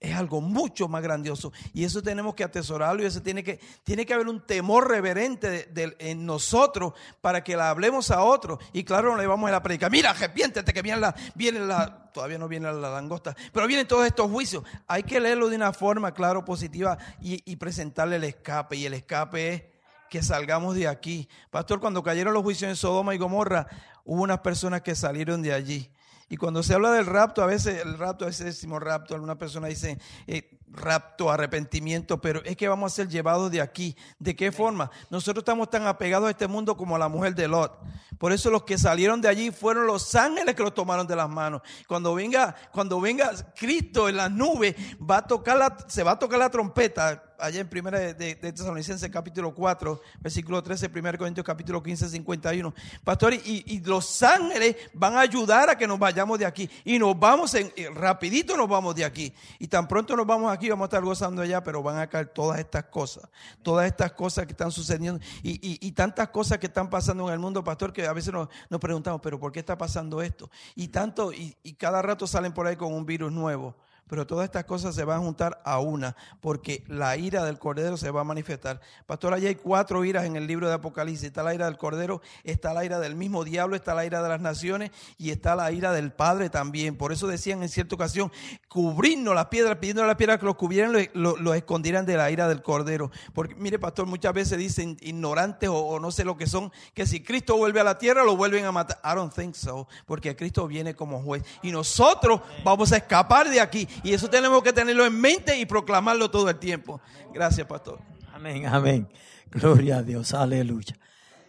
es 0.00 0.16
algo 0.16 0.40
mucho 0.40 0.88
más 0.88 1.02
grandioso. 1.02 1.52
Y 1.74 1.84
eso 1.84 2.02
tenemos 2.02 2.34
que 2.34 2.42
atesorarlo 2.42 3.02
y 3.02 3.06
eso 3.06 3.20
tiene 3.20 3.44
que, 3.44 3.60
tiene 3.84 4.06
que 4.06 4.14
haber 4.14 4.28
un 4.28 4.46
temor 4.46 4.88
reverente 4.88 5.70
en 5.98 6.24
nosotros 6.24 6.94
para 7.20 7.44
que 7.44 7.56
la 7.56 7.68
hablemos 7.68 8.10
a 8.10 8.22
otros. 8.22 8.58
Y 8.72 8.82
claro, 8.82 9.10
no 9.10 9.20
le 9.20 9.26
vamos 9.26 9.48
a 9.48 9.52
la 9.52 9.62
predica. 9.62 9.90
Mira, 9.90 10.10
arrepiéntete 10.10 10.72
que 10.72 10.80
viene 10.80 11.00
la, 11.00 11.14
viene 11.34 11.60
la, 11.60 12.10
todavía 12.10 12.38
no 12.38 12.48
viene 12.48 12.72
la 12.72 12.90
langosta, 12.90 13.36
pero 13.52 13.66
vienen 13.66 13.86
todos 13.86 14.06
estos 14.06 14.30
juicios. 14.30 14.64
Hay 14.86 15.02
que 15.02 15.20
leerlo 15.20 15.50
de 15.50 15.56
una 15.56 15.74
forma, 15.74 16.14
claro, 16.14 16.42
positiva 16.42 16.96
y, 17.20 17.42
y 17.44 17.56
presentarle 17.56 18.16
el 18.16 18.24
escape. 18.24 18.76
Y 18.76 18.86
el 18.86 18.94
escape 18.94 19.52
es 19.52 19.62
que 20.10 20.22
salgamos 20.22 20.74
de 20.74 20.88
aquí. 20.88 21.28
Pastor, 21.50 21.80
cuando 21.80 22.02
cayeron 22.02 22.34
los 22.34 22.42
juicios 22.42 22.68
en 22.68 22.76
Sodoma 22.76 23.14
y 23.14 23.18
Gomorra, 23.18 23.66
hubo 24.04 24.22
unas 24.22 24.40
personas 24.40 24.82
que 24.82 24.94
salieron 24.94 25.40
de 25.40 25.54
allí. 25.54 25.90
Y 26.28 26.36
cuando 26.36 26.62
se 26.62 26.74
habla 26.74 26.92
del 26.92 27.06
rapto, 27.06 27.42
a 27.42 27.46
veces 27.46 27.80
el 27.84 27.96
rapto, 27.96 28.24
a 28.24 28.28
veces 28.28 28.46
decimos 28.46 28.82
rapto, 28.82 29.14
algunas 29.14 29.36
personas 29.36 29.70
dicen 29.70 30.00
eh, 30.26 30.58
rapto, 30.68 31.30
arrepentimiento, 31.30 32.20
pero 32.20 32.42
es 32.44 32.56
que 32.56 32.68
vamos 32.68 32.92
a 32.92 32.96
ser 32.96 33.08
llevados 33.08 33.50
de 33.50 33.60
aquí. 33.60 33.96
¿De 34.18 34.36
qué 34.36 34.52
forma? 34.52 34.90
Nosotros 35.10 35.42
estamos 35.42 35.70
tan 35.70 35.86
apegados 35.86 36.28
a 36.28 36.30
este 36.30 36.46
mundo 36.46 36.76
como 36.76 36.98
la 36.98 37.08
mujer 37.08 37.34
de 37.34 37.48
Lot. 37.48 37.80
Por 38.18 38.32
eso 38.32 38.50
los 38.50 38.64
que 38.64 38.78
salieron 38.78 39.20
de 39.20 39.28
allí 39.28 39.50
fueron 39.50 39.86
los 39.86 40.14
ángeles 40.14 40.54
que 40.54 40.62
los 40.62 40.74
tomaron 40.74 41.06
de 41.06 41.16
las 41.16 41.28
manos. 41.28 41.62
Cuando 41.88 42.14
venga, 42.14 42.54
cuando 42.70 43.00
venga 43.00 43.32
Cristo 43.56 44.08
en 44.08 44.16
las 44.16 44.30
nubes, 44.30 44.76
va 44.98 45.18
a 45.18 45.26
tocar 45.26 45.56
la, 45.56 45.76
se 45.88 46.02
va 46.02 46.12
a 46.12 46.18
tocar 46.18 46.38
la 46.38 46.50
trompeta 46.50 47.29
allá 47.40 47.60
en 47.60 47.68
primera 47.68 47.98
de, 47.98 48.14
de, 48.14 48.34
de 48.34 48.52
Tesalonicenses 48.52 49.10
capítulo 49.10 49.54
4, 49.54 50.00
versículo 50.20 50.62
13, 50.62 50.90
1 50.94 51.18
Corintios 51.18 51.44
capítulo 51.44 51.82
15, 51.82 52.08
51. 52.08 52.74
Pastor, 53.04 53.34
y, 53.34 53.64
y 53.66 53.80
los 53.80 54.22
ángeles 54.22 54.76
van 54.92 55.16
a 55.16 55.20
ayudar 55.20 55.70
a 55.70 55.76
que 55.76 55.86
nos 55.86 55.98
vayamos 55.98 56.38
de 56.38 56.46
aquí. 56.46 56.68
Y 56.84 56.98
nos 56.98 57.18
vamos, 57.18 57.54
en, 57.54 57.72
eh, 57.76 57.88
rapidito 57.92 58.56
nos 58.56 58.68
vamos 58.68 58.94
de 58.94 59.04
aquí. 59.04 59.32
Y 59.58 59.68
tan 59.68 59.88
pronto 59.88 60.16
nos 60.16 60.26
vamos 60.26 60.52
aquí, 60.52 60.68
vamos 60.68 60.84
a 60.84 60.86
estar 60.86 61.02
gozando 61.02 61.42
allá, 61.42 61.62
pero 61.62 61.82
van 61.82 61.98
a 61.98 62.06
caer 62.08 62.28
todas 62.28 62.58
estas 62.58 62.84
cosas. 62.84 63.28
Todas 63.62 63.86
estas 63.86 64.12
cosas 64.12 64.46
que 64.46 64.52
están 64.52 64.70
sucediendo. 64.70 65.20
Y, 65.42 65.52
y, 65.52 65.78
y 65.80 65.92
tantas 65.92 66.28
cosas 66.28 66.58
que 66.58 66.66
están 66.66 66.90
pasando 66.90 67.26
en 67.28 67.34
el 67.34 67.38
mundo, 67.38 67.64
pastor, 67.64 67.92
que 67.92 68.06
a 68.06 68.12
veces 68.12 68.32
nos, 68.32 68.48
nos 68.68 68.80
preguntamos, 68.80 69.20
pero 69.22 69.38
¿por 69.38 69.52
qué 69.52 69.60
está 69.60 69.76
pasando 69.76 70.22
esto? 70.22 70.50
Y 70.74 70.88
tanto, 70.88 71.32
y, 71.32 71.56
y 71.62 71.74
cada 71.74 72.02
rato 72.02 72.26
salen 72.26 72.52
por 72.52 72.66
ahí 72.66 72.76
con 72.76 72.92
un 72.92 73.06
virus 73.06 73.32
nuevo. 73.32 73.76
Pero 74.10 74.26
todas 74.26 74.44
estas 74.44 74.64
cosas 74.64 74.94
se 74.94 75.04
van 75.04 75.18
a 75.18 75.20
juntar 75.20 75.62
a 75.64 75.78
una, 75.78 76.16
porque 76.40 76.82
la 76.88 77.16
ira 77.16 77.44
del 77.44 77.60
Cordero 77.60 77.96
se 77.96 78.10
va 78.10 78.22
a 78.22 78.24
manifestar. 78.24 78.80
Pastor, 79.06 79.32
allí 79.32 79.46
hay 79.46 79.54
cuatro 79.54 80.04
iras 80.04 80.24
en 80.24 80.34
el 80.34 80.48
libro 80.48 80.66
de 80.66 80.74
Apocalipsis. 80.74 81.28
Está 81.28 81.44
la 81.44 81.54
ira 81.54 81.66
del 81.66 81.78
Cordero, 81.78 82.20
está 82.42 82.74
la 82.74 82.84
ira 82.84 82.98
del 82.98 83.14
mismo 83.14 83.44
diablo, 83.44 83.76
está 83.76 83.94
la 83.94 84.04
ira 84.04 84.20
de 84.20 84.28
las 84.28 84.40
naciones 84.40 84.90
y 85.16 85.30
está 85.30 85.54
la 85.54 85.70
ira 85.70 85.92
del 85.92 86.10
Padre 86.10 86.50
también. 86.50 86.96
Por 86.96 87.12
eso 87.12 87.28
decían 87.28 87.62
en 87.62 87.68
cierta 87.68 87.94
ocasión, 87.94 88.32
cubrirnos 88.68 89.34
las 89.34 89.46
piedras, 89.46 89.76
pidiendo 89.76 90.02
a 90.02 90.06
las 90.06 90.16
piedras 90.16 90.40
que 90.40 90.46
los 90.46 90.56
cubrieran, 90.56 90.92
los 90.92 91.06
lo, 91.14 91.36
lo 91.36 91.54
escondieran 91.54 92.04
de 92.04 92.16
la 92.16 92.30
ira 92.32 92.48
del 92.48 92.62
Cordero. 92.62 93.12
Porque, 93.32 93.54
mire, 93.54 93.78
pastor, 93.78 94.06
muchas 94.06 94.34
veces 94.34 94.58
dicen 94.58 94.96
ignorantes 95.00 95.68
o, 95.68 95.76
o 95.76 96.00
no 96.00 96.10
sé 96.10 96.24
lo 96.24 96.36
que 96.36 96.48
son, 96.48 96.72
que 96.94 97.06
si 97.06 97.22
Cristo 97.22 97.56
vuelve 97.56 97.78
a 97.78 97.84
la 97.84 97.96
tierra, 97.96 98.24
lo 98.24 98.36
vuelven 98.36 98.64
a 98.64 98.72
matar. 98.72 98.98
I 99.04 99.14
don't 99.14 99.32
think 99.32 99.54
so, 99.54 99.86
porque 100.04 100.34
Cristo 100.34 100.66
viene 100.66 100.96
como 100.96 101.22
juez. 101.22 101.44
Y 101.62 101.70
nosotros 101.70 102.40
vamos 102.64 102.92
a 102.92 102.96
escapar 102.96 103.48
de 103.48 103.60
aquí. 103.60 103.86
Y 104.02 104.14
eso 104.14 104.30
tenemos 104.30 104.62
que 104.62 104.72
tenerlo 104.72 105.04
en 105.04 105.20
mente 105.20 105.58
y 105.58 105.66
proclamarlo 105.66 106.30
todo 106.30 106.48
el 106.48 106.58
tiempo. 106.58 107.00
Gracias, 107.32 107.66
pastor. 107.66 108.00
Amén, 108.32 108.66
amén. 108.66 109.08
Gloria 109.50 109.98
a 109.98 110.02
Dios, 110.02 110.32
aleluya. 110.32 110.96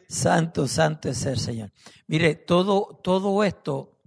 Santo, 0.08 0.68
santo 0.68 1.08
es 1.08 1.26
el 1.26 1.40
Señor. 1.40 1.72
Mire, 2.08 2.36
todo, 2.36 3.00
todo 3.02 3.44
esto, 3.44 3.98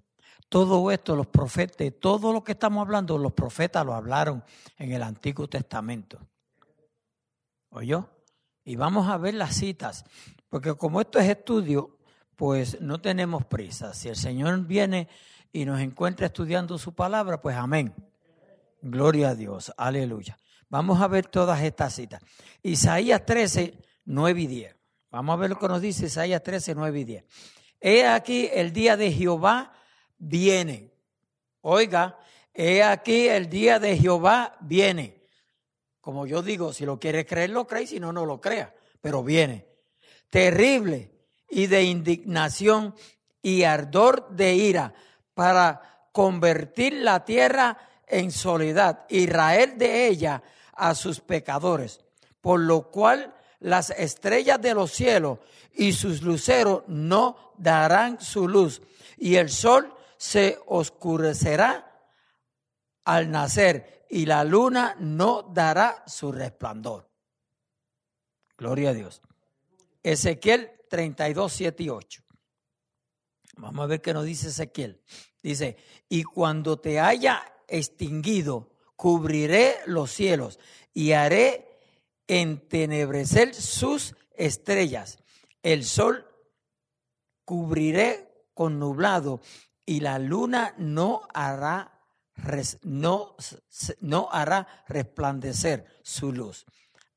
todo 0.50 0.90
esto, 0.90 1.16
los 1.16 1.28
profetas, 1.28 1.90
todo 1.98 2.32
lo 2.32 2.44
que 2.44 2.52
estamos 2.52 2.82
hablando, 2.82 3.16
los 3.16 3.32
profetas 3.32 3.86
lo 3.86 3.94
hablaron 3.94 4.44
en 4.76 4.92
el 4.92 5.02
Antiguo 5.02 5.48
Testamento. 5.48 6.18
¿Oyó? 7.70 8.10
Y 8.64 8.76
vamos 8.76 9.08
a 9.08 9.16
ver 9.16 9.34
las 9.34 9.56
citas, 9.56 10.04
porque 10.48 10.74
como 10.74 11.00
esto 11.00 11.18
es 11.18 11.28
estudio, 11.28 11.98
pues 12.36 12.80
no 12.80 13.00
tenemos 13.00 13.44
prisa. 13.46 13.94
Si 13.94 14.08
el 14.08 14.16
Señor 14.16 14.60
viene 14.66 15.08
y 15.52 15.64
nos 15.64 15.80
encuentra 15.80 16.26
estudiando 16.26 16.76
su 16.76 16.94
palabra, 16.94 17.40
pues 17.40 17.56
amén. 17.56 17.94
Gloria 18.86 19.30
a 19.30 19.34
Dios, 19.34 19.72
aleluya. 19.78 20.36
Vamos 20.68 21.00
a 21.00 21.08
ver 21.08 21.24
todas 21.24 21.62
estas 21.62 21.94
citas. 21.94 22.20
Isaías 22.62 23.24
13, 23.24 23.78
9 24.04 24.40
y 24.42 24.46
10. 24.46 24.76
Vamos 25.10 25.32
a 25.32 25.36
ver 25.36 25.48
lo 25.48 25.58
que 25.58 25.68
nos 25.68 25.80
dice 25.80 26.04
Isaías 26.04 26.42
13, 26.42 26.74
9 26.74 27.00
y 27.00 27.04
10. 27.04 27.24
He 27.80 28.06
aquí 28.06 28.50
el 28.52 28.74
día 28.74 28.98
de 28.98 29.10
Jehová 29.10 29.72
viene. 30.18 30.92
Oiga, 31.62 32.18
he 32.52 32.82
aquí 32.82 33.26
el 33.26 33.48
día 33.48 33.78
de 33.78 33.96
Jehová 33.96 34.58
viene. 34.60 35.22
Como 36.02 36.26
yo 36.26 36.42
digo, 36.42 36.74
si 36.74 36.84
lo 36.84 37.00
quieres 37.00 37.24
creer, 37.24 37.48
lo 37.48 37.66
crees, 37.66 37.88
si 37.88 38.00
no, 38.00 38.12
no 38.12 38.26
lo 38.26 38.38
crea. 38.38 38.74
Pero 39.00 39.24
viene. 39.24 39.66
Terrible 40.28 41.10
y 41.48 41.68
de 41.68 41.84
indignación 41.84 42.94
y 43.40 43.62
ardor 43.62 44.28
de 44.28 44.54
ira 44.54 44.92
para 45.32 46.08
convertir 46.12 46.92
la 46.92 47.24
tierra 47.24 47.78
en 48.06 48.30
soledad, 48.30 49.06
Israel 49.08 49.78
de 49.78 50.08
ella 50.08 50.42
a 50.72 50.94
sus 50.94 51.20
pecadores, 51.20 52.00
por 52.40 52.60
lo 52.60 52.90
cual 52.90 53.34
las 53.60 53.90
estrellas 53.90 54.60
de 54.60 54.74
los 54.74 54.92
cielos 54.92 55.38
y 55.72 55.92
sus 55.92 56.22
luceros 56.22 56.84
no 56.86 57.54
darán 57.56 58.20
su 58.20 58.48
luz, 58.48 58.82
y 59.16 59.36
el 59.36 59.50
sol 59.50 59.94
se 60.16 60.58
oscurecerá 60.66 61.90
al 63.04 63.30
nacer, 63.30 64.06
y 64.10 64.26
la 64.26 64.44
luna 64.44 64.96
no 64.98 65.42
dará 65.42 66.04
su 66.06 66.30
resplandor. 66.30 67.10
Gloria 68.56 68.90
a 68.90 68.94
Dios. 68.94 69.20
Ezequiel 70.02 70.70
32, 70.88 71.52
7 71.52 71.82
y 71.82 71.88
8. 71.88 72.22
Vamos 73.56 73.84
a 73.84 73.86
ver 73.86 74.00
qué 74.00 74.12
nos 74.12 74.24
dice 74.24 74.48
Ezequiel. 74.48 75.00
Dice, 75.42 75.76
y 76.08 76.22
cuando 76.22 76.78
te 76.78 77.00
haya 77.00 77.53
extinguido, 77.68 78.70
cubriré 78.96 79.76
los 79.86 80.10
cielos 80.10 80.58
y 80.92 81.12
haré 81.12 81.80
entenebrecer 82.26 83.54
sus 83.54 84.14
estrellas. 84.36 85.18
El 85.62 85.84
sol 85.84 86.26
cubriré 87.44 88.46
con 88.54 88.78
nublado 88.78 89.40
y 89.84 90.00
la 90.00 90.18
luna 90.18 90.74
no 90.78 91.22
hará 91.34 91.90
no, 92.82 93.36
no 94.00 94.28
hará 94.32 94.66
resplandecer 94.88 95.86
su 96.02 96.32
luz. 96.32 96.66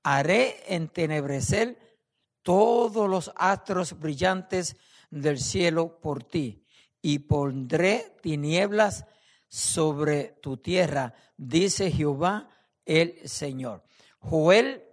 Haré 0.04 0.64
entenebrecer 0.68 2.00
todos 2.44 3.10
los 3.10 3.32
astros 3.36 4.00
brillantes 4.00 4.78
del 5.10 5.40
cielo 5.40 6.00
por 6.00 6.24
ti 6.24 6.66
y 7.02 7.20
pondré 7.20 8.16
tinieblas 8.22 9.06
sobre 9.48 10.38
tu 10.42 10.58
tierra, 10.58 11.14
dice 11.38 11.92
Jehová 11.92 12.50
el 12.86 13.28
Señor. 13.28 13.84
Joel 14.20 14.84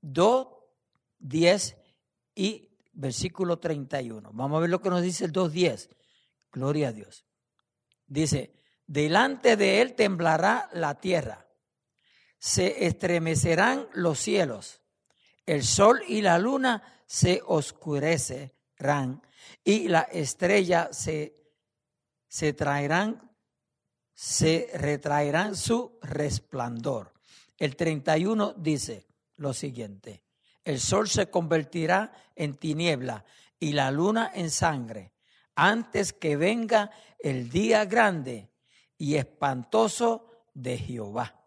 2, 0.00 0.48
10 1.18 1.76
y 2.34 2.68
versículo 2.92 3.58
31. 3.58 4.30
Vamos 4.32 4.58
a 4.58 4.60
ver 4.60 4.70
lo 4.70 4.80
que 4.80 4.90
nos 4.90 5.02
dice 5.02 5.24
el 5.24 5.32
2.10. 5.32 5.88
Gloria 6.52 6.88
a 6.88 6.92
Dios. 6.92 7.24
Dice, 8.06 8.54
delante 8.86 9.56
de 9.56 9.80
él 9.80 9.94
temblará 9.94 10.68
la 10.72 11.00
tierra, 11.00 11.46
se 12.38 12.86
estremecerán 12.86 13.88
los 13.92 14.18
cielos, 14.18 14.80
el 15.46 15.64
sol 15.64 16.02
y 16.06 16.22
la 16.22 16.38
luna 16.38 16.82
se 17.06 17.42
oscurecerán 17.44 19.22
y 19.64 19.88
la 19.88 20.02
estrella 20.02 20.88
se, 20.92 21.34
se 22.28 22.52
traerán, 22.52 23.27
se 24.20 24.68
retraerán 24.74 25.54
su 25.54 25.96
resplandor. 26.02 27.14
El 27.56 27.76
31 27.76 28.52
dice 28.54 29.06
lo 29.36 29.54
siguiente, 29.54 30.24
el 30.64 30.80
sol 30.80 31.08
se 31.08 31.30
convertirá 31.30 32.12
en 32.34 32.56
tiniebla 32.56 33.24
y 33.60 33.74
la 33.74 33.92
luna 33.92 34.32
en 34.34 34.50
sangre 34.50 35.12
antes 35.54 36.12
que 36.12 36.36
venga 36.36 36.90
el 37.20 37.48
día 37.48 37.84
grande 37.84 38.50
y 38.96 39.14
espantoso 39.14 40.48
de 40.52 40.78
Jehová. 40.78 41.40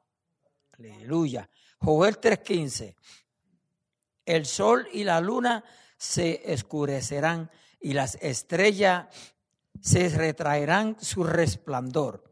Aleluya. 0.80 1.50
Joel 1.78 2.22
3:15. 2.22 2.96
El 4.26 4.46
sol 4.46 4.88
y 4.94 5.04
la 5.04 5.20
luna 5.20 5.66
se 5.98 6.54
escurecerán 6.54 7.52
y 7.82 7.92
las 7.92 8.16
estrellas 8.22 9.08
se 9.82 10.08
retraerán 10.08 10.96
su 11.02 11.26
resplandor. 11.26 12.31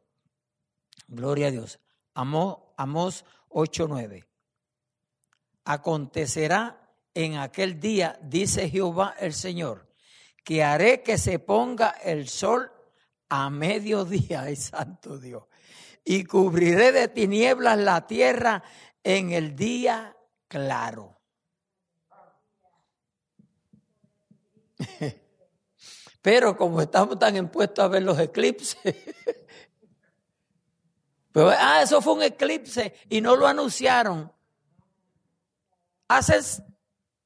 Gloria 1.09 1.47
a 1.47 1.51
Dios. 1.51 1.79
Amós 2.13 3.25
8:9. 3.49 4.25
Acontecerá 5.65 6.93
en 7.15 7.35
aquel 7.37 7.79
día, 7.79 8.19
dice 8.21 8.69
Jehová 8.69 9.15
el 9.19 9.33
Señor, 9.33 9.87
que 10.43 10.63
haré 10.63 11.01
que 11.01 11.17
se 11.17 11.39
ponga 11.39 11.89
el 11.89 12.29
sol 12.29 12.71
a 13.27 13.49
mediodía, 13.49 14.41
ay 14.43 14.55
santo 14.55 15.17
Dios, 15.17 15.45
y 16.05 16.25
cubriré 16.25 16.91
de 16.91 17.07
tinieblas 17.07 17.79
la 17.79 18.05
tierra 18.05 18.63
en 19.03 19.31
el 19.31 19.55
día 19.55 20.15
claro. 20.47 21.19
Pero 26.21 26.55
como 26.55 26.81
estamos 26.81 27.17
tan 27.17 27.35
impuestos 27.35 27.83
a 27.83 27.87
ver 27.87 28.03
los 28.03 28.19
eclipses, 28.19 28.77
pues, 31.31 31.55
ah, 31.59 31.81
eso 31.83 32.01
fue 32.01 32.13
un 32.13 32.23
eclipse 32.23 32.93
y 33.09 33.21
no 33.21 33.35
lo 33.35 33.47
anunciaron. 33.47 34.31
Hace 36.07 36.63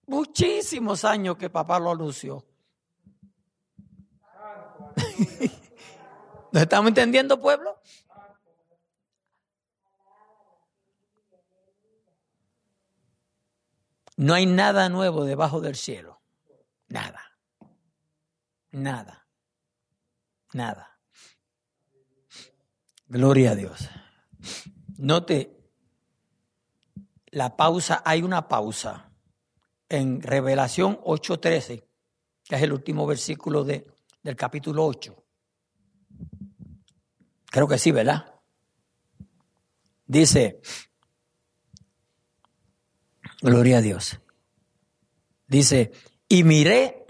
muchísimos 0.07 1.05
años 1.05 1.37
que 1.37 1.49
papá 1.49 1.79
lo 1.79 1.91
anunció. 1.91 2.45
¿Nos 6.51 6.61
estamos 6.63 6.89
entendiendo, 6.89 7.39
pueblo? 7.39 7.79
No 14.15 14.33
hay 14.33 14.45
nada 14.45 14.89
nuevo 14.89 15.25
debajo 15.25 15.59
del 15.59 15.75
cielo. 15.75 16.21
Nada. 16.87 17.21
Nada. 18.71 19.27
Nada. 20.53 20.92
Gloria 23.13 23.51
a 23.51 23.55
Dios. 23.55 23.91
Note 24.97 25.55
la 27.27 27.55
pausa, 27.55 28.01
hay 28.03 28.23
una 28.23 28.47
pausa 28.47 29.11
en 29.87 30.19
Revelación 30.19 30.99
8:13, 31.03 31.83
que 32.43 32.55
es 32.55 32.61
el 32.63 32.73
último 32.73 33.05
versículo 33.05 33.63
de, 33.63 33.85
del 34.23 34.35
capítulo 34.35 34.87
8. 34.87 35.15
Creo 37.51 37.67
que 37.67 37.77
sí, 37.77 37.91
¿verdad? 37.91 38.33
Dice, 40.07 40.59
gloria 43.43 43.77
a 43.77 43.81
Dios. 43.81 44.19
Dice, 45.45 45.91
y 46.27 46.43
miré 46.43 47.05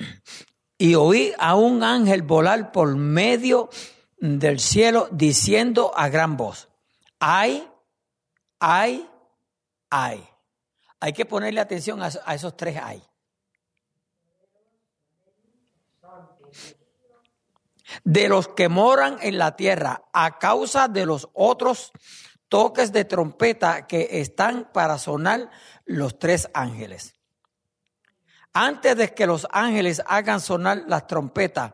y 0.77 0.95
oí 0.95 1.31
a 1.39 1.55
un 1.55 1.81
ángel 1.81 2.23
volar 2.23 2.73
por 2.73 2.93
medio 2.97 3.69
del 4.23 4.61
cielo 4.61 5.09
diciendo 5.11 5.91
a 5.93 6.07
gran 6.07 6.37
voz, 6.37 6.69
ay, 7.19 7.69
ay, 8.57 9.09
ay. 9.89 10.25
Hay 11.01 11.11
que 11.11 11.25
ponerle 11.25 11.59
atención 11.59 12.01
a, 12.01 12.07
esos 12.07 12.55
tres 12.55 12.79
ay. 12.81 13.03
de 18.05 18.29
los 18.29 18.47
que 18.47 18.69
moran 18.69 19.17
en 19.21 19.37
la 19.37 19.57
tierra 19.57 20.05
a 20.13 20.39
causa 20.39 20.87
de 20.87 21.05
los 21.05 21.27
otros 21.33 21.91
toques 22.47 22.93
de 22.93 23.03
trompeta 23.03 23.87
que 23.87 24.21
están 24.21 24.71
para 24.71 24.97
sonar 24.97 25.51
los 25.83 26.17
tres 26.17 26.49
ángeles. 26.53 27.13
Antes 28.53 28.95
de 28.95 29.13
que 29.13 29.27
los 29.27 29.45
ángeles 29.51 30.01
hagan 30.05 30.39
sonar 30.39 30.83
las 30.87 31.07
trompetas 31.07 31.73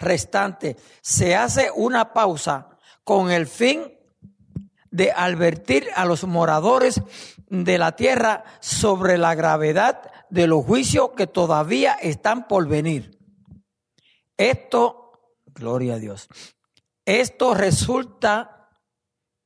restantes, 0.00 0.76
se 1.00 1.36
hace 1.36 1.70
una 1.74 2.12
pausa 2.12 2.76
con 3.04 3.30
el 3.30 3.46
fin 3.46 3.96
de 4.90 5.12
advertir 5.12 5.86
a 5.94 6.04
los 6.04 6.24
moradores 6.24 7.00
de 7.48 7.78
la 7.78 7.94
tierra 7.94 8.44
sobre 8.60 9.18
la 9.18 9.34
gravedad 9.34 10.10
de 10.30 10.48
los 10.48 10.64
juicios 10.64 11.10
que 11.16 11.26
todavía 11.28 11.94
están 11.94 12.48
por 12.48 12.66
venir. 12.66 13.18
Esto 14.36 15.00
Gloria 15.60 15.94
a 15.94 15.98
Dios. 15.98 16.28
Esto 17.04 17.54
resulta 17.54 18.70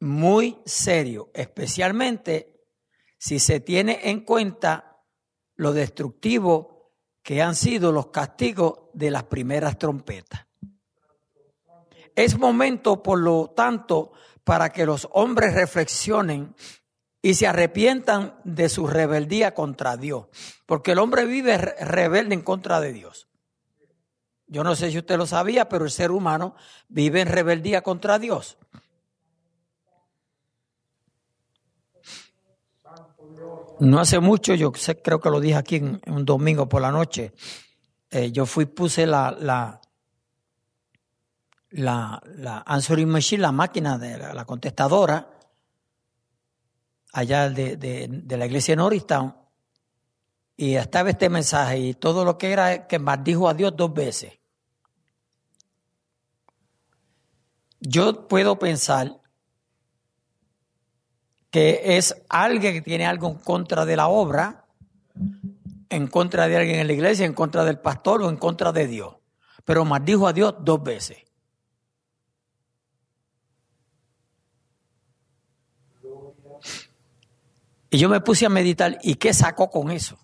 muy 0.01 0.59
serio, 0.65 1.31
especialmente 1.35 2.67
si 3.19 3.39
se 3.39 3.61
tiene 3.61 4.01
en 4.05 4.21
cuenta 4.21 5.03
lo 5.57 5.73
destructivo 5.73 6.74
que 7.25 7.41
han 7.43 7.57
sido 7.57 7.91
los 7.91 8.09
castigos 8.09 8.81
de 8.93 9.11
las 9.11 9.25
primeras 9.25 9.79
trompetas. 9.79 10.47
Es 12.15 12.39
momento, 12.39 13.03
por 13.03 13.19
lo 13.19 13.51
tanto, 13.57 14.13
para 14.45 14.71
que 14.71 14.85
los 14.85 15.09
hombres 15.11 15.55
reflexionen 15.55 16.55
y 17.23 17.33
se 17.35 17.47
arrepientan 17.47 18.39
de 18.45 18.69
su 18.69 18.87
rebeldía 18.87 19.55
contra 19.55 19.97
Dios, 19.97 20.27
porque 20.67 20.93
el 20.93 20.99
hombre 20.99 21.25
vive 21.25 21.57
rebelde 21.57 22.35
en 22.35 22.43
contra 22.43 22.79
de 22.81 22.93
Dios. 22.93 23.27
Yo 24.47 24.63
no 24.63 24.77
sé 24.77 24.91
si 24.91 24.99
usted 24.99 25.17
lo 25.17 25.27
sabía, 25.27 25.71
pero 25.71 25.87
el 25.87 25.91
ser 25.91 26.11
humano 26.11 26.55
vive 26.89 27.23
en 27.23 27.29
rebeldía 27.29 27.81
contra 27.81 28.19
Dios. 28.19 28.59
No 33.81 33.99
hace 33.99 34.21
mucho, 34.21 34.55
yo 34.55 34.73
sé, 34.75 35.01
creo 35.03 35.21
que 35.21 35.31
lo 35.31 35.41
dije 35.41 35.57
aquí 35.57 35.77
en, 35.77 36.01
un 36.07 36.25
domingo 36.25 36.69
por 36.69 36.81
la 36.81 36.93
noche, 36.93 37.33
eh, 38.11 38.31
yo 38.31 38.47
fui, 38.47 38.67
puse 38.67 39.07
la, 39.07 39.37
la, 39.39 39.81
la, 41.71 42.63
answering 42.67 43.09
machine, 43.09 43.43
la 43.43 43.53
máquina 43.53 43.99
de 43.99 44.17
la, 44.19 44.45
contestadora, 44.45 45.29
allá 47.13 47.51
de, 47.51 47.77
de, 47.77 48.07
de, 48.09 48.37
la 48.37 48.47
iglesia 48.47 48.75
en 48.75 48.79
Norristown, 48.79 49.35
y 50.57 50.75
estaba 50.75 51.11
este 51.11 51.29
mensaje 51.29 51.79
y 51.79 51.95
todo 51.95 52.25
lo 52.25 52.39
que 52.39 52.53
era 52.53 52.87
que 52.87 52.99
maldijo 53.01 53.49
a 53.49 53.55
Dios 53.55 53.75
dos 53.77 53.93
veces. 53.93 54.39
Yo 57.81 58.29
puedo 58.29 58.59
pensar 58.59 59.21
que 61.55 61.97
es 61.97 62.21
alguien 62.29 62.75
que 62.75 62.83
tiene 62.83 63.07
algo 63.07 63.29
en 63.29 63.37
contra 63.37 63.87
de 63.87 63.95
la 63.95 64.09
obra 64.09 64.67
en 65.89 66.09
contra 66.09 66.49
de 66.49 66.57
alguien 66.57 66.81
en 66.81 66.89
la 66.89 66.93
iglesia, 66.93 67.25
en 67.25 67.33
contra 67.33 67.65
del 67.65 67.79
pastor 67.79 68.23
o 68.23 68.29
en 68.29 68.39
contra 68.39 68.73
de 68.73 68.89
Dios. 68.89 69.15
Pero 69.65 69.85
maldijo 69.85 70.27
a 70.27 70.33
Dios 70.33 70.57
dos 70.59 70.83
veces. 70.83 71.19
Y 77.89 77.99
yo 77.99 78.09
me 78.09 78.21
puse 78.21 78.47
a 78.47 78.49
meditar, 78.49 78.99
¿y 79.05 79.15
qué 79.15 79.33
sacó 79.33 79.71
con 79.71 79.93
eso? 79.93 80.19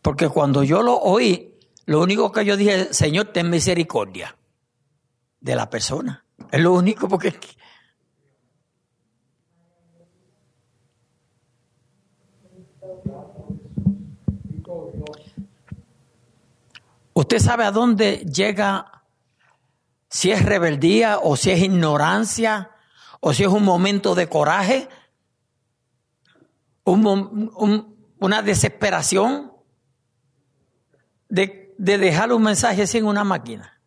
Porque 0.00 0.28
cuando 0.28 0.62
yo 0.62 0.80
lo 0.80 0.96
oí, 0.96 1.58
lo 1.86 2.00
único 2.00 2.30
que 2.30 2.44
yo 2.44 2.56
dije, 2.56 2.94
Señor, 2.94 3.32
ten 3.32 3.50
misericordia 3.50 4.37
de 5.40 5.56
la 5.56 5.70
persona. 5.70 6.24
Es 6.50 6.60
lo 6.60 6.72
único 6.72 7.08
porque... 7.08 7.38
¿Usted 17.14 17.38
sabe 17.40 17.64
a 17.64 17.72
dónde 17.72 18.18
llega 18.18 19.02
si 20.08 20.30
es 20.30 20.44
rebeldía 20.44 21.18
o 21.18 21.36
si 21.36 21.50
es 21.50 21.60
ignorancia 21.60 22.70
o 23.20 23.32
si 23.32 23.42
es 23.42 23.48
un 23.48 23.64
momento 23.64 24.14
de 24.14 24.28
coraje? 24.28 24.88
una 26.84 28.40
desesperación 28.42 29.52
de, 31.28 31.74
de 31.76 31.98
dejar 31.98 32.32
un 32.32 32.42
mensaje 32.42 32.86
sin 32.86 33.04
una 33.04 33.24
máquina. 33.24 33.77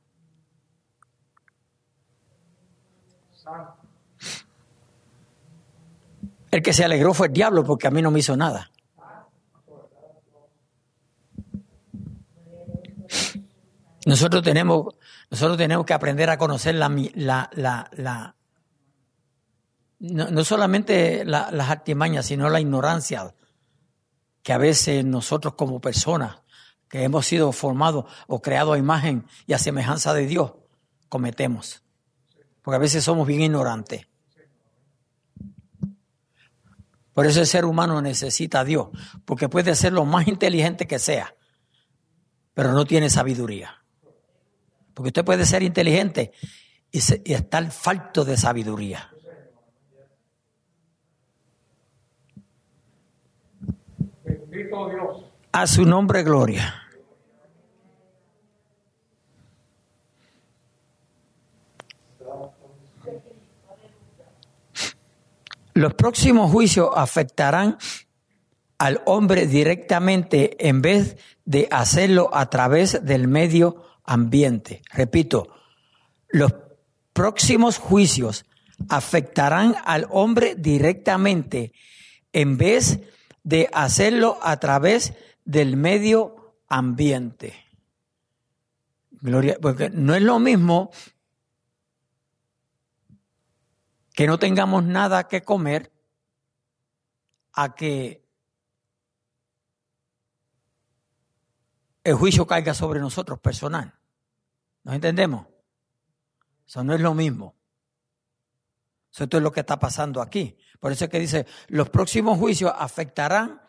El 6.52 6.62
que 6.62 6.74
se 6.74 6.84
alegró 6.84 7.14
fue 7.14 7.28
el 7.28 7.34
diablo 7.34 7.64
porque 7.64 7.88
a 7.88 7.92
mí 7.92 8.02
no 8.02 8.12
me 8.12 8.20
hizo 8.20 8.36
nada. 8.36 8.70
Nosotros 14.06 14.44
tenemos, 14.44 14.96
nosotros 15.30 15.58
tenemos 15.58 15.86
que 15.86 15.94
aprender 15.94 16.30
a 16.30 16.38
conocer 16.38 16.76
la, 16.76 16.90
la, 17.16 17.90
la, 17.94 18.36
no, 20.00 20.44
solamente 20.44 21.24
las 21.24 21.70
artimañas, 21.70 22.26
sino 22.26 22.50
la 22.50 22.60
ignorancia 22.60 23.34
que 24.42 24.54
a 24.54 24.58
veces 24.58 25.06
nosotros 25.06 25.54
como 25.54 25.80
personas 25.80 26.42
que 26.90 27.04
hemos 27.04 27.28
sido 27.28 27.52
formados 27.52 28.06
o 28.28 28.42
creados 28.42 28.76
a 28.76 28.80
imagen 28.80 29.26
y 29.46 29.54
a 29.54 29.60
semejanza 29.60 30.14
de 30.14 30.26
Dios 30.26 30.54
cometemos. 31.08 31.84
Porque 32.64 32.76
a 32.76 32.80
veces 32.80 33.04
somos 33.04 33.28
bien 33.28 33.42
ignorantes. 33.42 34.08
Por 37.14 37.26
eso 37.26 37.42
el 37.42 37.48
ser 37.48 37.66
humano 37.66 38.02
necesita 38.02 38.62
a 38.62 38.64
Dios, 38.64 38.88
porque 39.26 39.50
puede 39.50 39.76
ser 39.76 39.94
lo 39.94 40.06
más 40.06 40.28
inteligente 40.28 40.88
que 40.88 41.00
sea, 41.00 41.36
pero 42.54 42.72
no 42.72 42.86
tiene 42.86 43.10
sabiduría. 43.10 43.84
Porque 44.94 45.08
usted 45.08 45.26
puede 45.26 45.46
ser 45.46 45.64
inteligente 45.64 46.32
y, 46.92 47.00
estar 47.34 47.70
falto 47.72 48.24
de 48.24 48.38
sabiduría. 48.38 49.10
A 55.54 55.68
su 55.68 55.86
nombre, 55.86 56.24
gloria. 56.24 56.81
Los 65.74 65.94
próximos 65.94 66.52
juicios 66.52 66.90
afectarán 66.96 67.78
al 68.78 69.02
hombre 69.06 69.48
directamente 69.48 70.68
en 70.68 70.82
vez 70.82 71.18
de 71.46 71.68
hacerlo 71.72 72.30
a 72.34 72.50
través 72.50 73.06
del 73.06 73.28
medio 73.28 73.84
ambiente. 74.04 74.82
Repito, 74.92 75.50
los 76.30 76.54
próximos 77.14 77.78
juicios 77.78 78.46
afectarán 78.90 79.76
al 79.86 80.08
hombre 80.10 80.56
directamente 80.56 81.74
en 82.34 82.58
vez 82.58 83.00
de 83.44 83.70
hacerlo 83.72 84.40
a 84.42 84.60
través 84.60 85.14
del 85.46 85.78
medio 85.78 86.56
ambiente. 86.68 87.54
Gloria, 89.22 89.58
porque 89.62 89.90
no 89.92 90.16
es 90.16 90.22
lo 90.22 90.40
mismo 90.40 90.90
que 94.22 94.28
no 94.28 94.38
tengamos 94.38 94.84
nada 94.84 95.28
que 95.28 95.42
comer 95.42 95.92
a 97.54 97.74
que 97.74 98.24
el 102.04 102.14
juicio 102.14 102.46
caiga 102.46 102.76
sobre 102.76 103.00
nosotros 103.00 103.40
personal. 103.40 103.98
¿Nos 104.84 104.94
entendemos? 104.94 105.48
Eso 106.68 106.84
no 106.84 106.94
es 106.94 107.02
lo 107.02 107.16
mismo. 107.16 107.56
Eso 109.12 109.24
es 109.24 109.42
lo 109.42 109.52
que 109.52 109.62
está 109.62 109.80
pasando 109.80 110.22
aquí. 110.22 110.56
Por 110.80 110.92
eso 110.92 111.06
es 111.06 111.10
que 111.10 111.20
dice, 111.20 111.48
los 111.70 111.90
próximos 111.90 112.38
juicios 112.38 112.72
afectarán 112.78 113.60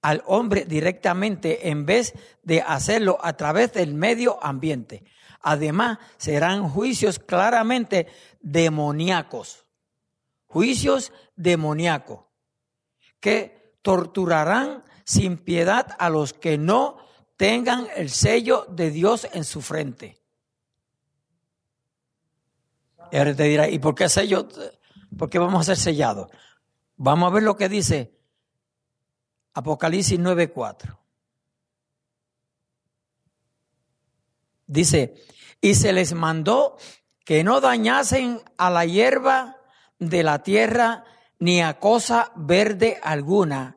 al 0.00 0.24
hombre 0.26 0.64
directamente 0.64 1.68
en 1.68 1.86
vez 1.86 2.12
de 2.42 2.60
hacerlo 2.60 3.18
a 3.22 3.34
través 3.34 3.72
del 3.72 3.94
medio 3.94 4.42
ambiente. 4.44 5.04
Además, 5.42 5.98
serán 6.16 6.68
juicios 6.68 7.20
claramente 7.20 8.08
demoníacos. 8.40 9.61
Juicios 10.52 11.14
demoníacos 11.34 12.26
que 13.20 13.78
torturarán 13.80 14.84
sin 15.02 15.38
piedad 15.38 15.96
a 15.98 16.10
los 16.10 16.34
que 16.34 16.58
no 16.58 16.98
tengan 17.38 17.86
el 17.96 18.10
sello 18.10 18.66
de 18.68 18.90
Dios 18.90 19.26
en 19.32 19.44
su 19.44 19.62
frente. 19.62 20.20
Y 23.10 23.16
ahora 23.16 23.34
te 23.34 23.44
dirá, 23.44 23.66
¿y 23.70 23.78
por 23.78 23.94
qué 23.94 24.10
sello? 24.10 24.46
¿Por 25.16 25.30
qué 25.30 25.38
vamos 25.38 25.62
a 25.62 25.74
ser 25.74 25.78
sellados? 25.78 26.28
Vamos 26.96 27.30
a 27.30 27.34
ver 27.34 27.44
lo 27.44 27.56
que 27.56 27.70
dice 27.70 28.14
Apocalipsis 29.54 30.20
9:4. 30.20 30.98
Dice, 34.66 35.14
y 35.62 35.76
se 35.76 35.94
les 35.94 36.12
mandó 36.12 36.76
que 37.24 37.42
no 37.42 37.62
dañasen 37.62 38.42
a 38.58 38.68
la 38.68 38.84
hierba 38.84 39.61
de 40.08 40.22
la 40.22 40.42
tierra, 40.42 41.04
ni 41.38 41.62
a 41.62 41.78
cosa 41.78 42.32
verde 42.36 42.98
alguna, 43.02 43.76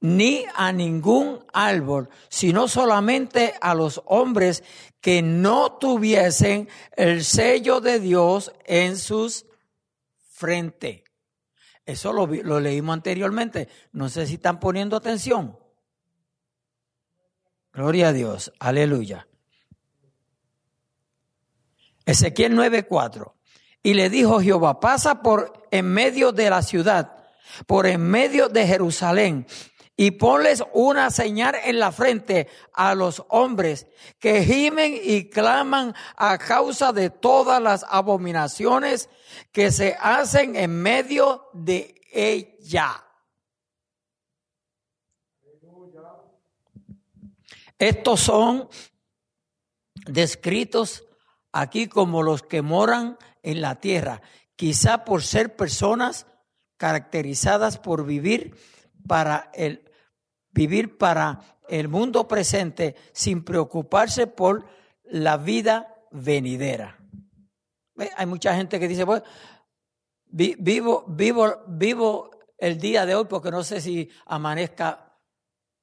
ni 0.00 0.44
a 0.54 0.72
ningún 0.72 1.44
árbol, 1.52 2.08
sino 2.28 2.68
solamente 2.68 3.54
a 3.60 3.74
los 3.74 4.02
hombres 4.06 4.64
que 5.00 5.22
no 5.22 5.72
tuviesen 5.72 6.68
el 6.96 7.24
sello 7.24 7.80
de 7.80 8.00
Dios 8.00 8.52
en 8.64 8.96
sus 8.96 9.46
frente. 10.18 11.04
Eso 11.84 12.12
lo, 12.12 12.26
lo, 12.26 12.60
leímos 12.60 12.94
anteriormente. 12.94 13.68
No 13.92 14.08
sé 14.08 14.26
si 14.26 14.34
están 14.34 14.60
poniendo 14.60 14.96
atención. 14.96 15.58
Gloria 17.72 18.08
a 18.08 18.12
Dios. 18.12 18.52
Aleluya. 18.58 19.26
Ezequiel 22.06 22.56
9:4. 22.56 23.34
Y 23.82 23.94
le 23.94 24.10
dijo 24.10 24.40
Jehová, 24.40 24.80
pasa 24.80 25.22
por 25.22 25.66
en 25.70 25.86
medio 25.86 26.32
de 26.32 26.50
la 26.50 26.62
ciudad, 26.62 27.24
por 27.66 27.86
en 27.86 28.02
medio 28.02 28.48
de 28.48 28.66
Jerusalén, 28.66 29.46
y 29.96 30.12
ponles 30.12 30.62
una 30.72 31.10
señal 31.10 31.56
en 31.62 31.78
la 31.78 31.92
frente 31.92 32.48
a 32.72 32.94
los 32.94 33.22
hombres 33.28 33.86
que 34.18 34.42
gimen 34.44 34.98
y 35.02 35.28
claman 35.28 35.94
a 36.16 36.38
causa 36.38 36.92
de 36.92 37.10
todas 37.10 37.60
las 37.60 37.84
abominaciones 37.88 39.10
que 39.52 39.70
se 39.70 39.96
hacen 40.00 40.56
en 40.56 40.82
medio 40.82 41.48
de 41.52 42.00
ella. 42.12 43.04
Estos 47.78 48.20
son 48.20 48.68
descritos 50.06 51.04
aquí 51.52 51.88
como 51.88 52.22
los 52.22 52.42
que 52.42 52.62
moran 52.62 53.18
en 53.42 53.60
la 53.60 53.80
tierra, 53.80 54.22
quizá 54.56 55.04
por 55.04 55.22
ser 55.22 55.56
personas 55.56 56.26
caracterizadas 56.76 57.78
por 57.78 58.06
vivir 58.06 58.56
para 59.06 59.50
el 59.54 59.90
vivir 60.52 60.98
para 60.98 61.40
el 61.68 61.88
mundo 61.88 62.26
presente 62.26 62.96
sin 63.12 63.44
preocuparse 63.44 64.26
por 64.26 64.66
la 65.04 65.36
vida 65.36 65.94
venidera. 66.10 66.98
Hay 68.16 68.26
mucha 68.26 68.54
gente 68.56 68.80
que 68.80 68.88
dice, 68.88 69.04
pues, 69.06 69.22
vivo, 70.26 71.04
vivo, 71.06 71.62
vivo 71.68 72.30
el 72.58 72.78
día 72.78 73.06
de 73.06 73.14
hoy 73.14 73.26
porque 73.26 73.50
no 73.50 73.62
sé 73.62 73.80
si 73.80 74.10
amanezca 74.26 75.18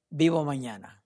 vivo 0.10 0.44
mañana. 0.44 1.06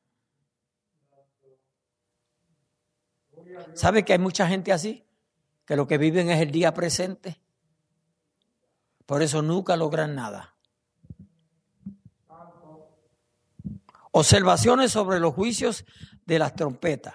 ¿Sabe 3.73 4.03
que 4.03 4.13
hay 4.13 4.19
mucha 4.19 4.47
gente 4.47 4.71
así? 4.71 5.05
que 5.71 5.77
lo 5.77 5.87
que 5.87 5.97
viven 5.97 6.29
es 6.29 6.41
el 6.41 6.51
día 6.51 6.73
presente. 6.73 7.39
Por 9.05 9.21
eso 9.21 9.41
nunca 9.41 9.77
logran 9.77 10.15
nada. 10.15 10.53
Observaciones 14.11 14.91
sobre 14.91 15.21
los 15.21 15.33
juicios 15.33 15.85
de 16.25 16.39
las 16.39 16.55
trompetas. 16.55 17.13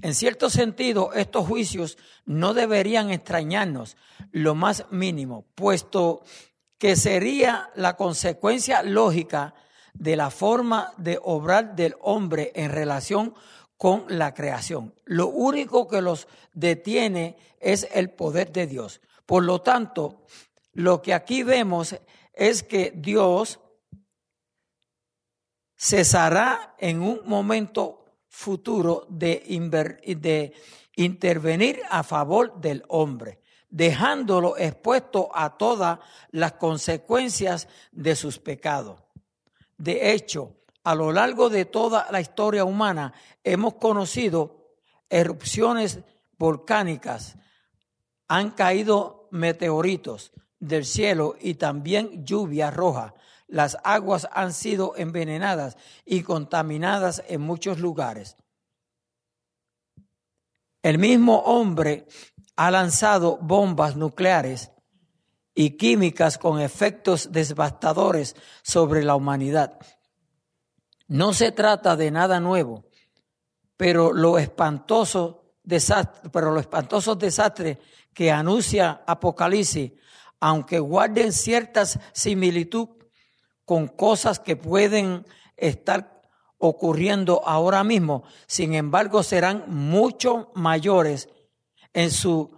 En 0.00 0.14
cierto 0.14 0.48
sentido, 0.48 1.12
estos 1.12 1.44
juicios 1.48 1.98
no 2.24 2.54
deberían 2.54 3.10
extrañarnos 3.10 3.96
lo 4.30 4.54
más 4.54 4.86
mínimo, 4.92 5.44
puesto 5.56 6.22
que 6.78 6.94
sería 6.94 7.68
la 7.74 7.96
consecuencia 7.96 8.84
lógica 8.84 9.54
de 9.92 10.14
la 10.14 10.30
forma 10.30 10.92
de 10.98 11.18
obrar 11.20 11.74
del 11.74 11.96
hombre 12.00 12.52
en 12.54 12.70
relación 12.70 13.34
con 13.78 14.04
la 14.08 14.34
creación. 14.34 14.92
Lo 15.04 15.28
único 15.28 15.88
que 15.88 16.02
los 16.02 16.28
detiene 16.52 17.36
es 17.60 17.88
el 17.92 18.10
poder 18.10 18.52
de 18.52 18.66
Dios. 18.66 19.00
Por 19.24 19.44
lo 19.44 19.62
tanto, 19.62 20.26
lo 20.72 21.00
que 21.00 21.14
aquí 21.14 21.44
vemos 21.44 21.96
es 22.34 22.62
que 22.64 22.92
Dios 22.94 23.60
cesará 25.76 26.74
en 26.78 27.00
un 27.00 27.22
momento 27.24 28.16
futuro 28.28 29.06
de, 29.08 29.42
intervenir 30.96 31.80
a 31.88 32.02
favor 32.02 32.60
del 32.60 32.84
hombre, 32.88 33.40
dejándolo 33.68 34.56
expuesto 34.56 35.30
a 35.32 35.56
todas 35.56 36.00
las 36.32 36.52
consecuencias 36.54 37.68
de 37.92 38.16
sus 38.16 38.40
pecados. 38.40 39.00
De 39.76 40.12
hecho, 40.12 40.57
a 40.88 40.94
lo 40.94 41.12
largo 41.12 41.50
de 41.50 41.66
toda 41.66 42.06
la 42.10 42.18
historia 42.18 42.64
humana 42.64 43.12
hemos 43.44 43.74
conocido 43.74 44.72
erupciones 45.10 45.98
volcánicas, 46.38 47.36
han 48.26 48.52
caído 48.52 49.28
meteoritos 49.30 50.32
del 50.58 50.86
cielo 50.86 51.36
y 51.38 51.56
también 51.56 52.24
lluvia 52.24 52.70
roja. 52.70 53.14
Las 53.48 53.76
aguas 53.84 54.28
han 54.32 54.54
sido 54.54 54.94
envenenadas 54.96 55.76
y 56.06 56.22
contaminadas 56.22 57.22
en 57.28 57.42
muchos 57.42 57.80
lugares. 57.80 58.38
El 60.82 60.96
mismo 60.96 61.40
hombre 61.40 62.06
ha 62.56 62.70
lanzado 62.70 63.36
bombas 63.42 63.94
nucleares 63.94 64.72
y 65.54 65.76
químicas 65.76 66.38
con 66.38 66.62
efectos 66.62 67.30
devastadores 67.30 68.36
sobre 68.62 69.04
la 69.04 69.16
humanidad. 69.16 69.78
No 71.08 71.32
se 71.32 71.52
trata 71.52 71.96
de 71.96 72.10
nada 72.10 72.38
nuevo, 72.38 72.84
pero 73.78 74.12
lo 74.12 74.38
espantoso 74.38 75.54
desastre, 75.62 76.30
pero 76.30 76.50
los 76.50 76.60
espantosos 76.60 77.18
desastres 77.18 77.78
que 78.12 78.30
anuncia 78.30 79.02
Apocalipsis, 79.06 79.92
aunque 80.38 80.78
guarden 80.78 81.32
ciertas 81.32 81.98
similitud 82.12 82.88
con 83.64 83.88
cosas 83.88 84.38
que 84.38 84.56
pueden 84.56 85.24
estar 85.56 86.22
ocurriendo 86.58 87.42
ahora 87.46 87.84
mismo, 87.84 88.24
sin 88.46 88.74
embargo 88.74 89.22
serán 89.22 89.64
mucho 89.68 90.50
mayores 90.54 91.30
en 91.94 92.10
su 92.10 92.50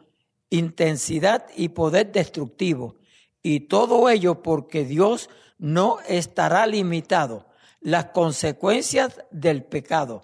intensidad 0.48 1.46
y 1.56 1.68
poder 1.68 2.10
destructivo. 2.10 2.96
Y 3.42 3.60
todo 3.60 4.08
ello 4.08 4.42
porque 4.42 4.84
Dios 4.84 5.30
no 5.58 5.98
estará 6.08 6.66
limitado 6.66 7.49
las 7.80 8.06
consecuencias 8.06 9.24
del 9.30 9.64
pecado, 9.64 10.22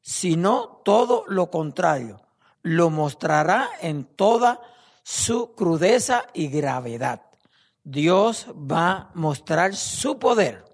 sino 0.00 0.80
todo 0.84 1.24
lo 1.26 1.50
contrario, 1.50 2.20
lo 2.62 2.90
mostrará 2.90 3.70
en 3.80 4.04
toda 4.04 4.60
su 5.02 5.54
crudeza 5.54 6.26
y 6.34 6.48
gravedad. 6.48 7.22
Dios 7.82 8.46
va 8.50 8.90
a 8.90 9.10
mostrar 9.14 9.74
su 9.74 10.18
poder. 10.18 10.64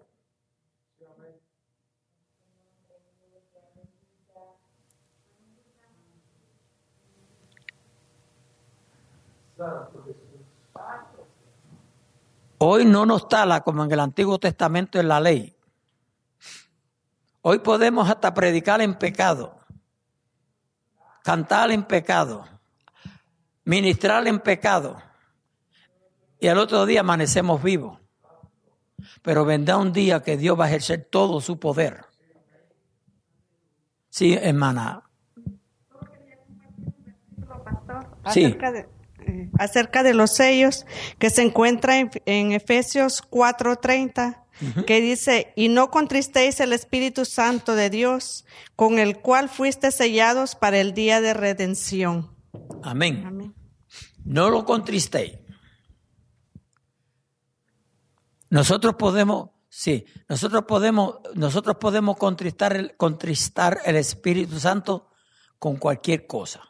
Hoy 12.59 12.85
no 12.85 13.07
nos 13.07 13.29
tala 13.29 13.63
como 13.63 13.85
en 13.85 13.93
el 13.93 14.01
Antiguo 14.01 14.39
Testamento 14.39 14.99
en 14.99 15.09
la 15.09 15.21
ley. 15.21 15.56
Hoy 17.49 17.61
podemos 17.61 18.11
hasta 18.11 18.35
predicar 18.35 18.81
en 18.81 18.99
pecado, 18.99 19.57
cantar 21.23 21.71
en 21.71 21.85
pecado, 21.85 22.45
ministrar 23.63 24.27
en 24.27 24.41
pecado. 24.41 25.01
Y 26.41 26.49
al 26.49 26.59
otro 26.59 26.87
día 26.87 27.03
amanecemos 27.03 27.63
vivos. 27.63 28.01
Pero 29.23 29.45
vendrá 29.45 29.77
un 29.77 29.93
día 29.93 30.25
que 30.25 30.37
Dios 30.37 30.59
va 30.59 30.65
a 30.65 30.69
ejercer 30.71 31.07
todo 31.09 31.41
su 31.41 31.61
poder. 31.61 32.07
Sí, 34.11 34.35
hermana. 34.35 35.05
Sí 38.33 38.57
acerca 39.59 40.03
de 40.03 40.15
los 40.15 40.35
sellos 40.35 40.87
que 41.19 41.31
se 41.31 41.43
encuentra 41.43 41.99
en, 41.99 42.53
Efesios 42.53 43.23
4:30, 43.29 44.45
que 44.87 45.01
dice, 45.01 45.53
y 45.57 45.69
no 45.69 45.91
contristéis 45.91 46.61
el 46.61 46.73
Espíritu 46.73 47.25
Santo 47.25 47.75
de 47.75 47.91
Dios, 47.91 48.45
con 48.75 48.99
el 48.99 49.19
cual 49.19 49.49
fuiste 49.49 49.91
sellados 49.91 50.55
para 50.55 50.79
el 50.79 50.95
día 50.95 51.21
de 51.21 51.35
redención. 51.35 52.35
Amén. 52.83 53.55
No 54.25 54.51
lo 54.51 54.65
contristéis. 54.65 55.39
Nosotros 58.49 58.95
podemos, 58.95 59.51
sí, 59.69 60.07
nosotros 60.29 60.65
podemos, 60.67 61.21
nosotros 61.35 61.77
podemos 61.77 62.17
contristar 62.17 62.97
contristar 62.97 63.81
el 63.85 63.97
Espíritu 63.97 64.59
Santo 64.59 65.11
con 65.59 65.77
cualquier 65.77 66.27
cosa. 66.27 66.63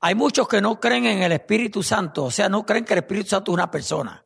Hay 0.00 0.14
muchos 0.14 0.48
que 0.48 0.60
no 0.60 0.78
creen 0.78 1.06
en 1.06 1.22
el 1.22 1.32
Espíritu 1.32 1.82
Santo, 1.82 2.24
o 2.24 2.30
sea, 2.30 2.48
no 2.48 2.64
creen 2.64 2.84
que 2.84 2.94
el 2.94 3.00
Espíritu 3.00 3.30
Santo 3.30 3.52
es 3.52 3.54
una 3.54 3.70
persona. 3.70 4.24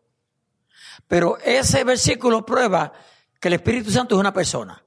Pero 1.09 1.38
ese 1.38 1.84
versículo 1.84 2.45
prueba 2.45 2.93
que 3.40 3.49
el 3.49 3.55
Espíritu 3.55 3.90
Santo 3.90 4.14
es 4.14 4.20
una 4.20 4.32
persona. 4.32 4.84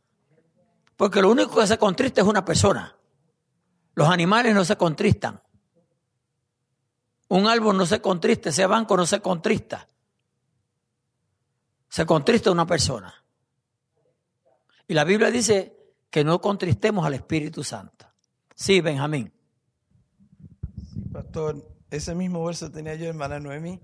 Porque 0.95 1.22
lo 1.22 1.30
único 1.30 1.60
que 1.60 1.68
se 1.68 1.78
contrista 1.78 2.22
es 2.22 2.28
una 2.28 2.45
persona. 2.45 2.95
Los 3.95 4.10
animales 4.10 4.53
no 4.53 4.64
se 4.64 4.76
contristan. 4.76 5.41
Un 7.28 7.47
árbol 7.47 7.76
no 7.76 7.86
se 7.86 8.01
contrista, 8.01 8.49
ese 8.49 8.66
banco 8.66 8.95
no 8.95 9.06
se 9.06 9.20
contrista. 9.20 9.88
Se 11.89 12.06
contrista 12.06 12.51
una 12.51 12.68
persona. 12.68 13.14
Y 14.88 14.93
la 14.93 15.03
Biblia 15.03 15.32
dice 15.32 15.76
que 16.10 16.24
no 16.24 16.39
contristemos 16.39 17.06
al 17.06 17.16
Espíritu 17.16 17.64
Santo. 17.64 18.06
Sí, 18.53 18.82
Benjamín. 18.82 19.34
Pastor, 21.12 21.66
ese 21.89 22.14
mismo 22.16 22.43
verso 22.45 22.72
tenía 22.72 22.95
yo, 22.95 23.08
hermana 23.08 23.39
Noemi. 23.39 23.82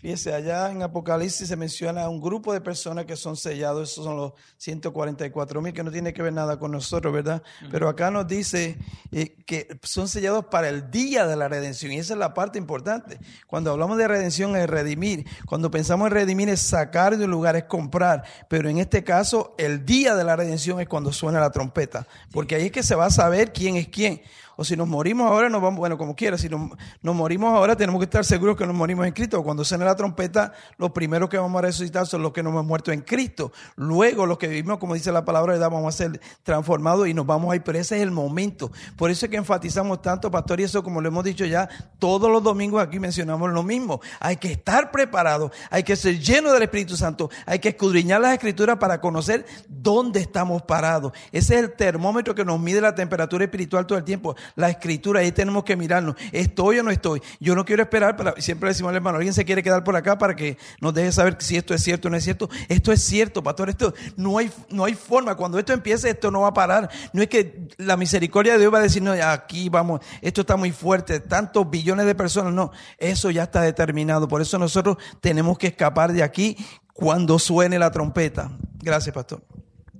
Fíjese, 0.00 0.32
allá 0.32 0.70
en 0.70 0.82
Apocalipsis 0.82 1.46
se 1.46 1.56
menciona 1.56 2.08
un 2.08 2.22
grupo 2.22 2.54
de 2.54 2.62
personas 2.62 3.04
que 3.04 3.16
son 3.16 3.36
sellados, 3.36 3.92
esos 3.92 4.02
son 4.02 4.16
los 4.16 4.32
144 4.56 5.60
mil, 5.60 5.74
que 5.74 5.84
no 5.84 5.90
tiene 5.90 6.14
que 6.14 6.22
ver 6.22 6.32
nada 6.32 6.58
con 6.58 6.72
nosotros, 6.72 7.12
¿verdad? 7.12 7.42
Pero 7.70 7.86
acá 7.86 8.10
nos 8.10 8.26
dice 8.26 8.78
eh, 9.12 9.36
que 9.44 9.78
son 9.82 10.08
sellados 10.08 10.46
para 10.46 10.70
el 10.70 10.90
día 10.90 11.26
de 11.26 11.36
la 11.36 11.48
redención, 11.48 11.92
y 11.92 11.98
esa 11.98 12.14
es 12.14 12.18
la 12.18 12.32
parte 12.32 12.58
importante. 12.58 13.18
Cuando 13.46 13.72
hablamos 13.72 13.98
de 13.98 14.08
redención 14.08 14.56
es 14.56 14.70
redimir, 14.70 15.26
cuando 15.44 15.70
pensamos 15.70 16.06
en 16.06 16.12
redimir 16.14 16.48
es 16.48 16.62
sacar 16.62 17.18
de 17.18 17.26
un 17.26 17.30
lugar, 17.30 17.56
es 17.56 17.64
comprar, 17.64 18.24
pero 18.48 18.70
en 18.70 18.78
este 18.78 19.04
caso 19.04 19.54
el 19.58 19.84
día 19.84 20.14
de 20.14 20.24
la 20.24 20.34
redención 20.34 20.80
es 20.80 20.88
cuando 20.88 21.12
suena 21.12 21.40
la 21.40 21.50
trompeta, 21.50 22.06
porque 22.32 22.54
ahí 22.54 22.66
es 22.66 22.72
que 22.72 22.82
se 22.82 22.94
va 22.94 23.04
a 23.04 23.10
saber 23.10 23.52
quién 23.52 23.76
es 23.76 23.88
quién 23.88 24.22
o 24.56 24.64
si 24.64 24.76
nos 24.76 24.88
morimos 24.88 25.30
ahora, 25.30 25.48
nos 25.48 25.62
vamos, 25.62 25.78
bueno, 25.78 25.96
como 25.96 26.14
quiera, 26.14 26.36
si 26.38 26.48
nos, 26.48 26.70
morimos 27.02 27.52
ahora, 27.52 27.76
tenemos 27.76 28.00
que 28.00 28.04
estar 28.04 28.24
seguros 28.24 28.56
que 28.56 28.66
nos 28.66 28.74
morimos 28.74 29.06
en 29.06 29.12
Cristo. 29.12 29.42
Cuando 29.42 29.64
suene 29.64 29.84
la 29.84 29.96
trompeta, 29.96 30.52
los 30.76 30.90
primeros 30.90 31.28
que 31.28 31.38
vamos 31.38 31.58
a 31.58 31.62
resucitar 31.62 32.06
son 32.06 32.22
los 32.22 32.32
que 32.32 32.42
nos 32.42 32.52
hemos 32.52 32.66
muerto 32.66 32.92
en 32.92 33.00
Cristo. 33.02 33.52
Luego, 33.76 34.26
los 34.26 34.38
que 34.38 34.48
vivimos, 34.48 34.78
como 34.78 34.94
dice 34.94 35.12
la 35.12 35.24
palabra 35.24 35.54
de 35.54 35.58
Dios, 35.58 35.70
vamos 35.70 35.94
a 35.94 35.96
ser 35.96 36.20
transformados 36.42 37.08
y 37.08 37.14
nos 37.14 37.26
vamos 37.26 37.52
a 37.52 37.56
ir, 37.56 37.62
pero 37.62 37.78
ese 37.78 37.96
es 37.96 38.02
el 38.02 38.10
momento. 38.10 38.70
Por 38.96 39.10
eso 39.10 39.26
es 39.26 39.30
que 39.30 39.36
enfatizamos 39.36 40.02
tanto, 40.02 40.30
pastor, 40.30 40.60
y 40.60 40.64
eso, 40.64 40.82
como 40.82 41.00
lo 41.00 41.08
hemos 41.08 41.24
dicho 41.24 41.44
ya, 41.44 41.68
todos 41.98 42.30
los 42.30 42.42
domingos 42.42 42.82
aquí 42.82 42.98
mencionamos 42.98 43.50
lo 43.50 43.62
mismo. 43.62 44.00
Hay 44.20 44.36
que 44.36 44.52
estar 44.52 44.90
preparado, 44.90 45.50
hay 45.70 45.82
que 45.82 45.96
ser 45.96 46.18
lleno 46.18 46.52
del 46.52 46.62
Espíritu 46.62 46.96
Santo, 46.96 47.30
hay 47.46 47.58
que 47.58 47.70
escudriñar 47.70 48.20
las 48.20 48.34
Escrituras 48.34 48.78
para 48.78 49.00
conocer 49.00 49.46
dónde 49.68 50.20
estamos 50.20 50.62
parados. 50.62 51.12
Ese 51.32 51.54
es 51.54 51.60
el 51.62 51.72
termómetro 51.72 52.34
que 52.34 52.44
nos 52.44 52.60
mide 52.60 52.80
la 52.80 52.94
temperatura 52.94 53.44
espiritual 53.44 53.86
todo 53.86 53.98
el 53.98 54.04
tiempo 54.04 54.36
la 54.56 54.70
escritura, 54.70 55.20
ahí 55.20 55.32
tenemos 55.32 55.64
que 55.64 55.76
mirarnos, 55.76 56.16
¿estoy 56.32 56.78
o 56.78 56.82
no 56.82 56.90
estoy? 56.90 57.22
Yo 57.40 57.54
no 57.54 57.64
quiero 57.64 57.82
esperar, 57.82 58.16
para, 58.16 58.34
siempre 58.38 58.68
decimos 58.68 58.90
al 58.90 58.96
hermano, 58.96 59.16
alguien 59.16 59.34
se 59.34 59.44
quiere 59.44 59.62
quedar 59.62 59.84
por 59.84 59.96
acá 59.96 60.18
para 60.18 60.36
que 60.36 60.58
nos 60.80 60.94
deje 60.94 61.12
saber 61.12 61.36
si 61.40 61.56
esto 61.56 61.74
es 61.74 61.82
cierto 61.82 62.08
o 62.08 62.10
no 62.10 62.16
es 62.16 62.24
cierto. 62.24 62.48
Esto 62.68 62.92
es 62.92 63.02
cierto, 63.02 63.42
pastor, 63.42 63.70
esto 63.70 63.94
no 64.16 64.38
hay, 64.38 64.50
no 64.68 64.84
hay 64.84 64.94
forma, 64.94 65.34
cuando 65.34 65.58
esto 65.58 65.72
empiece 65.72 66.10
esto 66.10 66.30
no 66.30 66.42
va 66.42 66.48
a 66.48 66.54
parar. 66.54 66.90
No 67.12 67.22
es 67.22 67.28
que 67.28 67.68
la 67.78 67.96
misericordia 67.96 68.54
de 68.54 68.60
Dios 68.60 68.72
va 68.72 68.78
a 68.78 68.82
decir, 68.82 69.02
no, 69.02 69.12
aquí 69.12 69.68
vamos, 69.68 70.00
esto 70.20 70.42
está 70.42 70.56
muy 70.56 70.72
fuerte, 70.72 71.20
tantos 71.20 71.68
billones 71.68 72.06
de 72.06 72.14
personas, 72.14 72.52
no, 72.52 72.72
eso 72.98 73.30
ya 73.30 73.44
está 73.44 73.62
determinado. 73.62 74.28
Por 74.28 74.40
eso 74.40 74.58
nosotros 74.58 74.96
tenemos 75.20 75.58
que 75.58 75.68
escapar 75.68 76.12
de 76.12 76.22
aquí 76.22 76.56
cuando 76.92 77.38
suene 77.38 77.78
la 77.78 77.90
trompeta. 77.90 78.50
Gracias, 78.82 79.14
pastor. 79.14 79.42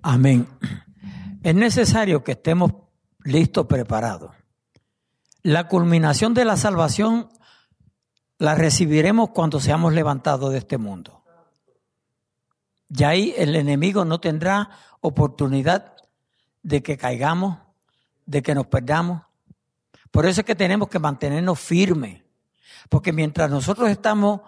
Amén. 0.03 0.47
Es 1.43 1.55
necesario 1.55 2.23
que 2.23 2.33
estemos 2.33 2.73
listos, 3.25 3.67
preparados. 3.67 4.33
La 5.43 5.69
culminación 5.69 6.35
de 6.35 6.45
la 6.45 6.57
salvación 6.57 7.31
la 8.39 8.55
recibiremos 8.55 9.31
cuando 9.31 9.61
seamos 9.61 9.93
levantados 9.93 10.53
de 10.53 10.59
este 10.59 10.79
mundo. 10.79 11.23
Y 12.89 13.05
ahí 13.05 13.35
el 13.37 13.55
enemigo 13.55 14.05
no 14.05 14.21
tendrá 14.21 14.71
oportunidad 15.01 15.95
de 16.63 16.83
que 16.83 16.97
caigamos, 16.97 17.59
de 18.27 18.43
que 18.43 18.55
nos 18.55 18.67
perdamos. 18.67 19.23
Por 20.11 20.27
eso 20.27 20.41
es 20.41 20.47
que 20.47 20.55
tenemos 20.55 20.89
que 20.89 20.99
mantenernos 20.99 21.59
firmes. 21.61 22.23
Porque 22.89 23.13
mientras 23.13 23.51
nosotros 23.51 23.89
estamos 23.91 24.41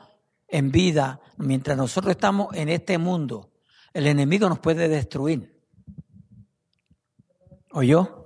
en 0.48 0.72
vida, 0.72 1.20
mientras 1.36 1.76
nosotros 1.76 2.10
estamos 2.10 2.54
en 2.54 2.68
este 2.68 2.98
mundo, 2.98 3.52
el 3.92 4.06
enemigo 4.06 4.48
nos 4.48 4.58
puede 4.58 4.88
destruir. 4.88 5.62
¿Oyó? 7.70 8.21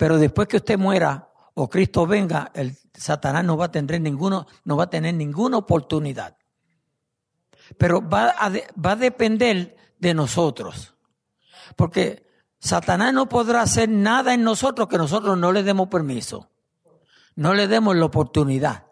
Pero 0.00 0.16
después 0.16 0.48
que 0.48 0.56
usted 0.56 0.78
muera 0.78 1.28
o 1.52 1.68
Cristo 1.68 2.06
venga, 2.06 2.50
el 2.54 2.74
Satanás 2.94 3.44
no 3.44 3.58
va 3.58 3.66
a 3.66 3.70
tener 3.70 4.00
ninguno, 4.00 4.46
no 4.64 4.78
va 4.78 4.84
a 4.84 4.88
tener 4.88 5.12
ninguna 5.12 5.58
oportunidad. 5.58 6.38
Pero 7.76 8.00
va 8.00 8.30
a, 8.30 8.50
va 8.50 8.92
a 8.92 8.96
depender 8.96 9.76
de 9.98 10.14
nosotros. 10.14 10.94
Porque 11.76 12.26
Satanás 12.58 13.12
no 13.12 13.28
podrá 13.28 13.60
hacer 13.60 13.90
nada 13.90 14.32
en 14.32 14.42
nosotros 14.42 14.88
que 14.88 14.96
nosotros 14.96 15.36
no 15.36 15.52
le 15.52 15.62
demos 15.62 15.88
permiso. 15.88 16.48
No 17.36 17.52
le 17.52 17.68
demos 17.68 17.94
la 17.94 18.06
oportunidad. 18.06 18.86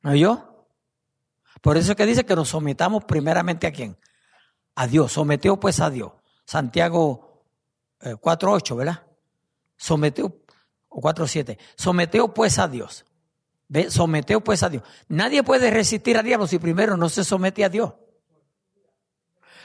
¿No 0.00 0.14
yo? 0.14 0.66
Por 1.60 1.76
eso 1.76 1.92
es 1.92 1.96
que 1.98 2.06
dice 2.06 2.24
que 2.24 2.34
nos 2.34 2.48
sometamos 2.48 3.04
primeramente 3.04 3.66
a 3.66 3.72
quién? 3.72 3.98
A 4.74 4.86
Dios. 4.86 5.12
Sometió 5.12 5.60
pues 5.60 5.80
a 5.80 5.90
Dios. 5.90 6.12
Santiago 6.46 7.44
4.8, 8.00 8.72
eh, 8.72 8.74
¿verdad? 8.74 9.05
Sometió, 9.76 10.42
o 10.88 11.00
4.7. 11.00 11.58
Sometió 11.76 12.32
pues 12.32 12.58
a 12.58 12.68
Dios. 12.68 13.04
¿Ve? 13.68 13.90
Sometió 13.90 14.42
pues 14.42 14.62
a 14.62 14.68
Dios. 14.68 14.82
Nadie 15.08 15.42
puede 15.42 15.70
resistir 15.70 16.16
al 16.16 16.24
diablo 16.24 16.46
si 16.46 16.58
primero 16.58 16.96
no 16.96 17.08
se 17.08 17.24
somete 17.24 17.64
a 17.64 17.68
Dios. 17.68 17.94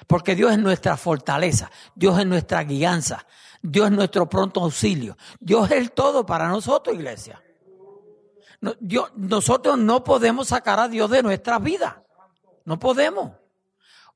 Porque 0.07 0.35
Dios 0.35 0.51
es 0.51 0.57
nuestra 0.57 0.97
fortaleza, 0.97 1.69
Dios 1.93 2.19
es 2.19 2.25
nuestra 2.25 2.63
guianza, 2.63 3.25
Dios 3.61 3.87
es 3.87 3.91
nuestro 3.91 4.27
pronto 4.27 4.61
auxilio. 4.61 5.15
Dios 5.39 5.69
es 5.69 5.77
el 5.77 5.91
todo 5.91 6.25
para 6.25 6.47
nosotros, 6.47 6.95
iglesia. 6.95 7.41
nosotros 9.15 9.77
no 9.77 10.03
podemos 10.03 10.47
sacar 10.47 10.79
a 10.79 10.87
Dios 10.87 11.09
de 11.11 11.21
nuestra 11.21 11.59
vida. 11.59 12.03
No 12.65 12.79
podemos. 12.79 13.31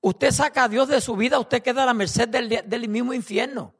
Usted 0.01 0.31
saca 0.31 0.65
a 0.65 0.67
Dios 0.67 0.87
de 0.87 1.01
su 1.01 1.15
vida, 1.15 1.39
usted 1.39 1.61
queda 1.61 1.83
a 1.83 1.85
la 1.87 1.93
merced 1.93 2.27
del 2.29 2.89
mismo 2.89 3.13
infierno. 3.13 3.75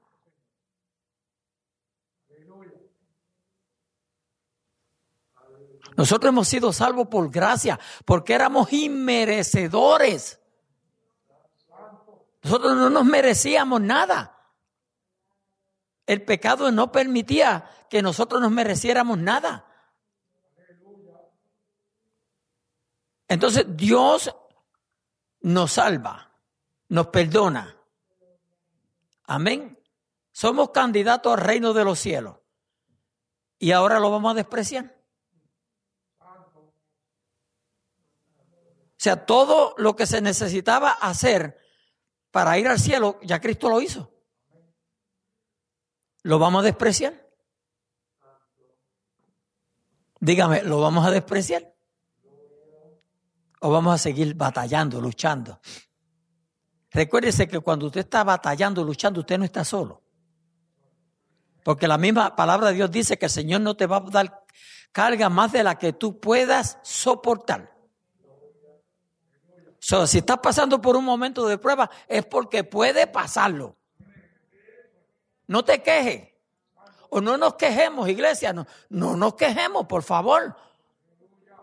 Nosotros 5.98 6.30
hemos 6.30 6.48
sido 6.48 6.74
salvos 6.74 7.08
por 7.08 7.30
gracia, 7.30 7.80
porque 8.04 8.34
éramos 8.34 8.72
inmerecedores. 8.74 10.40
Nosotros 12.44 12.76
no 12.76 12.90
nos 12.90 13.06
merecíamos 13.06 13.82
nada. 13.82 14.38
El 16.06 16.24
pecado 16.24 16.72
no 16.72 16.92
permitía 16.92 17.70
que 17.90 18.02
nosotros 18.02 18.42
nos 18.42 18.52
mereciéramos 18.52 19.18
nada. 19.18 19.66
Entonces 23.28 23.66
Dios 23.70 24.36
nos 25.42 25.72
salva, 25.72 26.32
nos 26.90 27.08
perdona. 27.08 27.76
Amén. 29.24 29.80
Somos 30.32 30.70
candidatos 30.72 31.34
al 31.34 31.40
reino 31.40 31.74
de 31.74 31.86
los 31.86 31.98
cielos. 31.98 32.38
Y 33.58 33.72
ahora 33.72 34.00
lo 34.00 34.12
vamos 34.12 34.32
a 34.32 34.36
despreciar. 34.36 34.96
O 38.95 38.95
sea, 39.06 39.26
todo 39.26 39.76
lo 39.78 39.96
que 39.96 40.08
se 40.08 40.20
necesitaba 40.20 40.90
hacer 40.90 41.60
para 42.32 42.58
ir 42.58 42.68
al 42.68 42.80
cielo, 42.80 43.20
ya 43.22 43.40
Cristo 43.40 43.70
lo 43.70 43.80
hizo. 43.80 44.12
¿Lo 46.24 46.40
vamos 46.40 46.62
a 46.62 46.66
despreciar? 46.66 47.14
Dígame, 50.20 50.64
¿lo 50.64 50.82
vamos 50.82 51.06
a 51.06 51.12
despreciar? 51.12 51.72
¿O 53.62 53.70
vamos 53.70 53.94
a 53.94 53.98
seguir 54.00 54.34
batallando, 54.34 55.00
luchando? 55.00 55.60
Recuérdese 56.90 57.48
que 57.48 57.60
cuando 57.60 57.86
usted 57.86 58.02
está 58.02 58.24
batallando, 58.24 58.84
luchando, 58.84 59.20
usted 59.20 59.38
no 59.38 59.46
está 59.46 59.64
solo. 59.64 60.04
Porque 61.64 61.88
la 61.88 62.00
misma 62.00 62.36
palabra 62.36 62.70
de 62.70 62.74
Dios 62.74 62.90
dice 62.90 63.20
que 63.20 63.26
el 63.26 63.32
Señor 63.32 63.62
no 63.62 63.78
te 63.78 63.86
va 63.86 63.98
a 63.98 64.02
dar 64.02 64.46
carga 64.92 65.30
más 65.30 65.52
de 65.52 65.64
la 65.64 65.78
que 65.78 65.94
tú 65.94 66.20
puedas 66.20 66.80
soportar 66.82 67.75
si 69.86 70.18
estás 70.18 70.40
pasando 70.40 70.82
por 70.82 70.96
un 70.96 71.06
momento 71.06 71.46
de 71.46 71.60
prueba, 71.60 71.92
es 72.08 72.26
porque 72.26 72.64
puede 72.64 73.06
pasarlo. 73.06 73.78
No 75.46 75.64
te 75.64 75.84
quejes. 75.84 76.30
O 77.10 77.22
no 77.22 77.38
nos 77.38 77.54
quejemos, 77.54 78.10
iglesia. 78.10 78.52
No, 78.52 78.66
no 78.90 79.16
nos 79.16 79.36
quejemos, 79.36 79.86
por 79.86 80.02
favor. 80.02 80.56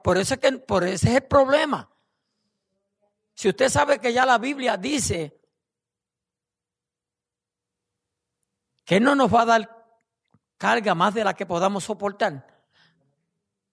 Por 0.05 0.19
eso, 0.19 0.35
es 0.35 0.41
que, 0.41 0.53
por 0.53 0.85
ese 0.85 1.09
es 1.09 1.17
el 1.17 1.25
problema. 1.25 1.91
Si 3.35 3.49
usted 3.49 3.69
sabe 3.69 3.99
que 3.99 4.13
ya 4.13 4.25
la 4.25 4.39
Biblia 4.39 4.77
dice 4.77 5.41
que 8.85 9.01
no 9.01 9.17
nos 9.17 9.35
va 9.35 9.43
a 9.43 9.47
dar 9.47 9.85
carga 10.59 10.95
más 10.95 11.13
de 11.13 11.25
la 11.25 11.35
que 11.35 11.45
podamos 11.45 11.83
soportar, 11.83 12.52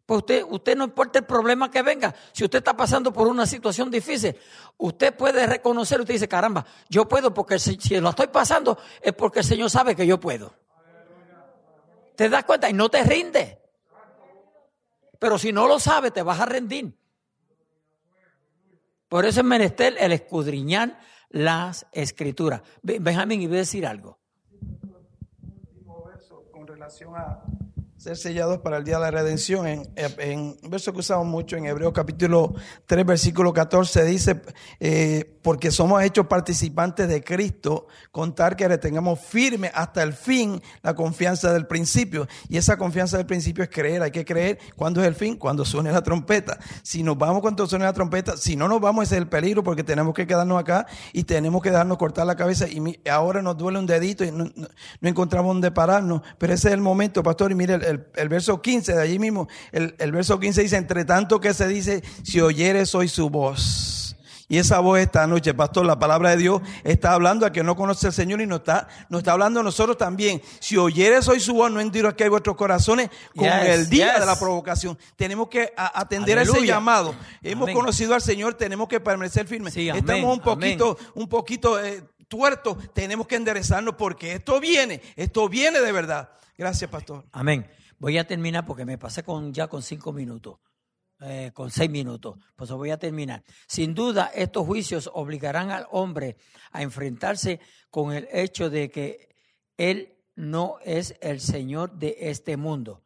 pues 0.10 0.22
usted, 0.22 0.44
usted 0.50 0.76
no 0.76 0.86
importa 0.86 1.20
el 1.20 1.26
problema 1.26 1.70
que 1.70 1.84
venga. 1.84 2.16
Si 2.32 2.44
usted 2.44 2.58
está 2.58 2.76
pasando 2.76 3.14
por 3.14 3.28
una 3.28 3.46
situación 3.46 3.92
difícil, 3.92 4.36
usted 4.80 5.16
puede 5.16 5.46
reconocer, 5.46 6.00
usted 6.00 6.16
dice, 6.16 6.28
caramba, 6.28 6.66
yo 6.90 7.08
puedo 7.08 7.32
porque 7.32 7.60
si, 7.60 7.78
lo 8.00 8.10
estoy 8.10 8.26
pasando 8.26 8.76
es 9.04 9.14
porque 9.14 9.42
el 9.42 9.46
Señor 9.46 9.70
sabe 9.70 9.96
que 9.96 10.08
yo 10.08 10.20
puedo. 10.20 10.52
¿Te 12.16 12.28
das 12.28 12.44
cuenta? 12.44 12.68
Y 12.72 12.74
no 12.74 12.90
te 12.90 13.04
rinde. 13.04 13.62
Pero 15.20 15.38
si 15.38 15.54
no 15.54 15.68
lo 15.68 15.80
sabe, 15.80 16.10
te 16.10 16.24
vas 16.24 16.40
a 16.40 16.48
rendir. 16.48 16.98
Por 19.10 19.26
eso 19.26 19.42
es 19.42 19.46
menester 19.46 19.96
el 20.00 20.12
escudriñar 20.12 21.00
las 21.30 21.86
escrituras. 21.92 22.64
Benjamín, 22.82 23.44
iba 23.44 23.54
a 23.54 23.58
decir 23.58 23.86
algo. 23.86 24.18
Con 26.52 26.66
relación 26.66 27.16
a 27.16 27.44
ser 28.00 28.16
sellados 28.16 28.60
para 28.60 28.78
el 28.78 28.86
día 28.86 28.96
de 28.96 29.02
la 29.02 29.12
redención. 29.12 29.68
En, 29.68 29.84
en 29.98 30.58
un 30.64 30.70
verso 30.70 30.94
que 30.94 31.00
usamos 31.00 31.28
mucho 31.28 31.58
en 31.58 31.66
Hebreos 31.66 31.92
capítulo 31.94 32.54
3, 32.86 33.06
versículo 33.06 33.52
14, 33.52 34.06
dice, 34.06 34.42
eh, 34.80 35.38
porque 35.42 35.70
somos 35.70 36.02
hechos 36.02 36.28
participantes 36.28 37.10
de 37.10 37.22
Cristo, 37.22 37.88
contar 38.12 38.56
que 38.56 38.70
retengamos 38.70 39.20
firme 39.20 39.70
hasta 39.74 40.02
el 40.02 40.14
fin 40.14 40.62
la 40.82 40.96
confianza 40.96 41.52
del 41.52 41.68
principio. 41.68 42.26
Y 42.48 42.56
esa 42.56 42.78
confianza 42.78 43.18
del 43.18 43.26
principio 43.26 43.66
es 43.66 43.70
creer, 43.70 44.02
hay 44.02 44.12
que 44.12 44.24
creer 44.24 44.60
cuando 44.78 45.02
es 45.02 45.08
el 45.08 45.16
fin, 45.16 45.36
cuando 45.36 45.66
suene 45.66 45.92
la 45.92 46.02
trompeta. 46.02 46.58
Si 46.84 47.04
nos 47.04 47.18
vamos 47.18 47.42
cuando 47.42 47.68
suene 47.68 47.84
la 47.84 47.94
trompeta, 47.94 48.38
si 48.38 48.56
no 48.56 48.70
nos 48.70 48.80
vamos 48.80 49.04
ese 49.04 49.16
es 49.16 49.22
el 49.22 49.28
peligro 49.28 49.62
porque 49.62 49.84
tenemos 49.84 50.14
que 50.14 50.26
quedarnos 50.26 50.58
acá 50.58 50.86
y 51.12 51.24
tenemos 51.24 51.62
que 51.62 51.72
darnos 51.72 51.98
cortar 51.98 52.26
la 52.26 52.38
cabeza 52.38 52.66
y 52.70 53.00
ahora 53.10 53.42
nos 53.42 53.58
duele 53.58 53.80
un 53.80 53.86
dedito 53.86 54.24
y 54.24 54.32
no, 54.32 54.50
encontramos 55.02 55.50
dónde 55.50 55.72
pararnos, 55.72 56.22
pero 56.38 56.54
ese 56.54 56.70
es 56.70 56.74
el 56.74 56.82
momento, 56.82 57.24
pastor, 57.24 57.52
y 57.52 57.56
mire, 57.56 57.89
el, 57.90 58.08
el, 58.16 58.30
verso 58.30 58.62
15 58.62 58.94
de 58.94 59.02
allí 59.02 59.20
mismo, 59.20 59.48
el, 59.72 59.96
el, 60.00 60.12
verso 60.12 60.40
15 60.40 60.62
dice, 60.62 60.78
entre 60.78 61.06
tanto 61.06 61.40
que 61.40 61.54
se 61.54 61.68
dice, 61.68 62.04
si 62.24 62.42
oyeres 62.42 62.94
hoy 62.96 63.08
su 63.08 63.30
voz. 63.30 64.00
Y 64.52 64.58
esa 64.58 64.80
voz 64.80 65.00
esta 65.00 65.28
noche, 65.28 65.54
pastor, 65.54 65.86
la 65.86 66.00
palabra 66.00 66.32
de 66.32 66.38
Dios 66.38 66.62
está 66.84 67.14
hablando 67.14 67.46
a 67.46 67.52
que 67.52 67.62
no 67.62 67.76
conoce 67.76 68.08
al 68.08 68.14
Señor 68.14 68.42
y 68.42 68.48
nos 68.48 68.62
está, 68.62 68.88
nos 69.08 69.20
está 69.20 69.34
hablando 69.34 69.60
a 69.60 69.64
nosotros 69.64 69.96
también. 69.96 70.42
Si 70.60 70.76
oyeres 70.76 71.28
hoy 71.28 71.40
su 71.40 71.54
voz, 71.54 71.72
no 71.72 71.80
entiendo 71.80 72.16
que 72.16 72.24
hay 72.24 72.32
vuestros 72.32 72.56
corazones 72.56 73.12
con 73.36 73.46
el 73.46 73.88
día 73.90 74.20
de 74.20 74.26
la 74.26 74.40
provocación. 74.40 74.98
Tenemos 75.16 75.50
que 75.50 75.72
atender 75.78 76.40
a 76.40 76.42
ese 76.42 76.66
llamado. 76.66 77.14
Hemos 77.44 77.70
conocido 77.70 78.16
al 78.16 78.24
Señor, 78.24 78.56
tenemos 78.56 78.88
que 78.88 79.00
permanecer 79.00 79.46
firmes. 79.46 79.78
Estamos 79.78 80.36
un 80.36 80.42
poquito, 80.42 80.98
un 81.14 81.30
poquito 81.30 81.80
eh, 81.80 82.02
tuertos, 82.28 82.76
tenemos 82.94 83.28
que 83.28 83.36
enderezarnos 83.36 83.96
porque 83.96 84.34
esto 84.34 84.60
viene, 84.60 85.00
esto 85.16 85.48
viene 85.48 85.80
de 85.80 85.92
verdad. 85.92 86.32
Gracias, 86.58 86.90
pastor. 86.90 87.24
Amén. 87.32 87.70
Voy 88.00 88.18
a 88.18 88.26
terminar 88.26 88.66
porque 88.66 88.86
me 88.86 88.98
pasé 88.98 89.24
con, 89.24 89.54
ya 89.54 89.68
con 89.68 89.84
cinco 89.84 90.14
minutos, 90.14 90.60
eh, 91.20 91.52
con 91.54 91.70
seis 91.70 91.90
minutos. 91.90 92.38
Pues 92.56 92.72
voy 92.72 92.92
a 92.92 92.98
terminar. 92.98 93.44
Sin 93.68 93.94
duda, 93.94 94.32
estos 94.34 94.66
juicios 94.66 95.10
obligarán 95.14 95.70
al 95.70 95.86
hombre 95.92 96.38
a 96.72 96.82
enfrentarse 96.82 97.60
con 97.90 98.14
el 98.14 98.28
hecho 98.32 98.70
de 98.70 98.90
que 98.90 99.36
él 99.78 100.16
no 100.36 100.78
es 100.84 101.16
el 101.20 101.42
Señor 101.42 102.00
de 102.00 102.16
este 102.20 102.56
mundo 102.56 103.04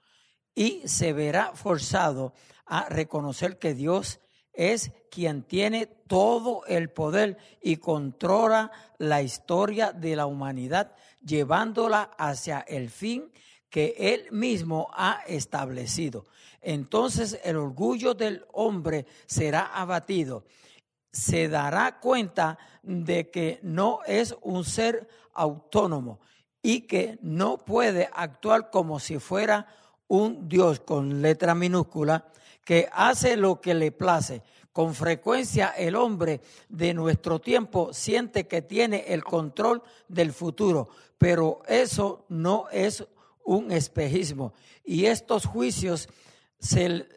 y 0.53 0.87
se 0.87 1.11
verá 1.13 1.53
forzado 1.55 2.33
a 2.67 2.87
reconocer 2.87 3.57
que 3.57 3.73
Dios 3.73 4.19
es 4.53 4.91
quien 5.09 5.41
tiene 5.41 5.87
todo 5.87 6.63
el 6.67 6.91
poder 6.91 7.37
y 7.61 7.77
controla 7.77 8.71
la 8.99 9.23
historia 9.23 9.91
de 9.91 10.15
la 10.15 10.27
humanidad, 10.27 10.95
llevándola 11.25 12.11
hacia 12.19 12.59
el 12.59 12.91
fin 12.91 13.31
que 13.73 13.95
él 13.97 14.27
mismo 14.29 14.87
ha 14.93 15.23
establecido. 15.25 16.27
Entonces 16.61 17.39
el 17.43 17.57
orgullo 17.57 18.13
del 18.13 18.45
hombre 18.51 19.07
será 19.25 19.65
abatido. 19.65 20.45
Se 21.11 21.49
dará 21.49 21.99
cuenta 21.99 22.59
de 22.83 23.31
que 23.31 23.59
no 23.63 24.01
es 24.05 24.35
un 24.43 24.63
ser 24.63 25.07
autónomo 25.33 26.19
y 26.61 26.81
que 26.81 27.17
no 27.23 27.57
puede 27.57 28.11
actuar 28.13 28.69
como 28.69 28.99
si 28.99 29.17
fuera 29.17 29.65
un 30.07 30.47
Dios 30.47 30.79
con 30.79 31.23
letra 31.23 31.55
minúscula 31.55 32.27
que 32.63 32.87
hace 32.93 33.35
lo 33.37 33.59
que 33.59 33.73
le 33.73 33.91
place. 33.91 34.43
Con 34.71 34.93
frecuencia 34.93 35.69
el 35.69 35.95
hombre 35.95 36.41
de 36.69 36.93
nuestro 36.93 37.41
tiempo 37.41 37.91
siente 37.91 38.47
que 38.47 38.61
tiene 38.61 39.05
el 39.07 39.23
control 39.23 39.81
del 40.07 40.31
futuro, 40.31 40.89
pero 41.17 41.63
eso 41.67 42.25
no 42.29 42.67
es 42.71 43.03
un 43.43 43.71
espejismo. 43.71 44.53
Y 44.83 45.05
estos 45.05 45.45
juicios, 45.45 46.09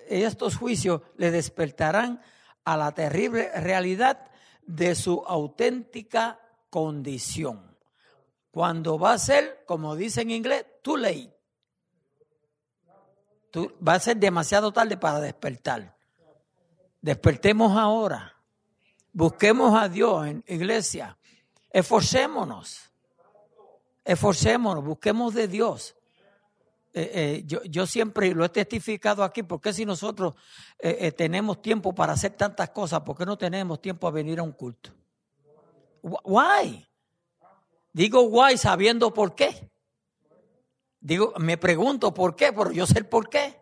estos 0.08 0.56
juicios 0.56 1.02
le 1.16 1.30
despertarán 1.30 2.20
a 2.64 2.76
la 2.76 2.92
terrible 2.92 3.50
realidad 3.60 4.30
de 4.66 4.94
su 4.94 5.22
auténtica 5.26 6.40
condición. 6.70 7.76
Cuando 8.50 8.98
va 8.98 9.12
a 9.12 9.18
ser, 9.18 9.64
como 9.66 9.96
dice 9.96 10.22
en 10.22 10.30
inglés, 10.30 10.66
too 10.82 10.96
late 10.96 11.36
va 13.86 13.94
a 13.94 14.00
ser 14.00 14.16
demasiado 14.16 14.72
tarde 14.72 14.96
para 14.96 15.20
despertar. 15.20 15.96
Despertemos 17.00 17.76
ahora. 17.76 18.34
Busquemos 19.12 19.80
a 19.80 19.88
Dios 19.88 20.26
en 20.26 20.44
iglesia. 20.46 21.16
Esforcémonos. 21.70 22.90
Esforcémonos, 24.04 24.84
busquemos 24.84 25.34
de 25.34 25.48
Dios. 25.48 25.95
Eh, 26.98 27.10
eh, 27.12 27.42
yo, 27.44 27.86
siempre 27.86 28.32
lo 28.34 28.42
he 28.42 28.48
testificado 28.48 29.22
aquí, 29.22 29.42
porque 29.42 29.74
si 29.74 29.84
nosotros 29.84 30.34
eh, 30.78 31.12
tenemos 31.12 31.60
tiempo 31.60 31.94
para 31.94 32.14
hacer 32.14 32.32
tantas 32.32 32.70
cosas, 32.70 33.02
¿por 33.02 33.14
qué 33.18 33.26
no 33.26 33.36
tenemos 33.36 33.82
tiempo 33.82 34.08
a 34.08 34.10
venir 34.10 34.38
a 34.38 34.42
un 34.42 34.52
culto? 34.52 34.92
Why? 36.00 36.88
Digo 37.92 38.22
why 38.22 38.56
sabiendo 38.56 39.12
por 39.12 39.34
qué. 39.34 39.70
Digo, 40.98 41.34
me 41.36 41.58
pregunto 41.58 42.14
por 42.14 42.34
qué, 42.34 42.50
pero 42.54 42.72
yo 42.72 42.86
sé 42.86 43.00
el 43.00 43.06
por 43.06 43.28
qué. 43.28 43.60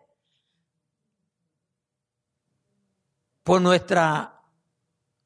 Por 3.43 3.59
nuestra 3.59 4.43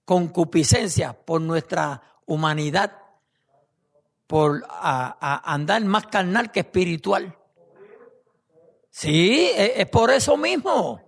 concupiscencia, 0.04 1.14
por 1.14 1.42
nuestra 1.42 2.02
humanidad, 2.26 3.04
por 4.26 4.66
andar 4.68 5.86
más 5.86 6.08
carnal 6.08 6.52
que 6.52 6.62
espiritual. 6.62 7.39
Sí, 8.90 9.52
es, 9.56 9.90
por 9.90 10.12
eso 10.12 10.36
mismo. 10.38 11.02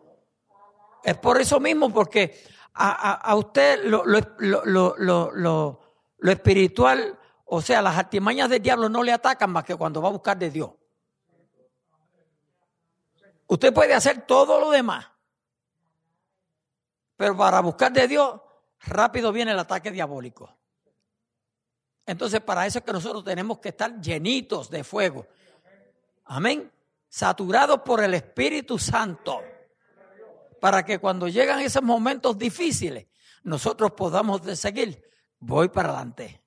Es 1.03 1.17
por 1.17 1.41
eso 1.41 1.59
mismo, 1.59 1.91
porque 1.91 2.43
a, 2.73 3.35
usted 3.35 3.83
lo, 3.83 4.03
lo 4.05 5.79
espiritual, 6.31 7.17
o 7.45 7.61
sea, 7.61 7.81
las 7.81 7.97
artimañas 7.97 8.49
del 8.49 8.61
diablo 8.61 8.87
no 8.87 9.03
le 9.03 9.11
atacan 9.11 9.51
más 9.51 9.63
que 9.63 9.75
cuando 9.75 10.01
va 10.01 10.09
a 10.09 10.13
buscar 10.13 10.37
de 10.37 10.51
Dios. 10.51 10.71
Usted 13.47 13.73
puede 13.73 13.93
hacer 13.93 14.25
todo 14.25 14.61
lo 14.61 14.71
demás. 14.71 15.07
Pero 17.17 17.35
para 17.35 17.59
buscar 17.59 17.91
de 17.91 18.07
Dios, 18.07 18.39
rápido 18.79 19.33
viene 19.33 19.51
el 19.51 19.59
ataque 19.59 19.91
diabólico. 19.91 20.55
Entonces, 22.05 22.39
para 22.39 22.65
eso 22.65 22.79
es 22.79 22.85
que 22.85 22.93
nosotros 22.93 23.23
tenemos 23.23 23.59
que 23.59 23.69
estar 23.69 23.99
llenitos 23.99 24.69
de 24.69 24.83
fuego. 24.83 25.27
Amén. 26.25 26.71
Saturados 27.11 27.81
por 27.81 28.01
el 28.01 28.13
Espíritu 28.13 28.79
Santo. 28.79 29.41
Para 30.61 30.85
que 30.85 30.97
cuando 30.97 31.27
llegan 31.27 31.59
esos 31.59 31.83
momentos 31.83 32.37
difíciles, 32.37 33.07
nosotros 33.43 33.91
podamos 33.91 34.41
seguir. 34.57 35.03
Voy 35.37 35.67
para 35.67 35.89
adelante. 35.89 36.41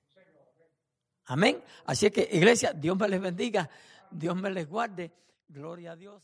Amén. 1.27 1.62
Así 1.85 2.11
que, 2.11 2.27
iglesia, 2.33 2.73
Dios 2.73 2.97
me 2.97 3.09
les 3.09 3.21
bendiga. 3.21 3.69
Dios 4.11 4.35
me 4.35 4.49
les 4.49 4.67
guarde. 4.67 5.12
Gloria 5.49 5.93
a 5.93 5.97
Dios. 5.97 6.23